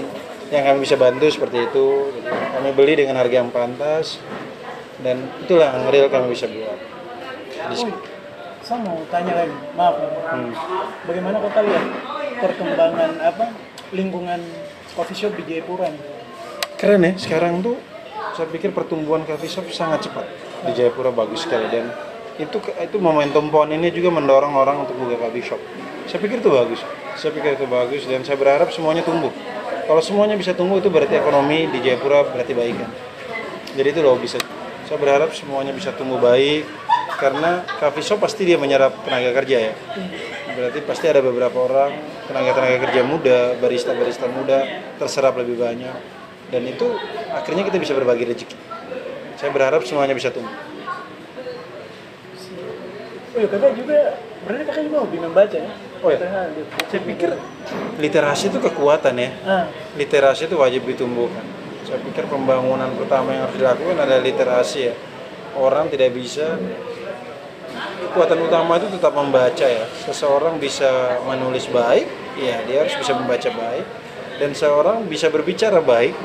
yang 0.51 0.63
kami 0.63 0.88
bisa 0.88 0.95
bantu 0.95 1.27
seperti 1.27 1.67
itu. 1.67 2.12
Jadi, 2.15 2.32
kami 2.32 2.69
beli 2.71 2.93
dengan 3.03 3.19
harga 3.19 3.43
yang 3.43 3.51
pantas. 3.51 4.23
Dan 5.03 5.27
itulah 5.43 5.75
yang 5.75 5.91
real 5.91 6.08
kami 6.08 6.32
bisa 6.32 6.47
buat. 6.47 6.79
Oh, 7.63 8.12
saya 8.63 8.80
mau 8.80 8.95
tanya 9.12 9.43
lagi 9.43 9.56
maaf 9.76 9.99
ya. 9.99 10.08
hmm. 10.08 10.52
bagaimana 11.04 11.36
kota 11.43 11.60
lihat 11.67 11.84
perkembangan 12.39 13.12
apa 13.19 13.52
lingkungan 13.91 14.39
coffee 14.95 15.19
shop 15.19 15.36
di 15.36 15.43
Jayapura 15.43 15.91
nih? 15.91 16.04
keren 16.80 17.04
ya 17.04 17.12
sekarang 17.19 17.60
tuh 17.60 17.76
saya 18.32 18.47
pikir 18.47 18.71
pertumbuhan 18.71 19.28
coffee 19.28 19.52
shop 19.52 19.67
sangat 19.67 20.08
cepat 20.08 20.23
di 20.63 20.71
Jayapura 20.80 21.12
bagus 21.12 21.43
sekali 21.43 21.67
dan 21.67 21.91
itu 22.39 22.56
itu 22.63 22.97
momentum 23.04 23.52
pon 23.52 23.67
ini 23.67 23.91
juga 23.91 24.15
mendorong 24.15 24.56
orang 24.56 24.88
untuk 24.88 24.95
buka 24.95 25.19
coffee 25.19 25.43
shop 25.43 25.60
saya 26.08 26.23
pikir 26.23 26.39
itu 26.39 26.47
bagus 26.47 26.80
saya 27.19 27.36
pikir 27.36 27.60
itu 27.60 27.67
bagus 27.67 28.08
dan 28.08 28.23
saya 28.23 28.39
berharap 28.39 28.71
semuanya 28.71 29.04
tumbuh 29.04 29.36
kalau 29.84 29.99
semuanya 29.99 30.39
bisa 30.39 30.56
tumbuh 30.56 30.80
itu 30.80 30.88
berarti 30.88 31.19
ekonomi 31.19 31.67
di 31.67 31.84
Jayapura 31.84 32.32
berarti 32.32 32.56
baik 32.56 32.80
kan 32.80 32.89
jadi 33.76 33.91
itu 33.91 33.99
loh 33.99 34.15
bisa 34.15 34.39
saya 34.88 34.97
berharap 34.99 35.36
semuanya 35.36 35.76
bisa 35.76 35.91
tumbuh 35.91 36.20
baik 36.24 36.64
karena 37.24 37.63
coffee 37.80 38.03
shop 38.03 38.19
pasti 38.19 38.43
dia 38.43 38.59
menyerap 38.59 38.91
tenaga 39.07 39.32
kerja 39.32 39.71
ya. 39.71 39.74
Berarti 40.53 40.84
pasti 40.84 41.07
ada 41.07 41.24
beberapa 41.24 41.55
orang 41.55 41.95
tenaga-tenaga 42.28 42.78
kerja 42.91 43.01
muda 43.07 43.55
barista-barista 43.63 44.28
muda 44.28 44.67
terserap 44.99 45.39
lebih 45.39 45.55
banyak. 45.55 45.95
Dan 46.51 46.67
itu 46.67 46.86
akhirnya 47.32 47.63
kita 47.63 47.80
bisa 47.80 47.95
berbagi 47.95 48.28
rezeki. 48.28 48.57
Saya 49.39 49.49
berharap 49.55 49.88
semuanya 49.88 50.11
bisa 50.11 50.30
tumbuh. 50.30 50.51
Oh 53.34 53.39
iya, 53.41 53.47
kakak 53.49 53.74
juga 53.74 53.97
berarti 54.45 54.63
kakak 54.69 54.84
juga 54.86 54.97
hobi 55.01 55.17
membaca 55.17 55.57
ya? 55.57 55.71
Oh 56.03 56.11
di- 56.11 56.19
saya 56.91 57.01
pikir 57.01 57.30
literasi 57.97 58.51
itu 58.53 58.59
kekuatan 58.61 59.15
ya. 59.17 59.30
Ah, 59.47 59.65
literasi 59.97 60.45
itu 60.45 60.55
wajib 60.59 60.86
ditumbuhkan. 60.86 61.41
Saya 61.88 61.97
pikir 62.03 62.30
pembangunan 62.30 62.93
pertama 62.93 63.34
yang 63.34 63.49
harus 63.49 63.57
dilakukan 63.57 63.97
adalah 63.97 64.21
literasi 64.21 64.80
ya. 64.91 64.95
Orang 65.57 65.89
tidak 65.89 66.13
bisa 66.13 66.61
kekuatan 68.09 68.39
utama 68.45 68.77
itu 68.77 68.88
tetap 68.93 69.13
membaca 69.15 69.65
ya. 69.65 69.86
Seseorang 70.05 70.57
bisa 70.57 71.19
menulis 71.25 71.67
baik, 71.69 72.05
ya 72.38 72.61
dia 72.67 72.86
harus 72.86 72.95
bisa 72.97 73.15
membaca 73.15 73.49
baik. 73.49 73.86
Dan 74.41 74.51
seorang 74.57 75.05
bisa 75.05 75.29
berbicara 75.29 75.79
baik, 75.79 76.17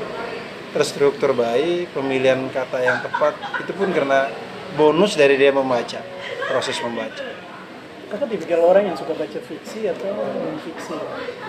terstruktur 0.73 1.33
baik 1.33 1.93
pemilihan 1.93 2.45
kata 2.53 2.77
yang 2.81 2.97
tepat 3.01 3.33
itu 3.61 3.71
pun 3.73 3.89
karena 3.89 4.29
bonus 4.77 5.17
dari 5.17 5.33
dia 5.33 5.49
membaca 5.49 5.97
proses 6.45 6.77
membaca 6.81 7.25
Kakak 8.09 8.25
tipikal 8.25 8.65
orang 8.65 8.89
yang 8.89 8.97
suka 8.97 9.13
baca 9.13 9.37
fiksi 9.37 9.85
atau 9.85 10.09
non 10.09 10.57
fiksi? 10.65 10.97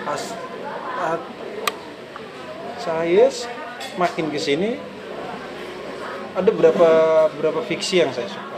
As, 0.05 0.37
a- 1.01 1.25
saya 2.77 3.29
makin 3.97 4.29
ke 4.29 4.37
sini 4.37 4.77
ada 6.37 6.49
berapa 6.53 6.89
berapa 7.33 7.61
fiksi 7.65 8.05
yang 8.05 8.13
saya 8.13 8.29
suka 8.29 8.50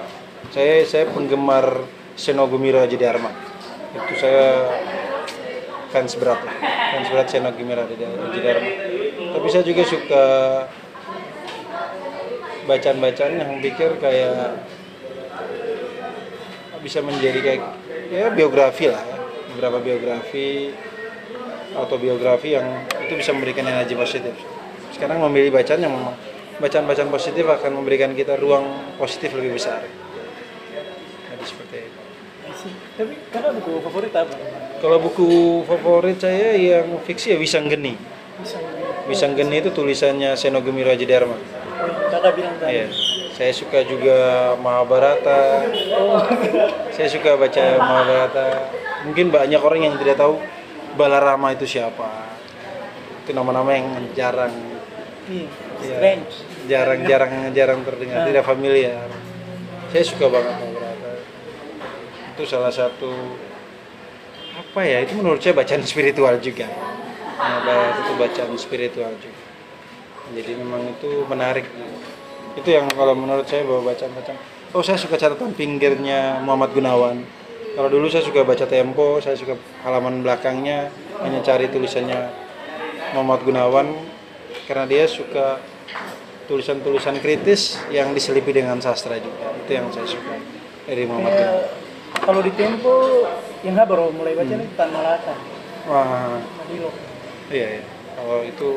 saya 0.53 0.85
saya 0.85 1.09
penggemar 1.09 1.81
Senogumi 2.13 2.69
Raja 2.69 2.93
Dharma 2.93 3.33
itu 3.93 4.13
saya 4.21 4.69
fans 5.89 6.13
berat 6.17 6.41
lah. 6.45 6.55
Fans 6.93 7.07
berat 7.09 7.27
Senogumi 7.33 7.73
Raja 7.73 7.89
Raja 7.97 8.39
Dharma 8.39 8.69
tapi 9.33 9.47
saya 9.49 9.65
juga 9.65 9.81
suka 9.81 10.25
bacaan-bacaan 12.69 13.33
yang 13.33 13.51
pikir 13.65 13.97
kayak 13.97 14.61
bisa 16.85 16.99
menjadi 17.01 17.39
kayak 17.41 17.61
ya 18.13 18.29
biografi 18.29 18.93
lah 18.93 19.01
ya. 19.01 19.17
beberapa 19.55 19.81
biografi 19.81 20.69
autobiografi 21.73 22.53
yang 22.53 22.85
itu 23.01 23.17
bisa 23.17 23.33
memberikan 23.33 23.65
energi 23.65 23.97
positif. 23.97 24.35
Sekarang 24.93 25.23
memilih 25.25 25.49
bacaan 25.49 25.81
yang 25.81 25.95
memang 25.95 26.13
bacaan-bacaan 26.61 27.09
positif 27.09 27.49
akan 27.49 27.81
memberikan 27.81 28.13
kita 28.13 28.37
ruang 28.37 28.93
positif 29.01 29.33
lebih 29.33 29.57
besar. 29.57 29.81
jadi 29.81 30.02
Tapi 32.93 33.13
kakak 33.33 33.51
buku 33.57 33.71
favorit 33.81 34.13
apa? 34.13 34.35
kalau 34.83 34.99
buku 34.99 35.63
favorit 35.63 36.19
saya 36.19 36.59
yang 36.59 36.99
fiksi 37.07 37.33
ya 37.33 37.37
Wisanggeni 37.39 37.95
Bisa 38.43 38.59
Wisanggeni 39.07 39.63
itu 39.63 39.71
tulisannya 39.71 40.35
Senogumi 40.35 40.83
Raja 40.83 41.07
Dharma 41.07 41.39
Oh, 41.73 41.89
kakak 42.07 42.37
bilang 42.37 42.55
tadi. 42.61 42.79
Iya. 42.79 42.87
Saya 43.33 43.51
suka 43.51 43.81
juga 43.83 44.15
Mahabharata. 44.61 45.65
Saya 46.93 47.07
suka 47.09 47.33
baca 47.35 47.63
Mahabharata. 47.81 48.47
Mungkin 49.09 49.33
banyak 49.33 49.57
orang 49.59 49.81
yang 49.89 49.95
tidak 49.99 50.21
tahu 50.21 50.37
Balarama 50.93 51.51
itu 51.51 51.65
siapa. 51.65 52.29
Itu 53.25 53.33
nama-nama 53.33 53.73
yang 53.73 53.89
jarang 54.13 54.53
Iya. 55.27 55.47
Iya. 55.83 55.97
Strange. 55.97 56.35
jarang-jarang 56.63 57.31
jarang 57.51 57.79
terdengar, 57.83 58.23
tidak 58.23 58.43
familiar. 58.47 59.07
Saya 59.91 60.03
suka 60.07 60.31
banget. 60.31 60.72
Itu 62.33 62.49
salah 62.49 62.73
satu 62.73 63.13
apa 64.57 64.81
ya? 64.81 65.05
Itu 65.05 65.21
menurut 65.21 65.37
saya 65.37 65.53
bacaan 65.53 65.85
spiritual 65.85 66.41
juga. 66.41 66.65
Mahabharata 67.37 67.99
itu 68.01 68.13
bacaan 68.17 68.51
spiritual 68.57 69.13
juga. 69.21 69.43
Jadi 70.33 70.51
memang 70.57 70.81
itu 70.89 71.29
menarik. 71.29 71.69
Itu 72.57 72.69
yang 72.69 72.89
kalau 72.89 73.13
menurut 73.13 73.45
saya 73.45 73.61
bahwa 73.69 73.93
bacaan-bacaan. 73.93 74.39
Oh 74.73 74.81
saya 74.81 74.97
suka 74.97 75.21
catatan 75.21 75.53
pinggirnya 75.53 76.41
Muhammad 76.41 76.73
Gunawan. 76.73 77.21
Kalau 77.77 77.89
dulu 77.89 78.09
saya 78.09 78.25
suka 78.25 78.41
baca 78.41 78.65
Tempo, 78.65 79.21
saya 79.21 79.37
suka 79.37 79.53
halaman 79.85 80.25
belakangnya 80.25 80.89
hanya 81.21 81.41
cari 81.45 81.69
tulisannya 81.69 82.33
Muhammad 83.13 83.45
Gunawan 83.45 83.93
karena 84.65 84.85
dia 84.89 85.05
suka 85.05 85.61
tulisan-tulisan 86.49 87.21
kritis 87.21 87.77
yang 87.93 88.13
diselipi 88.13 88.53
dengan 88.53 88.81
sastra 88.81 89.21
juga. 89.21 89.53
Itu 89.65 89.71
yang 89.73 89.89
saya 89.93 90.05
suka 90.09 90.33
dari 90.89 91.05
Muhammad 91.05 91.33
Gunawan. 91.33 91.82
Kalau 92.23 92.39
di 92.39 92.51
Tempo 92.55 93.27
yang 93.61 93.75
saya 93.75 93.87
baru 93.87 94.07
mulai 94.15 94.31
baca 94.31 94.47
Hmm. 94.47 94.63
ini 94.63 94.67
Tan 94.79 94.89
Malaka. 94.91 95.33
Wah, 95.83 96.39
Nadilo. 96.39 96.89
iya 97.51 97.67
iya. 97.79 97.83
Kalau 98.15 98.37
itu 98.41 98.69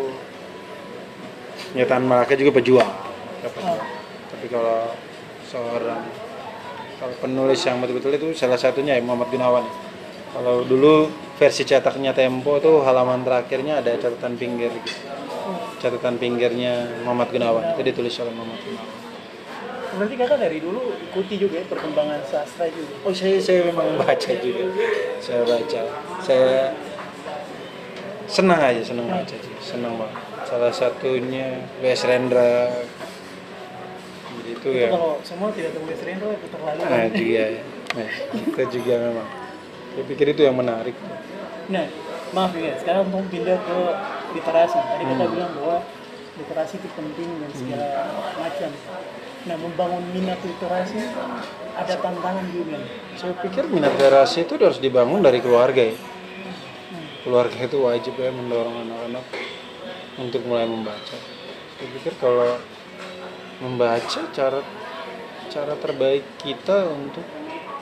nyataan 1.72 2.04
Malaka 2.04 2.34
juga 2.34 2.50
pejuang. 2.58 2.90
Ah. 2.90 3.78
Tapi 4.34 4.46
kalau 4.50 4.90
seorang 5.46 6.02
kalau 6.98 7.14
penulis 7.22 7.60
yang 7.62 7.78
betul-betul 7.78 8.12
itu 8.18 8.26
salah 8.34 8.58
satunya 8.58 8.98
ya 8.98 9.02
Muhammad 9.04 9.30
Gunawan. 9.30 9.64
Kalau 10.34 10.66
dulu 10.66 11.06
versi 11.38 11.62
cetaknya 11.62 12.10
Tempo 12.10 12.58
tuh 12.58 12.82
halaman 12.82 13.22
terakhirnya 13.22 13.78
ada 13.78 13.94
catatan 13.94 14.34
pinggir 14.34 14.74
gitu. 14.74 14.90
Catatan 15.78 16.18
pinggirnya 16.18 17.04
Muhammad 17.06 17.30
Gunawan. 17.30 17.78
Itu 17.78 17.86
ditulis 17.86 18.18
oleh 18.18 18.34
Muhammad 18.34 18.58
Gunawan. 18.66 19.05
Berarti 19.96 20.14
kakak 20.14 20.38
dari 20.38 20.58
dulu 20.60 20.92
ikuti 20.92 21.34
juga 21.40 21.56
ya 21.60 21.66
perkembangan 21.66 22.20
sastra 22.28 22.68
juga. 22.68 22.94
Oh 23.02 23.12
saya 23.12 23.40
saya 23.40 23.64
memang 23.72 23.96
baca 23.96 24.32
juga. 24.36 24.64
Saya 25.18 25.42
baca. 25.48 25.80
Saya 26.20 26.76
senang 28.28 28.60
aja 28.60 28.82
senang 28.84 29.08
baca 29.08 29.34
sih. 29.34 29.54
Senang 29.58 29.96
banget. 29.96 30.20
Salah 30.44 30.72
satunya 30.72 31.64
W.S. 31.80 32.04
Rendra. 32.04 32.70
Jadi 34.36 34.50
itu 34.52 34.68
Itu 34.68 34.68
ya. 34.70 34.88
kalau 34.92 35.18
semua 35.24 35.48
tidak 35.50 35.74
tahu 35.74 35.84
Wes 35.88 36.02
Rendro 36.04 36.28
ya 36.30 36.38
putar 36.38 36.60
lagi. 36.62 36.80
Nah, 36.86 37.04
juga 37.10 37.42
ya. 37.50 37.62
Nah, 37.96 38.08
kita 38.30 38.62
juga 38.70 38.94
memang. 39.00 39.28
Saya 39.96 40.04
pikir 40.06 40.26
itu 40.36 40.42
yang 40.44 40.54
menarik. 40.54 40.94
Nah, 41.66 41.86
maaf 42.30 42.52
ya, 42.54 42.76
sekarang 42.78 43.08
untuk 43.08 43.26
pindah 43.32 43.58
ke 43.58 43.78
literasi. 44.36 44.76
Tadi 44.76 45.02
Hmm. 45.02 45.26
bilang 45.32 45.52
bahwa 45.56 45.76
literasi 46.36 46.74
itu 46.78 46.88
penting 46.92 47.28
dan 47.42 47.50
segala 47.56 47.88
macam. 48.36 48.70
Nah, 49.46 49.54
membangun 49.54 50.02
minat 50.10 50.42
literasi 50.42 50.98
ada 51.78 51.94
tantangan 52.02 52.46
juga. 52.50 52.82
Saya 53.14 53.34
pikir 53.38 53.70
minat 53.70 53.94
literasi 53.94 54.42
itu 54.42 54.58
harus 54.58 54.82
dibangun 54.82 55.22
dari 55.22 55.38
keluarga 55.38 55.86
ya. 55.86 55.94
Keluarga 57.22 57.58
itu 57.62 57.78
wajib 57.78 58.18
ya 58.18 58.34
mendorong 58.34 58.74
anak-anak 58.86 59.24
untuk 60.18 60.42
mulai 60.50 60.66
membaca. 60.66 61.14
Saya 61.78 61.88
pikir 61.94 62.18
kalau 62.18 62.58
membaca 63.62 64.20
cara 64.34 64.60
cara 65.46 65.74
terbaik 65.78 66.26
kita 66.42 66.90
untuk 66.90 67.22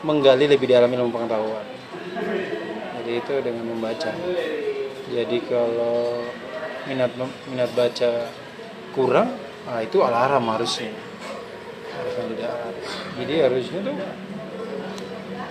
menggali 0.04 0.44
lebih 0.44 0.68
dalam 0.68 0.92
ilmu 0.92 1.08
pengetahuan. 1.08 1.64
Jadi 3.00 3.12
itu 3.24 3.34
dengan 3.40 3.64
membaca. 3.72 4.12
Jadi 5.08 5.38
kalau 5.48 6.28
minat 6.84 7.12
minat 7.48 7.72
baca 7.72 8.28
kurang, 8.92 9.32
ah 9.64 9.80
itu 9.80 10.04
alarm 10.04 10.44
harusnya. 10.52 11.13
Jadi 13.14 13.34
harusnya 13.40 13.80
tuh 13.80 13.96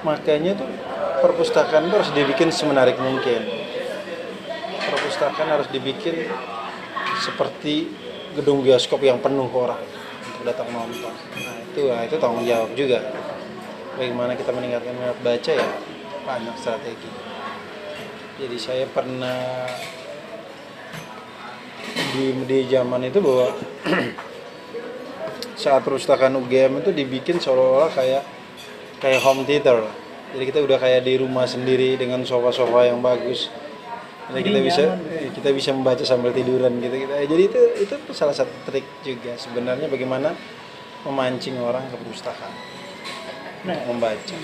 makanya 0.03 0.51
tuh 0.59 0.69
perpustakaan 1.23 1.87
itu 1.87 1.95
harus 1.95 2.11
dibikin 2.11 2.51
semenarik 2.51 2.99
mungkin. 2.99 3.41
Perpustakaan 4.83 5.49
harus 5.49 5.67
dibikin 5.71 6.27
seperti 7.23 7.87
gedung 8.35 8.61
bioskop 8.61 8.99
yang 8.99 9.23
penuh 9.23 9.47
orang 9.47 9.79
untuk 10.27 10.43
datang 10.43 10.67
nonton. 10.75 11.13
Nah 11.13 11.55
itu, 11.63 11.81
nah, 11.87 12.01
itu 12.03 12.15
tanggung 12.19 12.43
jawab 12.43 12.71
juga. 12.75 12.99
Bagaimana 13.95 14.35
kita 14.35 14.51
meningkatkan 14.51 14.93
minat 14.97 15.19
baca 15.23 15.51
ya 15.53 15.67
banyak 16.27 16.55
strategi. 16.59 17.09
Jadi 18.41 18.57
saya 18.57 18.85
pernah 18.89 19.69
di 22.13 22.33
di 22.45 22.59
zaman 22.67 23.07
itu 23.07 23.21
bahwa 23.21 23.47
saat 25.53 25.81
perpustakaan 25.81 26.33
UGM 26.35 26.81
itu 26.81 26.89
dibikin 26.89 27.37
seolah-olah 27.37 27.91
kayak 27.93 28.23
kayak 28.97 29.19
home 29.21 29.45
theater. 29.45 29.85
Jadi 30.33 30.43
kita 30.49 30.59
udah 30.65 30.77
kayak 30.81 31.05
di 31.05 31.13
rumah 31.21 31.45
sendiri 31.45 31.93
dengan 31.93 32.25
sofa-sofa 32.25 32.89
yang 32.89 32.99
bagus. 32.99 33.53
Jadi 34.33 34.41
kita 34.41 34.59
bisa 34.63 34.83
nyaman, 34.87 35.29
kita 35.35 35.49
bisa 35.51 35.69
membaca 35.75 36.01
sambil 36.01 36.31
tiduran 36.31 36.79
gitu 36.79 36.95
gitu. 36.95 37.11
Jadi 37.11 37.43
itu 37.43 37.61
itu 37.85 37.95
salah 38.15 38.33
satu 38.33 38.49
trik 38.65 38.87
juga 39.03 39.35
sebenarnya 39.35 39.91
bagaimana 39.91 40.33
memancing 41.03 41.59
orang 41.59 41.83
ke 41.91 41.99
perpustakaan 41.99 42.53
Nah, 43.63 43.79
membaca. 43.87 44.35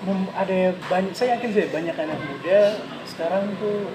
mem- 0.00 0.32
ada 0.32 0.72
banyak, 0.88 1.12
saya 1.12 1.36
yakin 1.36 1.48
sih 1.52 1.66
banyak 1.68 1.92
anak 1.92 2.18
muda 2.18 2.60
sekarang 3.04 3.52
tuh 3.60 3.92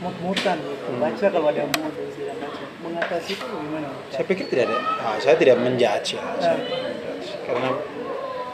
mut-mutan 0.00 0.56
gitu. 0.64 0.88
Hmm. 0.88 1.00
Baca 1.00 1.26
kalau 1.28 1.48
ada 1.48 1.64
mood 1.68 1.94
segala 2.12 2.32
macam. 2.40 2.67
Mengatasi 2.78 3.34
itu 3.34 3.44
gimana? 3.44 3.90
Saya 4.14 4.24
pikir 4.26 4.46
tidak 4.46 4.70
ada. 4.70 4.78
Ah, 5.02 5.16
saya 5.18 5.34
tidak 5.34 5.58
menjudge 5.58 6.14
ya. 6.14 6.22
Saya 6.38 6.56
tidak 6.62 6.80
menjudge. 6.86 7.28
Karena 7.42 7.68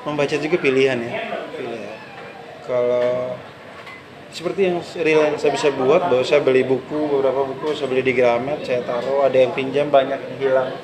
membaca 0.09 0.37
juga 0.41 0.57
pilihan 0.57 0.99
ya. 1.05 1.13
Pilihan. 1.53 1.99
Kalau 2.65 3.37
seperti 4.35 4.67
yang 4.67 4.83
real 5.07 5.31
yang 5.31 5.39
saya 5.39 5.55
bisa 5.55 5.71
buat 5.71 6.11
bahwa 6.11 6.25
saya 6.27 6.43
beli 6.43 6.67
buku 6.67 7.07
beberapa 7.07 7.47
buku 7.47 7.71
saya 7.71 7.87
beli 7.87 8.03
di 8.03 8.19
Gramet 8.19 8.67
saya 8.67 8.83
taruh 8.83 9.23
ada 9.23 9.39
yang 9.39 9.55
pinjam 9.55 9.95
banyak 9.95 10.19
yang 10.19 10.37
hilang 10.43 10.75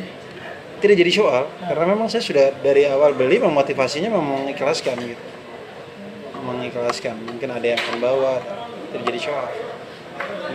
tidak 0.80 0.96
jadi 0.96 1.12
soal 1.12 1.44
karena 1.60 1.84
memang 1.92 2.08
saya 2.08 2.24
sudah 2.24 2.56
dari 2.64 2.88
awal 2.88 3.12
beli 3.12 3.36
memotivasinya 3.36 4.08
memang 4.08 4.48
mengikhlaskan 4.48 4.96
gitu 4.96 5.24
mengikhlaskan 6.40 7.20
mungkin 7.20 7.52
ada 7.52 7.66
yang 7.68 7.76
akan 7.84 7.96
bawa 8.00 8.40
tidak 8.96 9.04
jadi 9.12 9.20
soal 9.28 9.48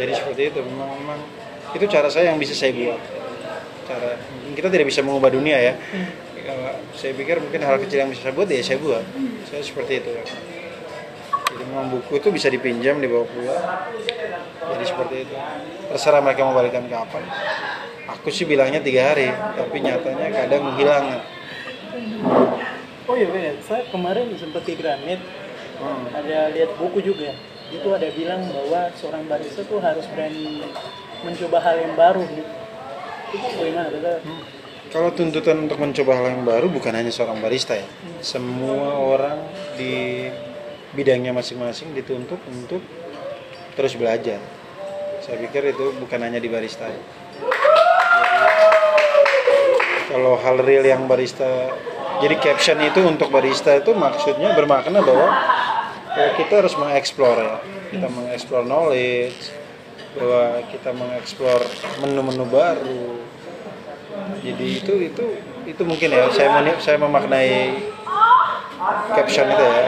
jadi 0.01 0.11
seperti 0.17 0.41
itu 0.49 0.59
memang 0.65 0.97
memang 0.97 1.19
itu 1.75 1.85
cara 1.91 2.07
saya 2.07 2.31
yang 2.31 2.39
bisa 2.39 2.55
saya 2.55 2.71
buat 2.71 2.99
cara 3.85 4.17
kita 4.55 4.67
tidak 4.71 4.87
bisa 4.87 5.03
mengubah 5.03 5.29
dunia 5.29 5.57
ya 5.59 5.73
saya 6.95 7.11
pikir 7.11 7.43
mungkin 7.43 7.61
hal 7.61 7.77
kecil 7.83 8.07
yang 8.07 8.09
bisa 8.09 8.31
saya 8.31 8.33
buat 8.33 8.47
ya 8.47 8.63
saya 8.63 8.79
buat 8.79 9.03
saya 9.51 9.61
seperti 9.61 9.99
itu 9.99 10.09
ya 10.15 10.23
jadi 11.55 11.63
Memang 11.71 11.87
buku 11.87 12.19
itu 12.19 12.27
bisa 12.35 12.51
dipinjam 12.51 12.99
dibawa 12.99 13.23
pulang. 13.31 13.63
Jadi 14.75 14.83
seperti 14.83 15.15
itu. 15.23 15.35
Terserah 15.87 16.19
mereka 16.19 16.43
mau 16.43 16.51
balikan 16.51 16.83
kapan. 16.91 17.23
Aku 18.11 18.27
sih 18.27 18.43
bilangnya 18.43 18.83
tiga 18.83 19.15
hari, 19.15 19.31
tapi 19.31 19.79
nyatanya 19.79 20.35
kadang 20.35 20.75
hilang. 20.75 21.23
Oh 23.07 23.15
iya 23.15 23.31
bener, 23.31 23.55
saya 23.63 23.87
kemarin 23.87 24.35
sempat 24.35 24.67
di 24.67 24.75
Granit 24.75 25.23
Hmm. 25.75 26.07
ada 26.15 26.55
lihat 26.55 26.71
buku 26.79 27.03
juga. 27.03 27.35
Itu 27.67 27.91
ada 27.91 28.07
bilang 28.15 28.47
bahwa 28.47 28.87
seorang 28.95 29.27
barista 29.27 29.67
tuh 29.67 29.83
harus 29.83 30.07
berani 30.07 30.63
mencoba 31.23 31.57
hal 31.63 31.75
yang 31.79 31.93
baru 31.95 32.23
gitu. 32.27 32.51
Itu 33.35 33.47
bagaimana? 33.59 33.87
Kita 33.91 34.11
Kalau 34.93 35.09
tuntutan 35.11 35.67
untuk 35.67 35.77
mencoba 35.81 36.11
hal 36.15 36.25
yang 36.39 36.43
baru 36.47 36.67
bukan 36.71 36.93
hanya 36.95 37.11
seorang 37.11 37.39
barista 37.43 37.75
ya. 37.75 37.87
Semua 38.23 38.95
orang 38.95 39.39
di 39.75 40.27
bidangnya 40.95 41.35
masing-masing 41.35 41.91
dituntut 41.91 42.39
untuk 42.47 42.79
terus 43.75 43.93
belajar. 43.99 44.39
Saya 45.19 45.41
pikir 45.41 45.75
itu 45.75 45.91
bukan 45.99 46.19
hanya 46.23 46.39
di 46.39 46.47
barista. 46.47 46.87
ya. 46.87 47.01
Jadi, 48.15 48.39
kalau 50.07 50.39
hal 50.39 50.63
real 50.63 50.85
yang 50.87 51.09
barista, 51.11 51.75
jadi 52.23 52.35
caption 52.39 52.79
itu 52.79 53.03
untuk 53.03 53.27
barista 53.27 53.75
itu 53.75 53.91
maksudnya 53.91 54.55
bermakna 54.55 55.03
bahwa 55.03 55.27
ya, 56.15 56.39
kita 56.39 56.63
harus 56.63 56.77
mengeksplor 56.79 57.35
ya. 57.35 57.57
Kita 57.91 58.07
mengeksplor 58.07 58.63
knowledge, 58.63 59.51
bahwa 60.15 60.63
kita 60.71 60.89
mengeksplor 60.95 61.59
menu-menu 61.99 62.45
baru, 62.47 63.19
jadi 64.39 64.67
itu 64.79 64.93
itu 65.11 65.25
itu 65.67 65.81
mungkin 65.83 66.09
ya 66.13 66.31
saya 66.31 66.49
meni- 66.55 66.79
saya 66.79 66.97
memaknai 67.01 67.83
caption 69.11 69.47
itu 69.51 69.63
ya. 69.63 69.87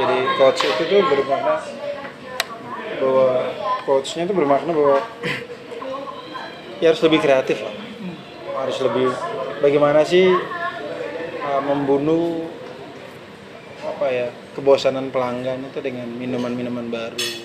Jadi 0.00 0.18
coach 0.40 0.60
itu 0.64 0.82
tuh 0.88 1.00
bermakna 1.04 1.54
bahwa 3.02 3.30
coachnya 3.84 4.22
itu 4.24 4.34
bermakna 4.34 4.70
bahwa 4.72 4.98
ya 6.82 6.94
harus 6.94 7.02
lebih 7.04 7.20
kreatif 7.20 7.60
lah. 7.60 7.74
Harus 8.54 8.78
lebih 8.80 9.10
bagaimana 9.60 10.06
sih 10.06 10.30
uh, 11.44 11.62
membunuh 11.62 12.48
apa 13.84 14.06
ya 14.08 14.28
kebosanan 14.56 15.12
pelanggan 15.12 15.60
itu 15.68 15.78
dengan 15.84 16.08
minuman-minuman 16.08 16.88
baru 16.88 17.43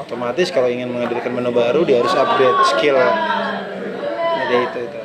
otomatis 0.00 0.48
kalau 0.48 0.66
ingin 0.66 0.88
menghadirkan 0.88 1.30
menu 1.30 1.52
baru 1.52 1.84
dia 1.84 2.00
harus 2.00 2.12
upgrade 2.12 2.58
skill 2.66 2.96
jadi 4.40 4.56
itu 4.64 4.78
itu 4.80 4.98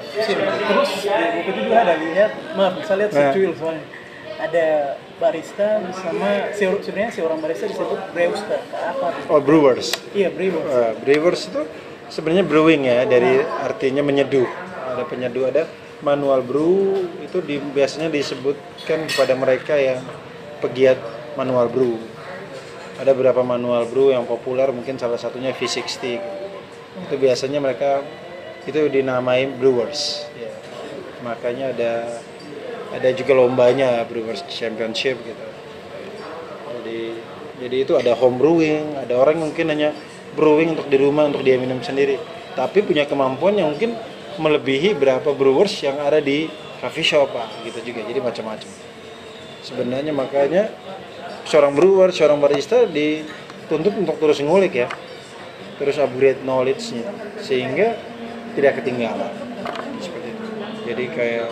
terus 0.66 0.90
di 0.98 1.12
buku 1.12 1.42
itu 1.46 1.62
juga 1.62 1.78
ada 1.78 1.96
lihat, 1.96 2.32
maaf, 2.56 2.74
saya 2.82 2.98
lihat 2.98 3.12
Nah. 3.12 3.20
secuil 3.30 3.52
soalnya. 3.54 3.86
Ada 4.36 4.68
barista 5.16 5.80
bersama 5.80 6.28
se- 6.52 6.82
sebenarnya 6.82 7.12
seorang 7.14 7.40
barista 7.40 7.66
disebut 7.66 8.00
brewster 8.12 8.60
apa? 8.74 9.08
oh 9.26 9.40
brewers 9.40 9.96
Iya, 10.12 10.28
brewer. 10.28 10.60
Uh, 10.62 10.92
brewers 10.98 11.48
itu 11.48 11.62
sebenarnya 12.08 12.44
brewing 12.44 12.84
ya 12.84 13.04
dari 13.04 13.40
artinya 13.62 14.02
menyeduh 14.02 14.44
ada 14.86 15.04
penyeduh 15.04 15.46
ada 15.46 15.64
manual 16.02 16.42
brew 16.42 17.00
itu 17.22 17.40
di, 17.40 17.64
biasanya 17.66 18.08
disebutkan 18.08 19.08
kepada 19.08 19.34
mereka 19.34 19.74
yang 19.74 20.04
pegiat 20.60 21.00
manual 21.34 21.68
brew 21.68 21.96
ada 22.96 23.12
beberapa 23.12 23.44
manual 23.44 23.84
brew 23.92 24.16
yang 24.16 24.24
populer 24.24 24.72
mungkin 24.72 24.96
salah 24.96 25.20
satunya 25.20 25.52
V60 25.52 26.20
itu 26.96 27.16
biasanya 27.20 27.60
mereka 27.60 28.00
itu 28.66 28.80
dinamai 28.90 29.52
brewers. 29.52 30.26
Ya. 30.36 30.52
makanya 31.22 31.74
ada 31.74 31.94
ada 32.96 33.10
juga 33.12 33.36
lombanya 33.36 34.06
brewers 34.08 34.46
championship 34.48 35.20
gitu. 35.22 35.46
Jadi 36.80 37.02
jadi 37.60 37.78
itu 37.84 37.94
ada 38.00 38.16
home 38.16 38.40
brewing 38.40 38.96
ada 38.96 39.20
orang 39.20 39.44
mungkin 39.44 39.72
hanya 39.74 39.92
brewing 40.36 40.80
untuk 40.80 40.88
di 40.88 40.98
rumah 41.00 41.28
untuk 41.28 41.44
dia 41.44 41.60
minum 41.60 41.84
sendiri. 41.84 42.16
Tapi 42.56 42.80
punya 42.88 43.04
kemampuan 43.04 43.60
yang 43.60 43.76
mungkin 43.76 44.00
melebihi 44.40 44.96
berapa 44.96 45.36
brewers 45.36 45.84
yang 45.84 46.00
ada 46.00 46.24
di 46.24 46.48
coffee 46.80 47.04
shop 47.04 47.36
gitu 47.68 47.80
juga. 47.84 48.08
Jadi 48.08 48.20
macam-macam. 48.24 48.70
Sebenarnya 49.66 50.14
makanya 50.14 50.70
seorang 51.46 51.74
brewer 51.78 52.10
seorang 52.10 52.42
barista 52.42 52.84
dituntut 52.90 53.94
untuk 53.96 54.18
terus 54.18 54.42
ngulik 54.42 54.74
ya. 54.74 54.88
Terus 55.78 56.02
upgrade 56.02 56.42
knowledge-nya. 56.44 57.08
Sehingga 57.40 57.96
tidak 58.58 58.82
ketinggalan. 58.82 59.32
Seperti 60.02 60.28
itu. 60.34 60.46
Jadi 60.90 61.06
kayak 61.14 61.50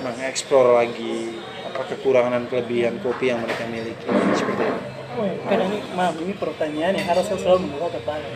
mengeksplor 0.00 0.80
lagi 0.80 1.36
apa 1.70 1.82
kekurangan 1.96 2.32
dan 2.32 2.44
kelebihan 2.48 2.94
kopi 3.04 3.30
yang 3.30 3.42
mereka 3.44 3.68
miliki. 3.68 4.08
Seperti 4.34 4.64
itu. 4.64 4.80
Oh, 5.10 5.26
iya. 5.26 5.42
karena 5.42 5.64
ini, 5.66 5.78
maaf, 5.98 6.14
ini 6.22 6.32
pertanyaan 6.38 6.94
yang 6.94 7.08
harus 7.10 7.26
saya 7.26 7.38
selalu 7.42 7.66
membawa 7.66 7.90
kepala. 7.90 8.26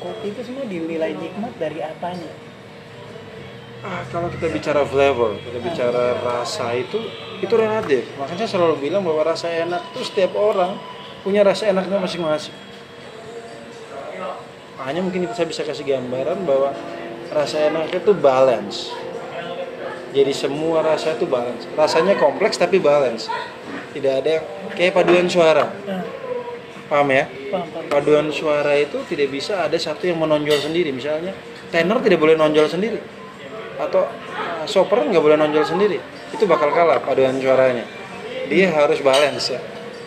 Kopi 0.00 0.26
itu 0.32 0.40
semua 0.40 0.64
dinilai 0.64 1.12
nikmat 1.12 1.52
dari 1.60 1.84
apanya? 1.84 2.32
Ah, 3.84 4.00
kalau 4.08 4.32
kita 4.32 4.48
bicara 4.48 4.88
flavor, 4.88 5.36
kita 5.42 5.58
bicara 5.60 6.16
rasa 6.24 6.72
itu 6.80 6.96
itu 7.42 7.54
relatif. 7.58 8.06
Makanya 8.16 8.46
saya 8.46 8.50
selalu 8.56 8.88
bilang 8.88 9.02
bahwa 9.02 9.26
rasa 9.26 9.50
enak 9.50 9.82
itu 9.92 10.06
setiap 10.06 10.38
orang 10.38 10.78
punya 11.26 11.42
rasa 11.42 11.68
enaknya 11.68 11.98
masing-masing. 11.98 12.54
Hanya 14.82 15.02
mungkin 15.02 15.26
saya 15.34 15.46
bisa 15.46 15.66
kasih 15.66 15.82
gambaran 15.82 16.46
bahwa 16.46 16.70
rasa 17.34 17.66
enak 17.66 17.90
itu 17.90 18.14
balance. 18.14 18.94
Jadi 20.14 20.30
semua 20.30 20.86
rasa 20.86 21.18
itu 21.18 21.26
balance. 21.26 21.66
Rasanya 21.74 22.14
kompleks 22.16 22.56
tapi 22.56 22.78
balance. 22.78 23.26
Tidak 23.92 24.12
ada 24.22 24.30
yang 24.38 24.44
kayak 24.78 24.94
paduan 24.94 25.26
suara. 25.26 25.66
Paham 26.86 27.08
ya? 27.08 27.24
paham, 27.52 27.68
paham. 27.68 27.84
paduan 27.92 28.26
suara 28.32 28.72
itu 28.80 28.98
tidak 29.04 29.28
bisa 29.28 29.68
ada 29.68 29.76
satu 29.76 30.08
yang 30.08 30.16
menonjol 30.16 30.56
sendiri 30.56 30.88
misalnya 30.88 31.36
tenor 31.68 32.00
tidak 32.00 32.18
boleh 32.18 32.34
nonjol 32.34 32.64
sendiri 32.64 32.98
atau 33.76 34.08
uh, 34.08 34.64
sopran 34.64 35.12
nggak 35.12 35.20
boleh 35.20 35.36
nonjol 35.36 35.64
sendiri 35.64 36.00
itu 36.32 36.44
bakal 36.48 36.72
kalah 36.72 36.98
paduan 37.04 37.36
suaranya. 37.38 37.84
Dia 38.48 38.72
harus 38.72 38.98
balance 39.04 39.52
ya. 39.52 39.60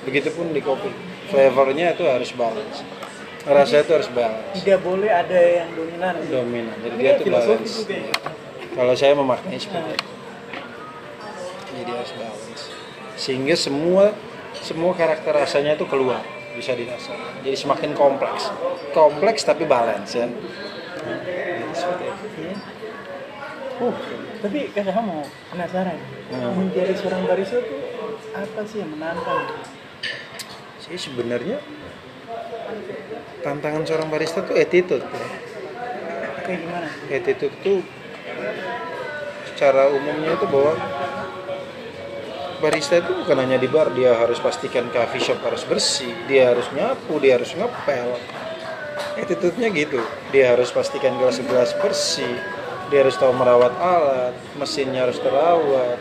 Begitupun 0.06 0.52
di 0.52 0.62
kopi. 0.62 0.90
Flavornya 1.30 1.98
itu 1.98 2.06
harus 2.06 2.30
balance. 2.34 2.86
Rasa 3.46 3.86
itu 3.86 3.92
harus 3.94 4.10
balance. 4.10 4.58
Tidak 4.58 4.82
boleh 4.82 5.10
ada 5.10 5.38
yang 5.38 5.70
dominan. 5.78 6.14
dominan. 6.30 6.76
Jadi 6.82 6.96
dia 6.98 7.12
itu 7.18 7.24
filosofi 7.30 7.66
balance. 7.66 7.78
ya. 7.86 8.14
kalau 8.74 8.94
saya 8.98 9.14
memaknai 9.14 9.58
seperti 9.62 9.92
itu. 9.94 10.10
Jadi 11.78 11.92
harus 11.94 12.14
balance. 12.18 12.64
Sehingga 13.16 13.56
semua 13.58 14.14
semua 14.66 14.92
karakter 14.98 15.30
rasanya 15.34 15.78
itu 15.78 15.86
keluar. 15.86 16.26
Bisa 16.58 16.72
dirasakan 16.74 17.44
jadi 17.46 17.54
semakin 17.54 17.94
kompleks. 17.94 18.50
Kompleks 18.98 19.46
tapi 19.46 19.70
balance 19.70 20.18
ya. 20.18 20.26
Seperti 21.76 22.04
itu. 22.10 22.26
Iya. 22.42 22.56
Uh, 23.76 23.96
tapi 24.46 24.70
kakak 24.78 25.02
mau 25.02 25.26
penasaran. 25.50 25.98
Hmm. 26.30 26.54
Menjadi 26.54 26.94
seorang 26.94 27.26
barista 27.26 27.58
tuh 27.66 27.82
apa 28.38 28.62
sih 28.70 28.78
yang 28.86 28.94
menantang? 28.94 29.50
sih 30.86 31.02
sebenarnya 31.02 31.58
tantangan 33.42 33.90
seorang 33.90 34.14
barista 34.14 34.46
tuh 34.46 34.54
attitude 34.54 35.02
ya. 35.02 35.28
Kayak 36.46 36.60
gimana? 36.62 36.90
attitude 37.10 37.56
itu 37.58 37.74
secara 39.50 39.90
umumnya 39.90 40.38
itu 40.38 40.46
bahwa 40.46 40.78
barista 42.62 43.02
itu 43.02 43.18
bukan 43.18 43.38
hanya 43.42 43.58
di 43.58 43.66
bar 43.66 43.90
dia 43.98 44.14
harus 44.14 44.38
pastikan 44.38 44.94
coffee 44.94 45.26
shop 45.26 45.42
harus 45.42 45.66
bersih 45.66 46.14
dia 46.30 46.54
harus 46.54 46.70
nyapu 46.70 47.18
dia 47.18 47.42
harus 47.42 47.50
ngepel 47.58 48.22
attitude-nya 49.18 49.74
gitu 49.74 50.06
dia 50.30 50.54
harus 50.54 50.70
pastikan 50.70 51.18
gelas-gelas 51.18 51.74
bersih 51.82 52.38
dia 52.90 53.00
harus 53.02 53.18
tahu 53.18 53.34
merawat 53.34 53.74
alat 53.82 54.34
mesinnya 54.58 55.10
harus 55.10 55.18
terawat. 55.18 55.98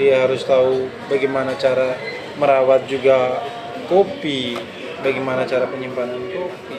Dia 0.00 0.24
harus 0.24 0.42
tahu 0.42 0.88
bagaimana 1.12 1.54
cara 1.60 1.94
merawat 2.40 2.88
juga 2.88 3.44
kopi 3.86 4.56
bagaimana 5.04 5.44
cara 5.44 5.68
penyimpanan 5.68 6.18
kopi. 6.32 6.76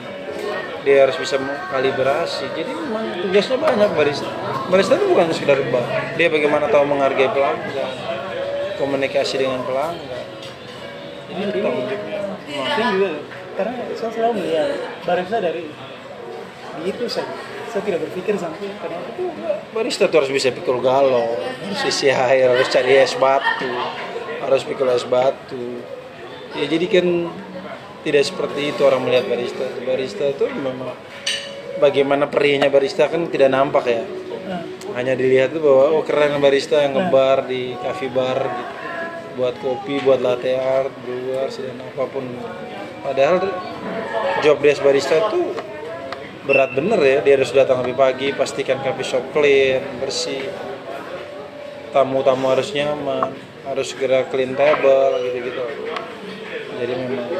Dia 0.81 1.05
harus 1.05 1.13
bisa 1.21 1.37
kalibrasi 1.69 2.49
jadi 2.57 2.73
memang 2.73 3.21
tugasnya 3.29 3.57
banyak 3.61 3.89
barista. 3.93 4.29
Barista 4.67 4.97
itu 4.97 5.05
bukan 5.13 5.29
sekedar 5.29 5.61
bar 5.69 5.85
dia 6.17 6.27
bagaimana 6.27 6.65
tahu 6.67 6.83
menghargai 6.89 7.29
pelanggan 7.29 7.91
komunikasi 8.81 9.37
dengan 9.37 9.61
pelanggan. 9.61 10.19
Jawabnya 11.31 11.95
Saya 12.51 12.85
juga 12.91 13.09
karena 13.55 13.73
saya 13.93 14.11
selalu 14.11 14.33
melihat 14.41 14.69
barista 15.05 15.37
dari 15.37 15.63
di 16.81 16.83
itu 16.89 17.05
saja. 17.05 17.60
Saya 17.71 17.87
tidak 17.87 18.03
berpikir 18.03 18.35
sampai 18.35 18.67
karena 18.83 18.99
itu 19.15 19.31
barista 19.71 20.11
tuh 20.11 20.19
harus 20.19 20.31
bisa 20.35 20.51
pikul 20.51 20.83
galon 20.83 21.39
harus 21.39 21.87
isi 21.87 22.11
air 22.11 22.51
harus 22.51 22.67
cari 22.67 22.99
es 22.99 23.15
batu 23.15 23.71
harus 24.43 24.61
pikul 24.67 24.91
es 24.91 25.07
batu. 25.07 25.79
Ya 26.51 26.67
jadi 26.67 26.85
kan 26.91 27.31
tidak 28.03 28.23
seperti 28.27 28.75
itu 28.75 28.81
orang 28.83 29.07
melihat 29.07 29.29
barista. 29.31 29.63
Barista 29.87 30.27
itu 30.27 30.51
memang 30.51 30.91
bagaimana 31.79 32.27
perihnya 32.27 32.67
barista 32.67 33.07
kan 33.07 33.29
tidak 33.31 33.53
nampak 33.53 33.87
ya. 33.87 34.03
Nah, 34.51 34.61
hanya 34.99 35.15
dilihat 35.15 35.55
tuh 35.55 35.63
bahwa 35.63 35.83
oh 35.95 36.03
keren 36.03 36.41
barista 36.43 36.83
yang 36.83 36.97
ngebar 36.97 37.47
di 37.47 37.77
cafe 37.79 38.11
bar 38.11 38.39
gitu. 38.41 38.73
Buat 39.31 39.55
kopi 39.63 40.03
buat 40.03 40.19
latte 40.19 40.59
art 40.59 40.91
brewers 41.07 41.55
dan 41.55 41.79
apa 41.79 42.03
pun. 42.11 42.25
Padahal 42.99 43.47
job 44.43 44.59
desk 44.59 44.83
barista 44.83 45.31
tuh 45.31 45.70
berat 46.51 46.75
bener 46.75 46.99
ya. 46.99 47.19
Dia 47.23 47.39
harus 47.39 47.55
datang 47.55 47.79
lebih 47.79 47.95
pagi 47.95 48.27
pastikan 48.35 48.83
coffee 48.83 49.07
shop 49.07 49.23
clean 49.31 49.79
bersih. 50.03 50.51
Tamu-tamu 51.95 52.51
harus 52.51 52.75
nyaman 52.75 53.31
harus 53.63 53.95
segera 53.95 54.27
clean 54.27 54.51
table 54.51 55.15
gitu-gitu. 55.23 55.63
Jadi 56.75 56.93
memang 56.99 57.31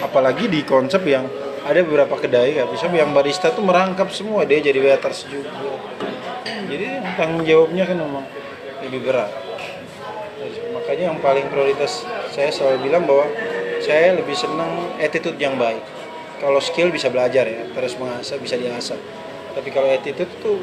apalagi 0.00 0.48
di 0.48 0.64
konsep 0.64 1.04
yang 1.04 1.28
ada 1.68 1.84
beberapa 1.84 2.16
kedai 2.16 2.56
coffee 2.56 2.80
shop 2.80 2.92
yang 2.96 3.12
barista 3.12 3.52
tuh 3.52 3.60
merangkap 3.60 4.08
semua 4.08 4.48
dia 4.48 4.64
jadi 4.64 4.80
waiters 4.80 5.28
juga. 5.28 5.52
Jadi 6.72 7.04
tanggung 7.20 7.44
jawabnya 7.44 7.84
kan 7.84 8.00
memang 8.00 8.24
lebih 8.80 9.12
berat. 9.12 9.28
Makanya 10.72 11.12
yang 11.12 11.20
paling 11.20 11.52
prioritas 11.52 12.00
saya 12.32 12.48
selalu 12.48 12.88
bilang 12.88 13.04
bahwa 13.04 13.28
saya 13.84 14.16
lebih 14.16 14.32
senang 14.32 14.88
attitude 14.96 15.36
yang 15.36 15.60
baik 15.60 16.01
kalau 16.42 16.58
skill 16.58 16.90
bisa 16.90 17.06
belajar 17.06 17.46
ya 17.46 17.62
terus 17.70 17.94
mengasah 17.94 18.34
bisa 18.42 18.58
diasah. 18.58 18.98
Tapi 19.54 19.68
kalau 19.70 19.86
attitude 19.86 20.28
tuh 20.42 20.58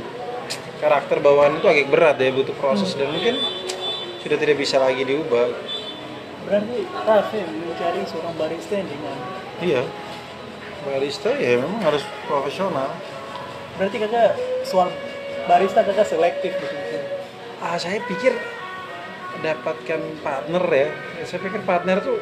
karakter 0.84 1.24
bawaan 1.24 1.56
itu 1.56 1.68
agak 1.72 1.88
berat 1.88 2.20
ya 2.20 2.36
butuh 2.36 2.52
proses. 2.60 3.00
Dan 3.00 3.16
mungkin 3.16 3.40
sudah 4.20 4.36
tidak 4.36 4.60
bisa 4.60 4.76
lagi 4.76 5.08
diubah. 5.08 5.56
Berarti 6.44 6.84
ya 7.32 7.48
mencari 7.48 8.04
seorang 8.04 8.36
barista 8.36 8.76
yang 8.76 8.92
dengan 8.92 9.18
iya. 9.64 9.84
Barista 10.84 11.32
ya 11.40 11.64
memang 11.64 11.80
harus 11.80 12.04
profesional. 12.28 12.92
Berarti 13.80 13.96
kakak 14.04 14.36
soal 14.68 14.92
barista 15.48 15.80
kakak 15.88 16.08
selektif 16.12 16.52
gitu. 16.60 16.76
ah 17.60 17.76
saya 17.80 18.04
pikir 18.04 18.36
dapatkan 19.40 20.00
partner 20.24 20.64
Ya, 20.72 21.24
saya 21.24 21.40
pikir 21.44 21.64
partner 21.64 22.00
tuh 22.04 22.20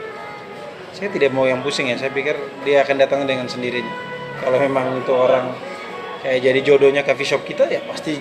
saya 0.98 1.14
tidak 1.14 1.30
mau 1.30 1.45
yang 1.45 1.62
pusing 1.62 1.93
ya. 1.93 1.95
Saya 2.02 2.10
pikir 2.10 2.34
dia 2.66 2.82
akan 2.82 2.98
datang 2.98 3.30
dengan 3.30 3.45
sendirinya. 3.45 3.93
Kalau 4.41 4.58
memang 4.58 4.98
itu 4.98 5.14
orang 5.14 5.54
kayak 6.26 6.41
jadi 6.41 6.60
jodohnya 6.66 7.06
coffee 7.06 7.30
shop 7.30 7.45
kita 7.45 7.70
ya 7.70 7.86
pasti 7.86 8.18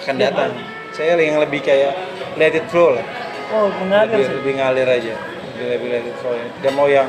akan 0.00 0.16
datang. 0.16 0.56
Saya 0.96 1.20
yang 1.20 1.36
lebih 1.36 1.60
kayak 1.60 1.92
let 2.40 2.56
it 2.56 2.64
flow 2.72 2.96
lah. 2.96 3.04
Oh, 3.52 3.68
mengalir 3.84 4.16
lebih, 4.16 4.24
sih. 4.24 4.34
lebih 4.40 4.52
ngalir 4.56 4.88
aja. 4.88 5.14
Lebih, 5.60 5.66
lebih 5.68 5.88
let 5.92 6.04
it 6.08 6.16
flow. 6.24 6.32
Ya. 6.32 6.48
tidak 6.48 6.72
mau 6.72 6.88
yang 6.88 7.08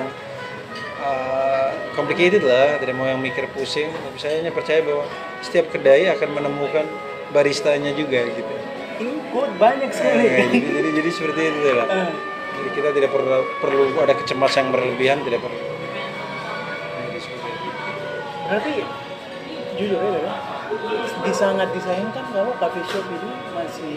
uh, 0.99 1.71
complicated 1.95 2.43
lah. 2.43 2.75
Tidak 2.83 2.91
mau 2.91 3.07
yang 3.07 3.23
mikir 3.23 3.47
pusing. 3.55 3.87
Tapi 3.95 4.17
saya 4.19 4.43
hanya 4.43 4.51
percaya 4.51 4.83
bahwa 4.83 5.07
setiap 5.39 5.71
kedai 5.71 6.11
akan 6.11 6.29
menemukan 6.35 6.83
baristanya 7.31 7.95
juga 7.95 8.19
gitu. 8.35 8.53
Ini 8.99 9.11
banyak 9.55 9.91
sekali. 9.95 10.23
Eh, 10.27 10.47
jadi, 10.51 10.57
jadi 10.59 10.89
jadi 10.99 11.09
seperti 11.15 11.41
itu 11.47 11.71
lah. 11.71 11.87
Eh, 11.95 12.34
jadi 12.65 12.81
kita 12.81 12.89
tidak 12.97 13.13
perlu 13.13 13.45
perlu 13.61 13.93
ada 14.01 14.17
kecemasan 14.17 14.57
yang 14.57 14.69
berlebihan 14.73 15.17
tidak 15.21 15.37
perlu. 15.37 15.61
Berarti 18.49 18.73
jujur 19.77 20.01
ya, 20.01 20.19
Bang, 20.25 20.41
di 21.21 21.29
sangat 21.29 21.69
disayangkan 21.77 22.25
kalau 22.33 22.57
coffee 22.57 22.81
shop 22.89 23.05
ini 23.05 23.29
masih 23.53 23.93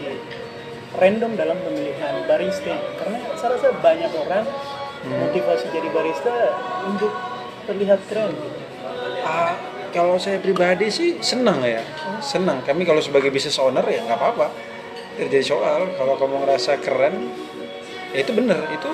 random 1.01 1.33
dalam 1.33 1.57
pemilihan 1.65 2.13
barista. 2.29 2.77
Karena 3.01 3.17
saya 3.33 3.57
rasa 3.57 3.73
banyak 3.73 4.11
orang 4.13 4.45
motivasi 5.17 5.65
jadi 5.73 5.89
barista 5.89 6.33
untuk 6.85 7.09
terlihat 7.65 8.05
keren. 8.05 8.37
Ah, 9.25 9.57
kalau 9.89 10.21
saya 10.21 10.37
pribadi 10.37 10.93
sih 10.93 11.17
senang 11.25 11.65
ya. 11.65 11.81
Senang. 12.21 12.61
Kami 12.61 12.85
kalau 12.85 13.01
sebagai 13.01 13.33
business 13.33 13.57
owner 13.57 13.81
ya 13.89 14.05
nggak 14.05 14.17
apa-apa. 14.21 14.53
Tidak 15.17 15.25
jadi 15.25 15.41
soal. 15.57 15.89
Kalau 15.97 16.21
kamu 16.21 16.45
ngerasa 16.45 16.77
keren 16.85 17.48
ya 18.13 18.17
itu 18.25 18.31
benar. 18.33 18.69
Itu 18.73 18.89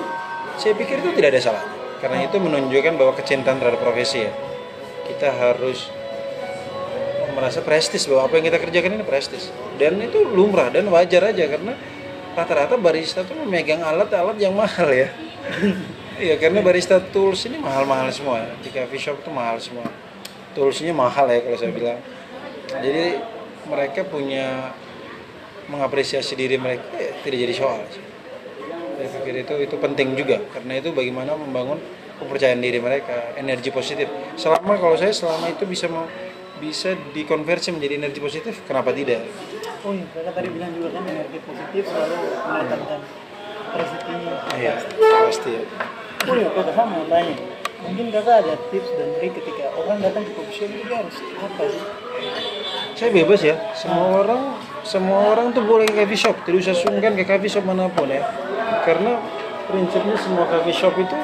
saya 0.56 0.72
pikir 0.76 1.04
itu 1.04 1.12
tidak 1.16 1.36
ada 1.36 1.40
salahnya 1.42 1.76
karena 2.00 2.28
itu 2.28 2.36
menunjukkan 2.36 2.94
bahwa 3.00 3.12
kecintaan 3.16 3.56
terhadap 3.58 3.80
profesi 3.80 4.28
ya. 4.28 4.32
Kita 5.06 5.32
harus 5.32 5.88
merasa 7.32 7.60
prestis 7.60 8.08
bahwa 8.08 8.28
apa 8.28 8.40
yang 8.40 8.46
kita 8.52 8.58
kerjakan 8.60 9.00
ini 9.00 9.04
prestis. 9.04 9.48
Dan 9.80 10.00
itu 10.00 10.24
lumrah 10.24 10.68
dan 10.72 10.88
wajar 10.88 11.32
aja 11.32 11.44
karena 11.48 11.76
rata-rata 12.36 12.76
barista 12.76 13.24
tuh 13.24 13.36
memegang 13.44 13.80
alat-alat 13.80 14.36
yang 14.40 14.52
mahal 14.52 14.88
ya. 14.92 15.10
Iya 16.16 16.40
karena 16.40 16.64
barista 16.64 16.96
tools 16.96 17.44
ini 17.44 17.60
mahal-mahal 17.60 18.08
semua. 18.08 18.48
Di 18.64 18.72
coffee 18.72 18.96
shop 18.96 19.20
tuh 19.20 19.28
mahal 19.28 19.60
semua. 19.60 19.84
Toolsnya 20.56 20.96
mahal 20.96 21.28
ya 21.28 21.44
kalau 21.44 21.60
saya 21.60 21.76
bilang. 21.76 22.00
Jadi 22.72 23.20
mereka 23.68 24.00
punya 24.08 24.72
mengapresiasi 25.68 26.32
diri 26.32 26.56
mereka 26.56 26.88
ya, 26.96 27.12
tidak 27.20 27.38
jadi 27.44 27.54
soal. 27.60 27.84
sih. 27.92 28.05
Saya 28.96 29.08
pikir 29.20 29.44
itu 29.44 29.54
itu 29.60 29.76
penting 29.76 30.16
juga. 30.16 30.40
Karena 30.50 30.80
itu 30.80 30.90
bagaimana 30.96 31.36
membangun 31.36 31.76
kepercayaan 32.16 32.60
diri 32.64 32.80
mereka 32.80 33.36
energi 33.36 33.68
positif. 33.68 34.08
Selama 34.40 34.80
kalau 34.80 34.96
saya 34.96 35.12
selama 35.12 35.52
itu 35.52 35.68
bisa 35.68 35.86
mau 35.92 36.08
bisa 36.56 36.96
dikonversi 37.12 37.68
menjadi 37.76 38.00
energi 38.00 38.20
positif 38.20 38.64
kenapa 38.64 38.88
tidak? 38.96 39.28
Oh 39.84 39.92
iya, 39.92 40.08
kakak 40.08 40.32
tadi 40.40 40.48
bilang 40.48 40.72
juga 40.72 40.88
kan 40.96 41.04
energi 41.04 41.38
positif 41.44 41.82
selalu 41.84 42.16
mendatangkan 42.48 43.00
rezeki. 43.76 44.14
iya 44.56 44.74
pasti 45.28 45.50
ya. 45.52 45.62
Oh 46.26 46.34
iya, 46.34 46.48
kakak 46.56 46.72
saya 46.72 46.88
mau 46.88 47.04
tanya. 47.12 47.36
Mungkin 47.76 48.06
kakak 48.08 48.36
ada 48.40 48.54
tips 48.72 48.88
dan 48.96 49.08
trik 49.20 49.32
ketika 49.36 49.68
orang 49.76 50.00
datang 50.00 50.24
ke 50.24 50.32
coffee 50.32 50.56
shop 50.56 50.70
itu 50.72 50.84
dia 50.88 50.98
harus 51.04 51.16
apa 51.36 51.62
sih? 51.68 51.82
saya 52.96 53.12
bebas 53.12 53.40
ya. 53.44 53.54
Semua 53.76 54.24
orang 54.24 54.42
semua 54.80 55.36
orang 55.36 55.52
tuh 55.52 55.60
boleh 55.60 55.84
ke 55.84 56.08
coffee 56.08 56.16
shop. 56.16 56.40
Tidak 56.48 56.56
usah 56.56 56.72
sungkan 56.72 57.12
ke 57.12 57.28
coffee 57.28 57.52
shop 57.52 57.68
mana 57.68 57.92
pun 57.92 58.08
ya 58.08 58.24
karena 58.86 59.18
prinsipnya 59.66 60.16
semua 60.18 60.46
coffee 60.46 60.74
shop 60.74 60.94
itu 60.98 61.18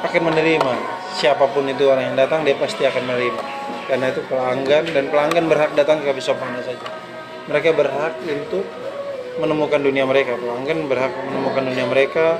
akan 0.00 0.22
menerima. 0.32 0.72
Siapa 1.10 1.44
pun 1.50 1.66
itu 1.66 1.90
orang 1.90 2.12
yang 2.12 2.16
datang 2.16 2.46
dia 2.46 2.56
pasti 2.56 2.86
akan 2.86 3.02
menerima. 3.06 3.42
Karena 3.90 4.06
itu 4.14 4.22
pelanggan 4.30 4.84
dan 4.94 5.04
pelanggan 5.10 5.44
berhak 5.50 5.70
datang 5.74 6.02
ke 6.02 6.10
coffee 6.10 6.24
shop 6.24 6.38
mana 6.38 6.62
saja. 6.62 6.86
Mereka 7.50 7.74
berhak 7.74 8.14
untuk 8.26 8.64
menemukan 9.42 9.80
dunia 9.82 10.06
mereka. 10.06 10.38
Pelanggan 10.38 10.86
berhak 10.86 11.12
menemukan 11.26 11.62
dunia 11.66 11.86
mereka. 11.86 12.38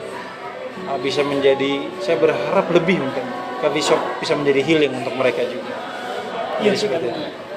Ah, 0.89 0.97
bisa 0.97 1.21
menjadi 1.27 1.87
saya 2.01 2.17
berharap 2.17 2.71
lebih 2.73 3.03
mungkin. 3.03 3.25
Coffee 3.61 3.85
shop 3.85 4.01
bisa 4.23 4.33
menjadi 4.39 4.65
healing 4.65 4.93
untuk 4.95 5.15
mereka 5.19 5.45
juga. 5.45 5.75
Iya 6.61 6.77
itu. 6.77 6.87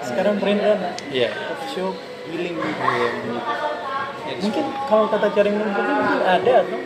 sekarang 0.03 0.35
tren 0.35 0.59
kan 0.59 0.79
iya. 1.11 1.31
Coffee 1.31 1.71
shop 1.79 1.95
healing. 2.27 2.55
Iya, 2.59 3.07
begitu. 3.23 3.39
Jadi 3.39 3.72
Mungkin 4.41 4.65
kalau 4.89 5.05
kata 5.11 5.27
cari 5.33 5.49
minum 5.53 5.69
kopi 5.71 5.91
mungkin 5.91 6.19
ada 6.23 6.53
atau 6.65 6.77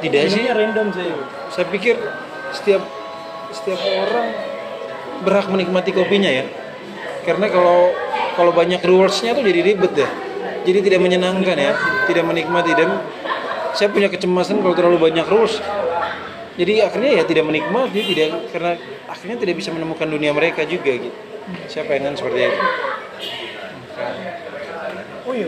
Tidak 0.00 0.22
sih. 0.32 0.44
random 0.48 0.86
sih. 0.96 1.12
saya 1.50 1.66
pikir 1.68 1.96
setiap 2.54 2.82
setiap 3.50 3.80
orang 3.82 4.32
berhak 5.20 5.46
menikmati 5.50 5.90
kopinya 5.92 6.30
ya 6.30 6.46
karena 7.26 7.50
kalau 7.52 7.92
kalau 8.38 8.52
banyak 8.54 8.80
rulesnya 8.80 9.36
tuh 9.36 9.44
jadi 9.44 9.60
ribet 9.60 9.92
ya 9.92 10.08
jadi 10.64 10.78
tidak 10.80 11.00
menyenangkan 11.04 11.58
ya 11.58 11.72
tidak 12.08 12.24
menikmati 12.24 12.72
dan 12.72 13.02
saya 13.76 13.92
punya 13.92 14.08
kecemasan 14.08 14.62
kalau 14.64 14.72
terlalu 14.72 15.10
banyak 15.10 15.26
rules 15.28 15.58
jadi 16.56 16.88
akhirnya 16.88 17.20
ya 17.20 17.24
tidak 17.26 17.44
menikmati 17.44 18.00
tidak 18.14 18.48
karena 18.54 18.78
akhirnya 19.10 19.36
tidak 19.42 19.54
bisa 19.60 19.70
menemukan 19.74 20.08
dunia 20.08 20.32
mereka 20.32 20.64
juga 20.64 20.96
gitu 20.96 21.12
saya 21.68 21.84
pengen 21.84 22.16
seperti 22.16 22.48
itu 22.48 22.60
Oh 25.28 25.36
iya. 25.36 25.46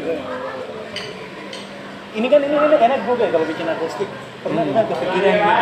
Ini 2.12 2.26
kan 2.28 2.40
ini, 2.40 2.52
ini 2.52 2.76
enak 2.76 3.00
juga 3.04 3.24
kalau 3.28 3.46
bikin 3.48 3.64
akustik. 3.66 4.08
Pernah 4.42 4.62
Hmm. 4.62 4.70
kita 4.70 4.82
kepikiran 4.86 5.32
gitu. 5.32 5.52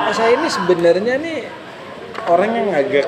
Nah, 0.00 0.12
saya 0.12 0.30
ini 0.32 0.48
sebenarnya 0.48 1.14
nih 1.18 1.38
orang 2.24 2.50
yang 2.52 2.68
agak 2.72 3.06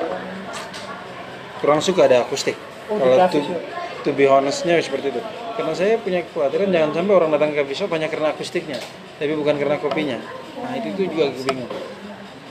kurang 1.57 1.81
suka 1.81 2.05
ada 2.05 2.21
akustik. 2.21 2.53
Oh, 2.87 2.95
Kalau 2.95 3.17
to, 3.27 3.39
shop. 3.41 3.59
to 4.03 4.09
be 4.13 4.29
honestnya 4.29 4.77
seperti 4.77 5.09
itu. 5.09 5.21
Karena 5.57 5.73
saya 5.73 5.97
punya 5.97 6.21
kekhawatiran 6.21 6.69
jangan 6.69 6.91
sampai 6.93 7.13
orang 7.13 7.29
datang 7.33 7.49
ke 7.49 7.59
coffee 7.59 7.73
shop 7.75 7.89
hanya 7.91 8.07
karena 8.07 8.29
akustiknya, 8.29 8.77
tapi 9.17 9.33
bukan 9.33 9.57
karena 9.57 9.75
kopinya. 9.75 10.17
Nah 10.61 10.71
itu 10.77 10.93
itu 10.93 11.01
juga 11.09 11.33
aku 11.33 11.39
bingung. 11.43 11.71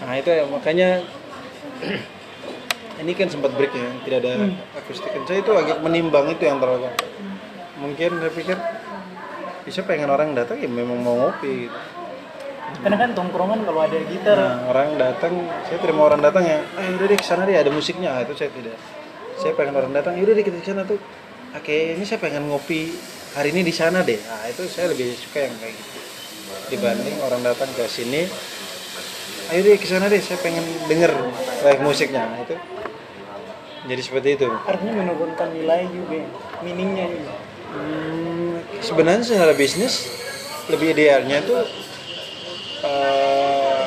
Nah 0.03 0.13
itu 0.13 0.29
ya, 0.29 0.45
makanya 0.45 0.89
ini 3.01 3.13
kan 3.15 3.29
sempat 3.29 3.55
break 3.55 3.71
ya, 3.71 3.89
tidak 4.03 4.19
ada 4.27 4.33
Hmm. 4.43 4.59
akustik. 4.75 5.11
Saya 5.23 5.39
itu 5.39 5.53
agak 5.55 5.79
menimbang 5.81 6.27
itu 6.29 6.43
yang 6.43 6.59
terlalu. 6.59 6.91
Mungkin 7.79 8.11
saya 8.19 8.33
pikir 8.33 8.57
bisa 9.67 9.83
pengen 9.83 10.07
orang 10.07 10.31
datang 10.39 10.63
ya 10.63 10.71
memang 10.71 11.03
mau 11.03 11.19
ngopi. 11.19 11.67
Gitu. 11.67 11.79
Karena 12.83 12.97
kan 12.99 13.11
tongkrongan 13.15 13.63
kalau 13.67 13.81
ada 13.83 13.99
gitar, 14.11 14.39
Nah, 14.39 14.71
orang 14.71 14.95
datang, 14.99 15.33
saya 15.67 15.79
mau 15.95 16.07
orang 16.07 16.23
datang 16.23 16.43
ya, 16.47 16.59
ah 16.75 16.87
udah 16.87 17.07
deh 17.07 17.19
ke 17.19 17.27
sana 17.27 17.43
deh 17.47 17.55
ada 17.55 17.71
musiknya, 17.71 18.15
Ah, 18.15 18.23
itu 18.27 18.35
saya 18.35 18.51
tidak. 18.55 18.79
Saya 19.39 19.53
pengen 19.55 19.75
orang 19.79 19.93
datang, 19.95 20.19
yaudah 20.19 20.35
deh 20.35 20.45
kita 20.47 20.59
ke 20.59 20.67
sana 20.67 20.83
tuh. 20.83 20.99
Oke, 21.55 21.95
ini 21.95 22.03
saya 22.03 22.19
pengen 22.19 22.51
ngopi 22.51 22.91
hari 23.39 23.55
ini 23.55 23.63
di 23.63 23.75
sana 23.75 24.03
deh. 24.03 24.19
Nah, 24.19 24.51
itu 24.51 24.67
saya 24.67 24.91
lebih 24.91 25.15
suka 25.15 25.47
yang 25.47 25.55
kayak 25.63 25.75
gitu. 25.79 25.99
Dibanding 26.75 27.17
orang 27.23 27.43
datang 27.47 27.71
ke 27.71 27.87
sini, 27.87 28.27
ayo 29.55 29.61
deh 29.63 29.79
ke 29.79 29.87
sana 29.87 30.11
deh, 30.11 30.19
saya 30.19 30.39
pengen 30.43 30.63
denger 30.91 31.15
live 31.63 31.83
musiknya. 31.87 32.27
Nah, 32.27 32.43
itu 32.43 32.55
jadi 33.87 34.03
seperti 34.03 34.29
itu. 34.43 34.51
artinya 34.51 35.07
menurunkan 35.07 35.55
nilai 35.55 35.87
juga, 35.87 36.19
meaningnya 36.67 37.07
juga. 37.07 37.46
Hmm, 37.67 38.55
sebenarnya 38.79 39.25
secara 39.25 39.53
bisnis 39.53 40.07
lebih 40.67 40.93
idealnya 40.93 41.43
tuh 41.43 41.63
eh, 42.83 43.85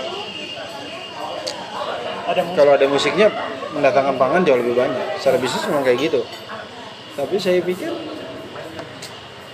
Ada 2.26 2.42
musik. 2.44 2.56
kalau 2.56 2.72
ada 2.74 2.86
musiknya 2.86 3.28
mendatangkan 3.72 4.16
pangan 4.16 4.42
jauh 4.44 4.58
lebih 4.58 4.76
banyak 4.76 5.18
secara 5.18 5.38
bisnis 5.38 5.66
memang 5.66 5.82
kayak 5.82 6.00
gitu 6.04 6.22
tapi 7.14 7.36
saya 7.36 7.60
pikir 7.60 7.90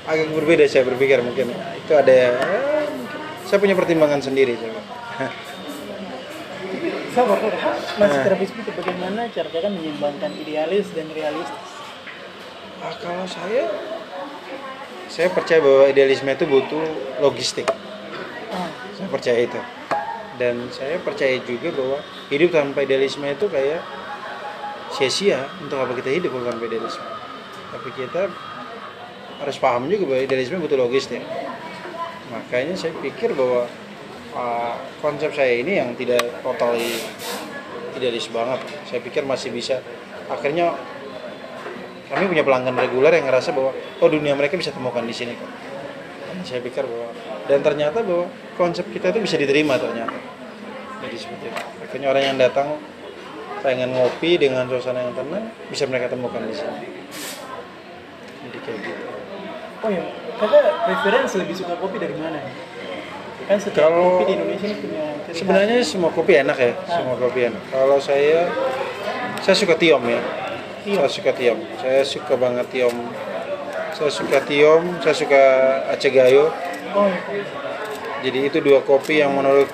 agak 0.06 0.28
berbeda 0.30 0.66
saya 0.66 0.84
berpikir 0.84 1.18
mungkin 1.20 1.50
itu 1.52 1.94
ada 1.94 2.12
ya, 2.12 2.30
mungkin 2.32 2.62
saya 3.42 3.58
punya 3.58 3.74
pertimbangan 3.74 4.20
sendiri 4.20 4.54
saya. 4.54 4.74
Sabar, 7.10 7.38
sabar. 7.40 7.40
Mas 7.96 8.12
Nah. 8.12 8.24
terapis 8.24 8.50
itu 8.52 8.72
bagaimana 8.72 9.30
cara 9.30 9.48
kan 9.50 9.72
menyeimbangkan 9.72 10.32
idealis 10.36 10.92
dan 10.92 11.08
realistis? 11.10 11.70
Ah, 12.82 12.94
kalau 13.00 13.24
saya 13.24 13.66
saya 15.16 15.32
percaya 15.32 15.64
bahwa 15.64 15.88
idealisme 15.88 16.28
itu 16.28 16.44
butuh 16.44 16.84
logistik. 17.24 17.64
Ah, 18.52 18.68
saya 19.00 19.08
percaya 19.08 19.40
itu. 19.48 19.60
Dan 20.36 20.68
saya 20.76 21.00
percaya 21.00 21.40
juga 21.40 21.72
bahwa 21.72 22.04
hidup 22.28 22.52
tanpa 22.52 22.84
idealisme 22.84 23.24
itu 23.24 23.48
kayak 23.48 23.80
sia-sia 24.92 25.48
untuk 25.64 25.80
apa 25.80 25.96
kita 25.96 26.12
hidup 26.20 26.36
kalau 26.36 26.52
tanpa 26.52 26.68
idealisme. 26.68 27.08
Tapi 27.72 27.90
kita 27.96 28.28
harus 29.40 29.56
paham 29.56 29.88
juga 29.88 30.04
bahwa 30.04 30.22
idealisme 30.28 30.60
butuh 30.60 30.84
logistik. 30.84 31.24
Makanya 32.36 32.76
saya 32.76 32.92
pikir 33.00 33.32
bahwa 33.40 33.72
uh, 34.36 34.76
konsep 35.00 35.32
saya 35.32 35.64
ini 35.64 35.80
yang 35.80 35.96
tidak 35.96 36.44
totally 36.44 36.92
idealis 37.96 38.28
banget. 38.28 38.60
Saya 38.84 39.00
pikir 39.00 39.24
masih 39.24 39.56
bisa. 39.56 39.80
Akhirnya 40.28 40.76
kami 42.12 42.26
punya 42.30 42.44
pelanggan 42.46 42.76
reguler 42.78 43.14
yang 43.18 43.26
ngerasa 43.26 43.50
bahwa 43.56 43.72
oh 43.74 44.10
dunia 44.10 44.38
mereka 44.38 44.56
bisa 44.56 44.70
temukan 44.70 45.02
di 45.02 45.16
sini 45.16 45.34
kok 45.34 45.50
dan 46.36 46.44
saya 46.46 46.60
pikir 46.62 46.84
bahwa 46.86 47.10
dan 47.46 47.60
ternyata 47.62 48.02
bahwa 48.02 48.26
konsep 48.58 48.86
kita 48.90 49.14
itu 49.14 49.22
bisa 49.22 49.38
diterima 49.38 49.78
ternyata. 49.78 50.18
Jadi 51.06 51.16
seperti 51.22 51.46
itu. 51.54 51.62
Akhirnya 51.86 52.08
orang 52.10 52.24
yang 52.34 52.38
datang 52.42 52.68
pengen 53.62 53.94
ngopi 53.94 54.42
dengan 54.42 54.66
suasana 54.66 55.06
yang 55.06 55.14
tenang 55.14 55.54
bisa 55.70 55.86
mereka 55.86 56.10
temukan 56.10 56.42
di 56.42 56.56
sini. 56.58 56.90
Jadi 58.50 58.58
kayak 58.66 58.80
gitu. 58.82 59.06
Oh 59.86 59.90
ya, 59.94 60.04
kakak 60.42 60.64
preferensi 60.90 61.36
lebih 61.38 61.54
suka 61.54 61.78
kopi 61.78 62.02
dari 62.02 62.18
mana? 62.18 62.42
Kan 63.46 63.62
setiap 63.62 63.94
Kalau- 63.94 64.18
kopi 64.18 64.24
di 64.26 64.34
Indonesia 64.42 64.66
ini 64.66 64.78
punya 64.82 65.06
sebenarnya 65.30 65.78
semua 65.86 66.10
kopi 66.10 66.34
enak 66.42 66.58
ya 66.58 66.74
semua 66.90 67.16
kopi 67.22 67.40
enak. 67.54 67.64
Kalau 67.70 67.98
saya 68.02 68.50
saya 69.46 69.54
suka 69.54 69.78
tiom 69.78 70.02
ya 70.10 70.18
Tiom. 70.86 71.02
saya 71.02 71.10
suka 71.10 71.32
tiom 71.34 71.60
saya 71.82 72.02
suka 72.06 72.34
banget 72.38 72.70
tiom 72.70 72.96
saya 73.98 74.12
suka 74.14 74.38
tiom 74.46 75.02
saya 75.02 75.16
suka 75.18 75.44
aceh 75.90 76.14
gayo 76.14 76.54
Oh. 76.96 77.12
Jadi 78.24 78.40
itu 78.48 78.58
dua 78.64 78.80
kopi 78.80 79.20
yang 79.20 79.36
menurut 79.36 79.68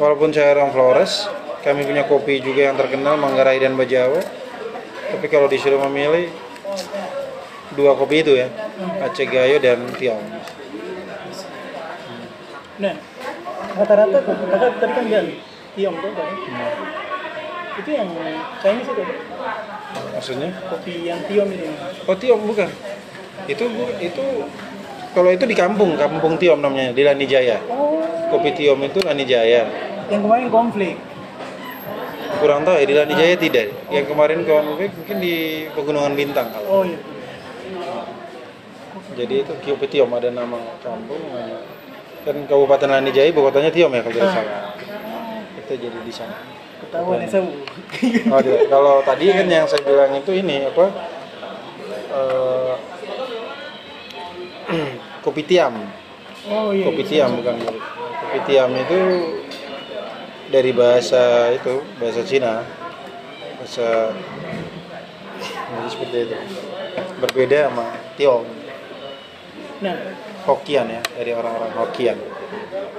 walaupun 0.00 0.32
saya 0.32 0.56
orang 0.56 0.72
Flores, 0.72 1.28
kami 1.60 1.84
punya 1.84 2.08
kopi 2.08 2.40
juga 2.40 2.72
yang 2.72 2.76
terkenal 2.80 3.20
Manggarai 3.20 3.60
dan 3.60 3.76
Bajawa. 3.76 4.24
Tapi 5.12 5.26
kalau 5.28 5.46
disuruh 5.46 5.78
memilih 5.86 6.32
dua 7.76 7.92
kopi 8.00 8.24
itu 8.24 8.32
ya, 8.32 8.48
Aceh 9.04 9.28
Gayo 9.28 9.60
dan 9.60 9.84
Tiong. 10.00 10.24
Nah, 12.80 12.94
rata-rata 13.76 14.18
kakak 14.24 14.72
tadi 14.80 14.92
kan 14.96 15.04
bilang 15.06 15.28
tiom 15.76 15.94
tuh 16.00 16.10
kan? 16.16 16.28
Itu 17.78 17.90
yang 17.92 18.08
Chinese 18.64 18.88
itu, 18.90 19.02
Maksudnya? 19.94 20.50
kopi 20.64 21.04
yang 21.04 21.20
tiom 21.24 21.48
itu. 21.48 21.68
Oh 22.04 22.14
Tiong 22.14 22.42
bukan. 22.42 22.68
Itu 23.44 23.64
bu- 23.68 23.98
itu 23.98 24.24
kalau 25.10 25.30
itu 25.30 25.44
di 25.44 25.52
kampung, 25.52 25.94
kampung 25.94 26.34
Tiong 26.34 26.58
namanya 26.58 26.90
di 26.90 27.02
Lani 27.02 27.22
Jaya. 27.24 27.58
Oh, 27.66 28.02
Kopi 28.30 28.50
Tiong 28.52 28.80
itu 28.80 28.98
Lani 29.00 29.22
Jaya. 29.22 29.66
yang 30.06 30.20
kemarin 30.20 30.48
konflik. 30.48 30.96
Kurang 32.34 32.60
tahu 32.62 32.76
ya 32.76 32.84
di 32.84 32.94
Lani 32.94 33.14
Jaya 33.14 33.34
tidak. 33.34 33.72
Yang 33.88 34.06
kemarin 34.06 34.42
konflik 34.42 34.90
mungkin 34.92 35.16
di 35.18 35.34
Pegunungan 35.70 36.12
Bintang 36.12 36.50
kalau. 36.50 36.66
Oh 36.66 36.82
iya. 36.82 36.98
Jadi 39.14 39.34
itu 39.40 39.52
Kopi 39.60 39.86
Tiom 39.88 40.10
ada 40.10 40.28
nama 40.28 40.58
kampung. 40.80 41.22
Kan 42.24 42.36
Kabupaten 42.44 42.88
Lani 42.90 43.10
Jaya 43.10 43.28
ibu 43.28 43.40
kotanya 43.40 43.68
Tiom 43.68 43.90
ya 43.90 44.00
kalau 44.00 44.14
tidak 44.14 44.28
Ah. 44.28 44.34
salah. 44.34 44.60
Itu 45.56 45.72
jadi 45.76 45.98
di 46.00 46.12
sana. 46.12 46.36
Ketahuan 46.84 47.18
ya 47.24 47.28
saya. 47.28 47.44
Oh. 48.28 48.40
Kalau 48.68 48.94
tadi 49.02 49.24
kan 49.32 49.46
yang 49.48 49.66
saya 49.66 49.82
bilang 49.82 50.12
itu 50.14 50.30
ini 50.34 50.68
apa? 50.68 50.86
eh, 52.14 52.74
kopi 55.24 55.42
tiam, 55.44 55.74
Oh 56.48 56.70
iya. 56.70 56.84
kopi 56.86 57.02
tiam 57.04 57.30
bukan 57.40 57.54
kopi. 57.60 57.80
Kopi 58.20 58.38
tiam 58.46 58.70
itu 58.72 58.98
dari 60.52 60.70
bahasa 60.70 61.50
itu 61.50 61.82
bahasa 61.98 62.22
Cina, 62.22 62.62
bahasa 63.58 64.12
jadi 65.74 65.88
seperti 65.90 66.16
itu. 66.30 66.36
Berbeda 67.18 67.70
sama 67.72 67.90
Tiong, 68.14 68.46
Nah, 69.82 69.96
Hokian 70.46 70.86
ya 70.86 71.02
dari 71.18 71.34
orang-orang 71.34 71.72
Hokian. 71.74 72.18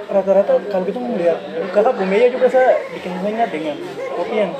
Rata-rata 0.06 0.52
kalau 0.70 0.84
kita 0.86 0.98
melihat 1.02 1.38
kakak 1.74 1.94
Bumeya 1.98 2.26
juga 2.30 2.46
saya 2.46 2.78
bikin 2.94 3.12
ingat 3.26 3.50
dengan 3.50 3.76
kopi 4.14 4.34
yang 4.38 4.52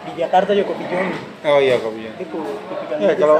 di 0.00 0.12
Jakarta 0.18 0.50
juga 0.56 0.66
kopi 0.74 0.84
Joni. 0.90 1.14
Oh 1.46 1.58
iya 1.62 1.76
kopinya. 1.78 2.12
Itu 2.18 2.38
tipikal 2.40 2.96
Ya 2.98 3.12
kopi 3.14 3.20
kalau 3.22 3.38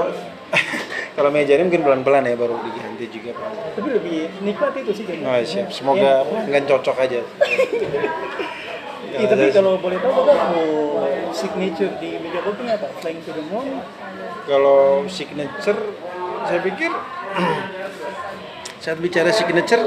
kalau 1.16 1.30
meja 1.34 1.52
ini 1.58 1.66
mungkin 1.66 1.82
pelan-pelan 1.82 2.22
ya 2.26 2.34
baru 2.38 2.54
diganti 2.62 3.04
juga 3.10 3.30
pelan. 3.34 3.52
tapi 3.74 3.88
lebih 3.92 4.18
nikmat 4.42 4.72
itu 4.78 4.92
sih 4.94 5.04
kayaknya. 5.08 5.26
Oh 5.26 5.36
siap. 5.42 5.68
Semoga 5.72 6.10
nggak 6.46 6.64
cocok 6.70 6.96
aja. 7.02 7.20
Iya, 9.10 9.26
tapi 9.26 9.50
kalau 9.50 9.74
boleh 9.82 9.98
tahu 9.98 10.22
kakak 10.22 10.38
mau 10.54 10.70
signature 11.34 11.92
di 11.98 12.14
meja 12.22 12.40
kopi 12.46 12.62
apa? 12.70 12.88
Flying 13.02 13.18
to 13.26 13.34
the 13.34 13.42
moon? 13.50 13.82
Kalau 14.46 15.02
signature, 15.10 15.80
saya 16.46 16.60
pikir 16.62 16.94
saat 18.80 18.96
bicara 18.96 19.28
signature, 19.28 19.84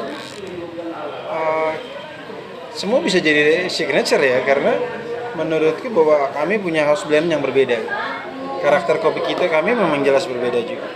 eh, 1.34 1.74
semua 2.78 3.02
bisa 3.02 3.18
jadi 3.18 3.66
signature 3.66 4.22
ya 4.22 4.46
karena 4.46 4.78
menurutku 5.34 5.89
bahwa 5.89 6.30
kami 6.30 6.62
punya 6.62 6.86
house 6.86 7.02
blend 7.10 7.34
yang 7.34 7.41
berbeda. 7.41 7.82
Karakter 8.62 9.02
kopi 9.02 9.26
kita 9.34 9.50
kami 9.50 9.74
memang 9.74 10.06
jelas 10.06 10.30
berbeda 10.30 10.62
juga. 10.62 10.88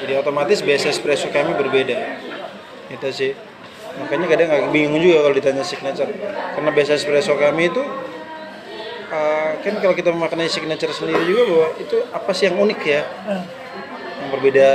Jadi 0.00 0.12
otomatis 0.16 0.64
base 0.64 0.88
espresso 0.88 1.28
kami 1.28 1.52
berbeda. 1.52 1.96
Itu 2.88 3.08
sih. 3.12 3.36
Makanya 4.00 4.26
kadang 4.32 4.48
agak 4.48 4.70
bingung 4.72 4.96
juga 5.04 5.28
kalau 5.28 5.36
ditanya 5.36 5.62
signature. 5.62 6.08
Karena 6.56 6.70
base 6.72 6.96
espresso 6.96 7.36
kami 7.36 7.68
itu 7.68 7.84
eh, 9.12 9.50
kan 9.60 9.74
kalau 9.84 9.92
kita 9.92 10.16
memaknai 10.16 10.48
signature 10.48 10.96
sendiri 10.96 11.28
juga 11.28 11.42
bahwa 11.44 11.68
itu 11.76 11.96
apa 12.08 12.30
sih 12.32 12.48
yang 12.48 12.56
unik 12.56 12.80
ya? 12.88 13.04
Yang 14.24 14.28
berbeda. 14.32 14.68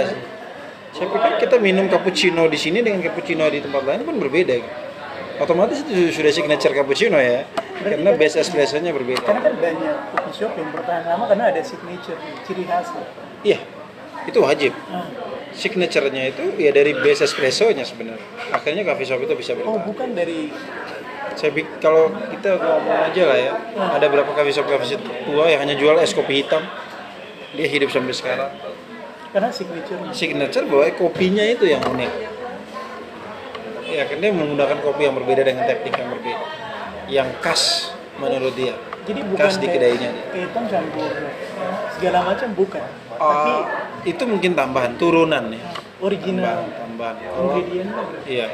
Saya 0.96 1.12
pikir 1.12 1.32
kita 1.44 1.56
minum 1.60 1.92
cappuccino 1.92 2.48
di 2.48 2.56
sini 2.56 2.80
dengan 2.80 3.04
cappuccino 3.04 3.44
di 3.52 3.60
tempat 3.60 3.84
lain 3.84 4.08
pun 4.08 4.16
berbeda. 4.16 4.56
Otomatis 5.44 5.84
itu 5.84 6.08
sudah 6.16 6.32
signature 6.32 6.72
cappuccino 6.72 7.20
ya, 7.20 7.44
karena 7.84 8.16
base 8.16 8.40
espressonya 8.40 8.96
berbeda. 8.96 9.20
karena 9.28 9.44
kan 9.44 9.54
banyak 9.60 9.96
kopi 10.16 10.32
shop 10.32 10.56
yang 10.56 10.72
bertahan 10.72 11.04
lama 11.04 11.28
karena 11.28 11.52
ada 11.52 11.60
signature, 11.60 12.16
ciri 12.48 12.64
khas. 12.64 12.96
Iya, 13.44 13.60
itu 14.24 14.40
wajib. 14.40 14.72
Ah. 14.88 15.04
Signaturenya 15.52 16.32
itu 16.32 16.56
ya 16.56 16.72
dari 16.72 16.96
base 16.96 17.28
espressonya 17.28 17.84
sebenarnya. 17.84 18.24
Akhirnya 18.56 18.88
coffee 18.88 19.08
shop 19.08 19.20
itu 19.28 19.36
bisa 19.36 19.52
Oh, 19.52 19.76
bertahan. 19.76 19.84
bukan 19.84 20.10
dari 20.16 20.40
Saya 21.36 21.52
kalau 21.84 22.16
kita 22.32 22.56
ngomong 22.56 23.12
aja 23.12 23.24
lah 23.28 23.36
ya, 23.36 23.54
ada 23.76 24.08
berapa 24.08 24.32
coffee 24.32 24.56
shop 24.56 24.72
coffee 24.72 24.96
shop 24.96 25.04
tua 25.28 25.52
yang 25.52 25.60
hanya 25.68 25.76
jual 25.76 26.00
es 26.00 26.16
kopi 26.16 26.40
hitam, 26.40 26.64
dia 27.60 27.68
hidup 27.68 27.92
sampai 27.92 28.16
sekarang. 28.16 28.56
Karena 29.36 29.52
signature. 29.52 30.00
signature 30.16 30.64
bahwa 30.64 30.88
kopinya 30.96 31.44
itu 31.44 31.68
yang 31.68 31.84
unik. 31.84 32.12
Ya, 33.84 34.08
kan 34.08 34.18
dia 34.24 34.32
menggunakan 34.32 34.80
kopi 34.80 35.12
yang 35.12 35.16
berbeda 35.20 35.44
dengan 35.44 35.68
teknik 35.68 35.92
yang 35.92 36.08
berbeda, 36.08 36.46
yang 37.12 37.30
khas 37.44 37.92
menurut 38.16 38.56
dia. 38.56 38.80
Jadi 39.04 39.20
bukan 39.28 39.44
khas 39.44 39.60
di 39.60 39.68
kedainya. 39.68 40.10
kayak 40.32 40.50
hitam 40.50 40.64
campur 40.72 41.12
segala 42.00 42.20
macam 42.32 42.50
bukan. 42.56 42.84
Tapi 43.16 43.52
Ah, 43.52 43.64
itu 44.08 44.24
mungkin 44.24 44.56
tambahan 44.56 44.96
turunan 44.96 45.52
ya, 45.52 45.64
original 46.00 46.64
tambahan, 46.64 46.80
tambahan. 46.80 47.16
Kalau 47.20 47.44
ingredientnya. 47.60 48.04
iya, 48.28 48.48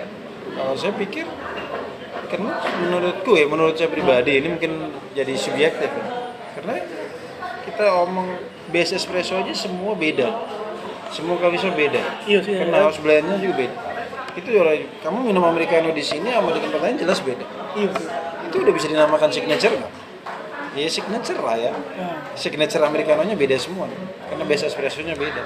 kalau 0.58 0.74
saya 0.76 0.94
pikir 0.98 1.26
karena 2.30 2.52
menurutku 2.82 3.32
ya, 3.38 3.46
menurut 3.46 3.78
saya 3.78 3.90
pribadi 3.94 4.42
ini 4.42 4.48
mungkin 4.58 4.98
jadi 5.14 5.34
subjektif 5.38 5.90
ya. 5.94 6.06
Karena 6.58 6.74
kita 7.70 7.86
omong 8.02 8.28
base 8.74 8.98
espresso 8.98 9.38
aja 9.38 9.54
semua 9.54 9.94
beda. 9.94 10.61
Semua 11.12 11.36
coffee 11.38 11.60
shop 11.60 11.76
beda. 11.76 12.02
Iya 12.26 12.40
sih. 12.40 12.56
Karena 12.56 12.88
house 12.88 13.00
blendnya 13.04 13.36
juga 13.38 13.68
beda. 13.68 13.76
Itu 14.32 14.48
orang 14.56 14.88
kamu 15.04 15.18
minum 15.28 15.44
americano 15.44 15.92
di 15.92 16.00
sini 16.00 16.32
sama 16.32 16.56
di 16.56 16.64
tempat 16.64 16.80
lain 16.80 16.96
jelas 16.96 17.20
beda. 17.20 17.44
Iya. 17.76 17.92
Itu 18.48 18.56
udah 18.64 18.74
bisa 18.74 18.88
dinamakan 18.88 19.30
signature 19.30 19.76
nggak? 19.76 19.92
ya 20.72 20.88
signature 20.88 21.36
lah 21.44 21.60
ya 21.60 21.72
Ah. 22.00 22.16
signature 22.32 22.80
americanonya 22.80 23.36
beda 23.36 23.60
semua 23.60 23.92
karena 24.32 24.44
base 24.48 24.72
espressonya 24.72 25.20
beda 25.20 25.44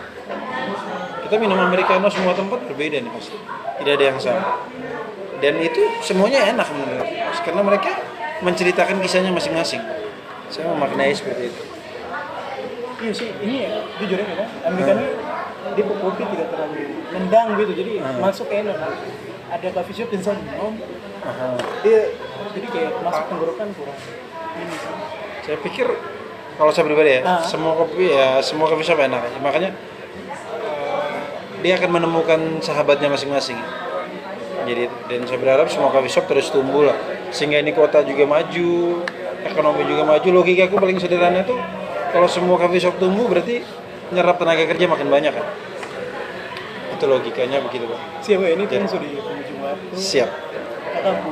kita 1.25 1.35
minum 1.41 1.57
americano 1.57 2.05
semua 2.13 2.37
tempat 2.37 2.61
berbeda 2.69 3.01
nih 3.01 3.09
pasti 3.09 3.33
tidak 3.81 3.93
ada 3.97 4.05
yang 4.05 4.19
sama 4.21 4.61
dan 5.41 5.57
itu 5.65 5.81
semuanya 6.05 6.45
enak 6.53 6.69
menurut 6.69 7.09
karena 7.41 7.61
mereka 7.65 7.91
menceritakan 8.45 9.01
kisahnya 9.01 9.33
masing-masing 9.33 9.81
saya 10.53 10.69
memaknai 10.69 11.09
seperti 11.17 11.49
itu 11.49 11.63
Iya 12.95 13.11
sih, 13.11 13.27
ini 13.43 13.67
ya, 13.67 13.83
jujur 13.99 14.17
kan, 14.23 14.47
Americano 14.63 15.03
dia 15.75 15.83
kopi 15.85 16.23
tidak 16.25 16.47
terlalu 16.49 16.83
nendang 17.11 17.47
gitu, 17.55 17.71
jadi 17.75 17.91
Hmm. 17.99 18.19
masuk 18.19 18.47
enak. 18.47 18.77
Ada 19.45 19.67
coffee 19.71 19.93
shop 19.93 20.09
yang 20.09 20.23
saya 20.23 20.35
minum, 20.37 20.73
Aha. 21.21 21.47
dia 21.79 21.99
jadi 22.51 22.67
kayak 22.67 22.91
masuk 22.99 23.23
tenggorokan 23.27 23.67
kurang 23.71 23.99
ini 24.55 24.73
sih. 24.73 24.93
saya 25.43 25.57
pikir 25.59 25.87
kalau 26.55 26.71
saya 26.71 26.83
pribadi 26.83 27.11
ya 27.13 27.21
Ah. 27.21 27.43
semua 27.43 27.75
kopi 27.75 28.07
ya 28.07 28.39
semua 28.39 28.65
kopi 28.65 28.81
shop 28.81 28.97
enak 28.97 29.21
aja 29.21 29.37
makanya 29.37 29.69
eh, 30.55 31.15
dia 31.61 31.75
akan 31.75 31.89
menemukan 31.91 32.39
sahabatnya 32.59 33.11
masing-masing 33.11 33.59
jadi 34.65 34.89
dan 35.05 35.21
saya 35.23 35.37
berharap 35.37 35.67
semua 35.67 35.91
coffee 35.91 36.09
shop 36.09 36.25
terus 36.25 36.49
tumbuh 36.49 36.87
lah 36.87 36.97
sehingga 37.29 37.59
ini 37.59 37.69
kota 37.69 38.01
juga 38.01 38.25
maju 38.25 39.03
ekonomi 39.43 39.83
juga 39.85 40.03
maju 40.03 40.27
logika 40.33 40.65
aku 40.65 40.79
paling 40.79 40.97
sederhana 40.97 41.43
itu 41.43 41.53
kalau 42.09 42.25
semua 42.25 42.57
coffee 42.57 42.81
shop 42.81 42.97
tumbuh 42.97 43.27
berarti 43.27 43.61
nyerap 44.13 44.35
tenaga 44.37 44.63
kerja 44.69 44.85
makin 44.85 45.09
banyak 45.09 45.33
kan 45.33 45.47
itu 46.95 47.05
logikanya 47.09 47.59
begitu 47.65 47.85
pak 47.89 47.99
Siapa 48.23 48.45
ini 48.47 48.63
tuh 48.65 48.79
sudah 48.87 49.07
di 49.09 49.19
penghujung 49.19 49.59
waktu. 49.61 49.93
siap 49.97 50.29
Kata 50.95 51.11
bu, 51.21 51.31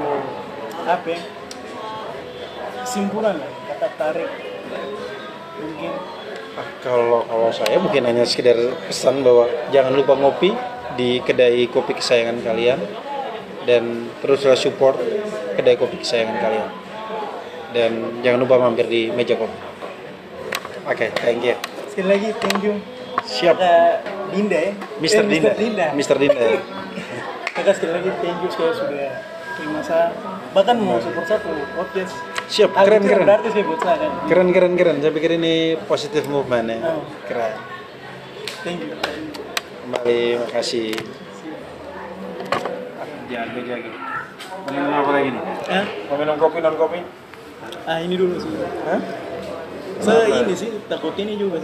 apa 0.84 1.08
ya? 1.08 1.22
Kesimpulan 2.84 3.40
lah, 3.40 3.52
kata 3.72 3.88
tarik. 3.96 4.28
Mungkin 5.56 5.92
Ah, 6.54 6.70
kalau 6.86 7.26
kalau 7.26 7.50
saya 7.50 7.82
mungkin 7.82 8.06
hanya 8.06 8.22
sekedar 8.30 8.54
pesan 8.86 9.26
bahwa 9.26 9.50
jangan 9.74 9.90
lupa 9.98 10.14
ngopi 10.14 10.54
di 10.94 11.18
kedai 11.26 11.66
kopi 11.66 11.98
kesayangan 11.98 12.46
kalian 12.46 12.78
dan 13.66 14.14
teruslah 14.22 14.54
support 14.54 15.02
kedai 15.58 15.74
kopi 15.74 15.98
kesayangan 16.06 16.38
kalian 16.38 16.70
dan 17.74 17.92
jangan 18.22 18.46
lupa 18.46 18.62
mampir 18.62 18.86
di 18.86 19.10
meja 19.10 19.34
kopi. 19.34 19.58
Oke, 20.86 21.10
thank 21.18 21.42
you. 21.42 21.58
Sekali 21.94 22.10
lagi 22.10 22.30
thank 22.42 22.62
you. 22.66 22.74
Siap. 23.22 23.54
Kakak 23.54 24.02
Dinda 24.34 24.58
ya. 24.58 24.72
Mr. 24.98 25.22
Eh, 25.22 25.30
Dinda. 25.30 25.52
Mr. 25.54 25.58
Dinda. 25.62 25.88
Mr. 25.94 26.16
Dinda. 26.18 26.46
Kakak 27.54 27.74
sekali 27.78 27.92
lagi 28.02 28.10
thank 28.18 28.42
you 28.42 28.50
sekali 28.50 28.74
sudah 28.74 29.10
terima 29.54 29.80
saya. 29.86 30.10
Bahkan 30.58 30.76
mau 30.82 30.98
support 30.98 31.30
satu 31.30 31.54
podcast. 31.78 32.18
Siap, 32.50 32.74
keren 32.74 33.06
keren. 33.06 33.26
Berarti 33.30 33.50
saya 33.54 33.64
buat 33.70 33.82
saya 33.86 33.96
kan. 34.02 34.12
Keren 34.26 34.50
keren 34.50 34.74
keren. 34.74 34.98
Saya 35.06 35.14
pikir 35.14 35.38
ini 35.38 35.78
positive 35.86 36.26
movement 36.26 36.66
ya. 36.74 36.78
Oh. 36.82 37.06
Keren. 37.30 37.54
Thank 38.66 38.90
you. 38.90 38.98
Kembali 39.86 40.20
makasih. 40.42 40.98
Jago 43.30 43.60
jago. 43.70 43.92
Minum 44.74 44.94
apa 44.98 45.12
lagi 45.14 45.30
nih? 45.30 45.44
Hah? 45.70 45.86
Mau 46.10 46.16
minum 46.18 46.36
kopi 46.42 46.58
non 46.58 46.74
kopi? 46.74 47.00
Ah 47.86 48.02
ini 48.02 48.18
dulu 48.18 48.40
sih. 48.42 48.50
Hah? 48.90 49.02
Saya 50.04 50.44
ini 50.44 50.54
sih 50.56 50.72
takut 50.88 51.16
ini 51.20 51.36
juga 51.36 51.52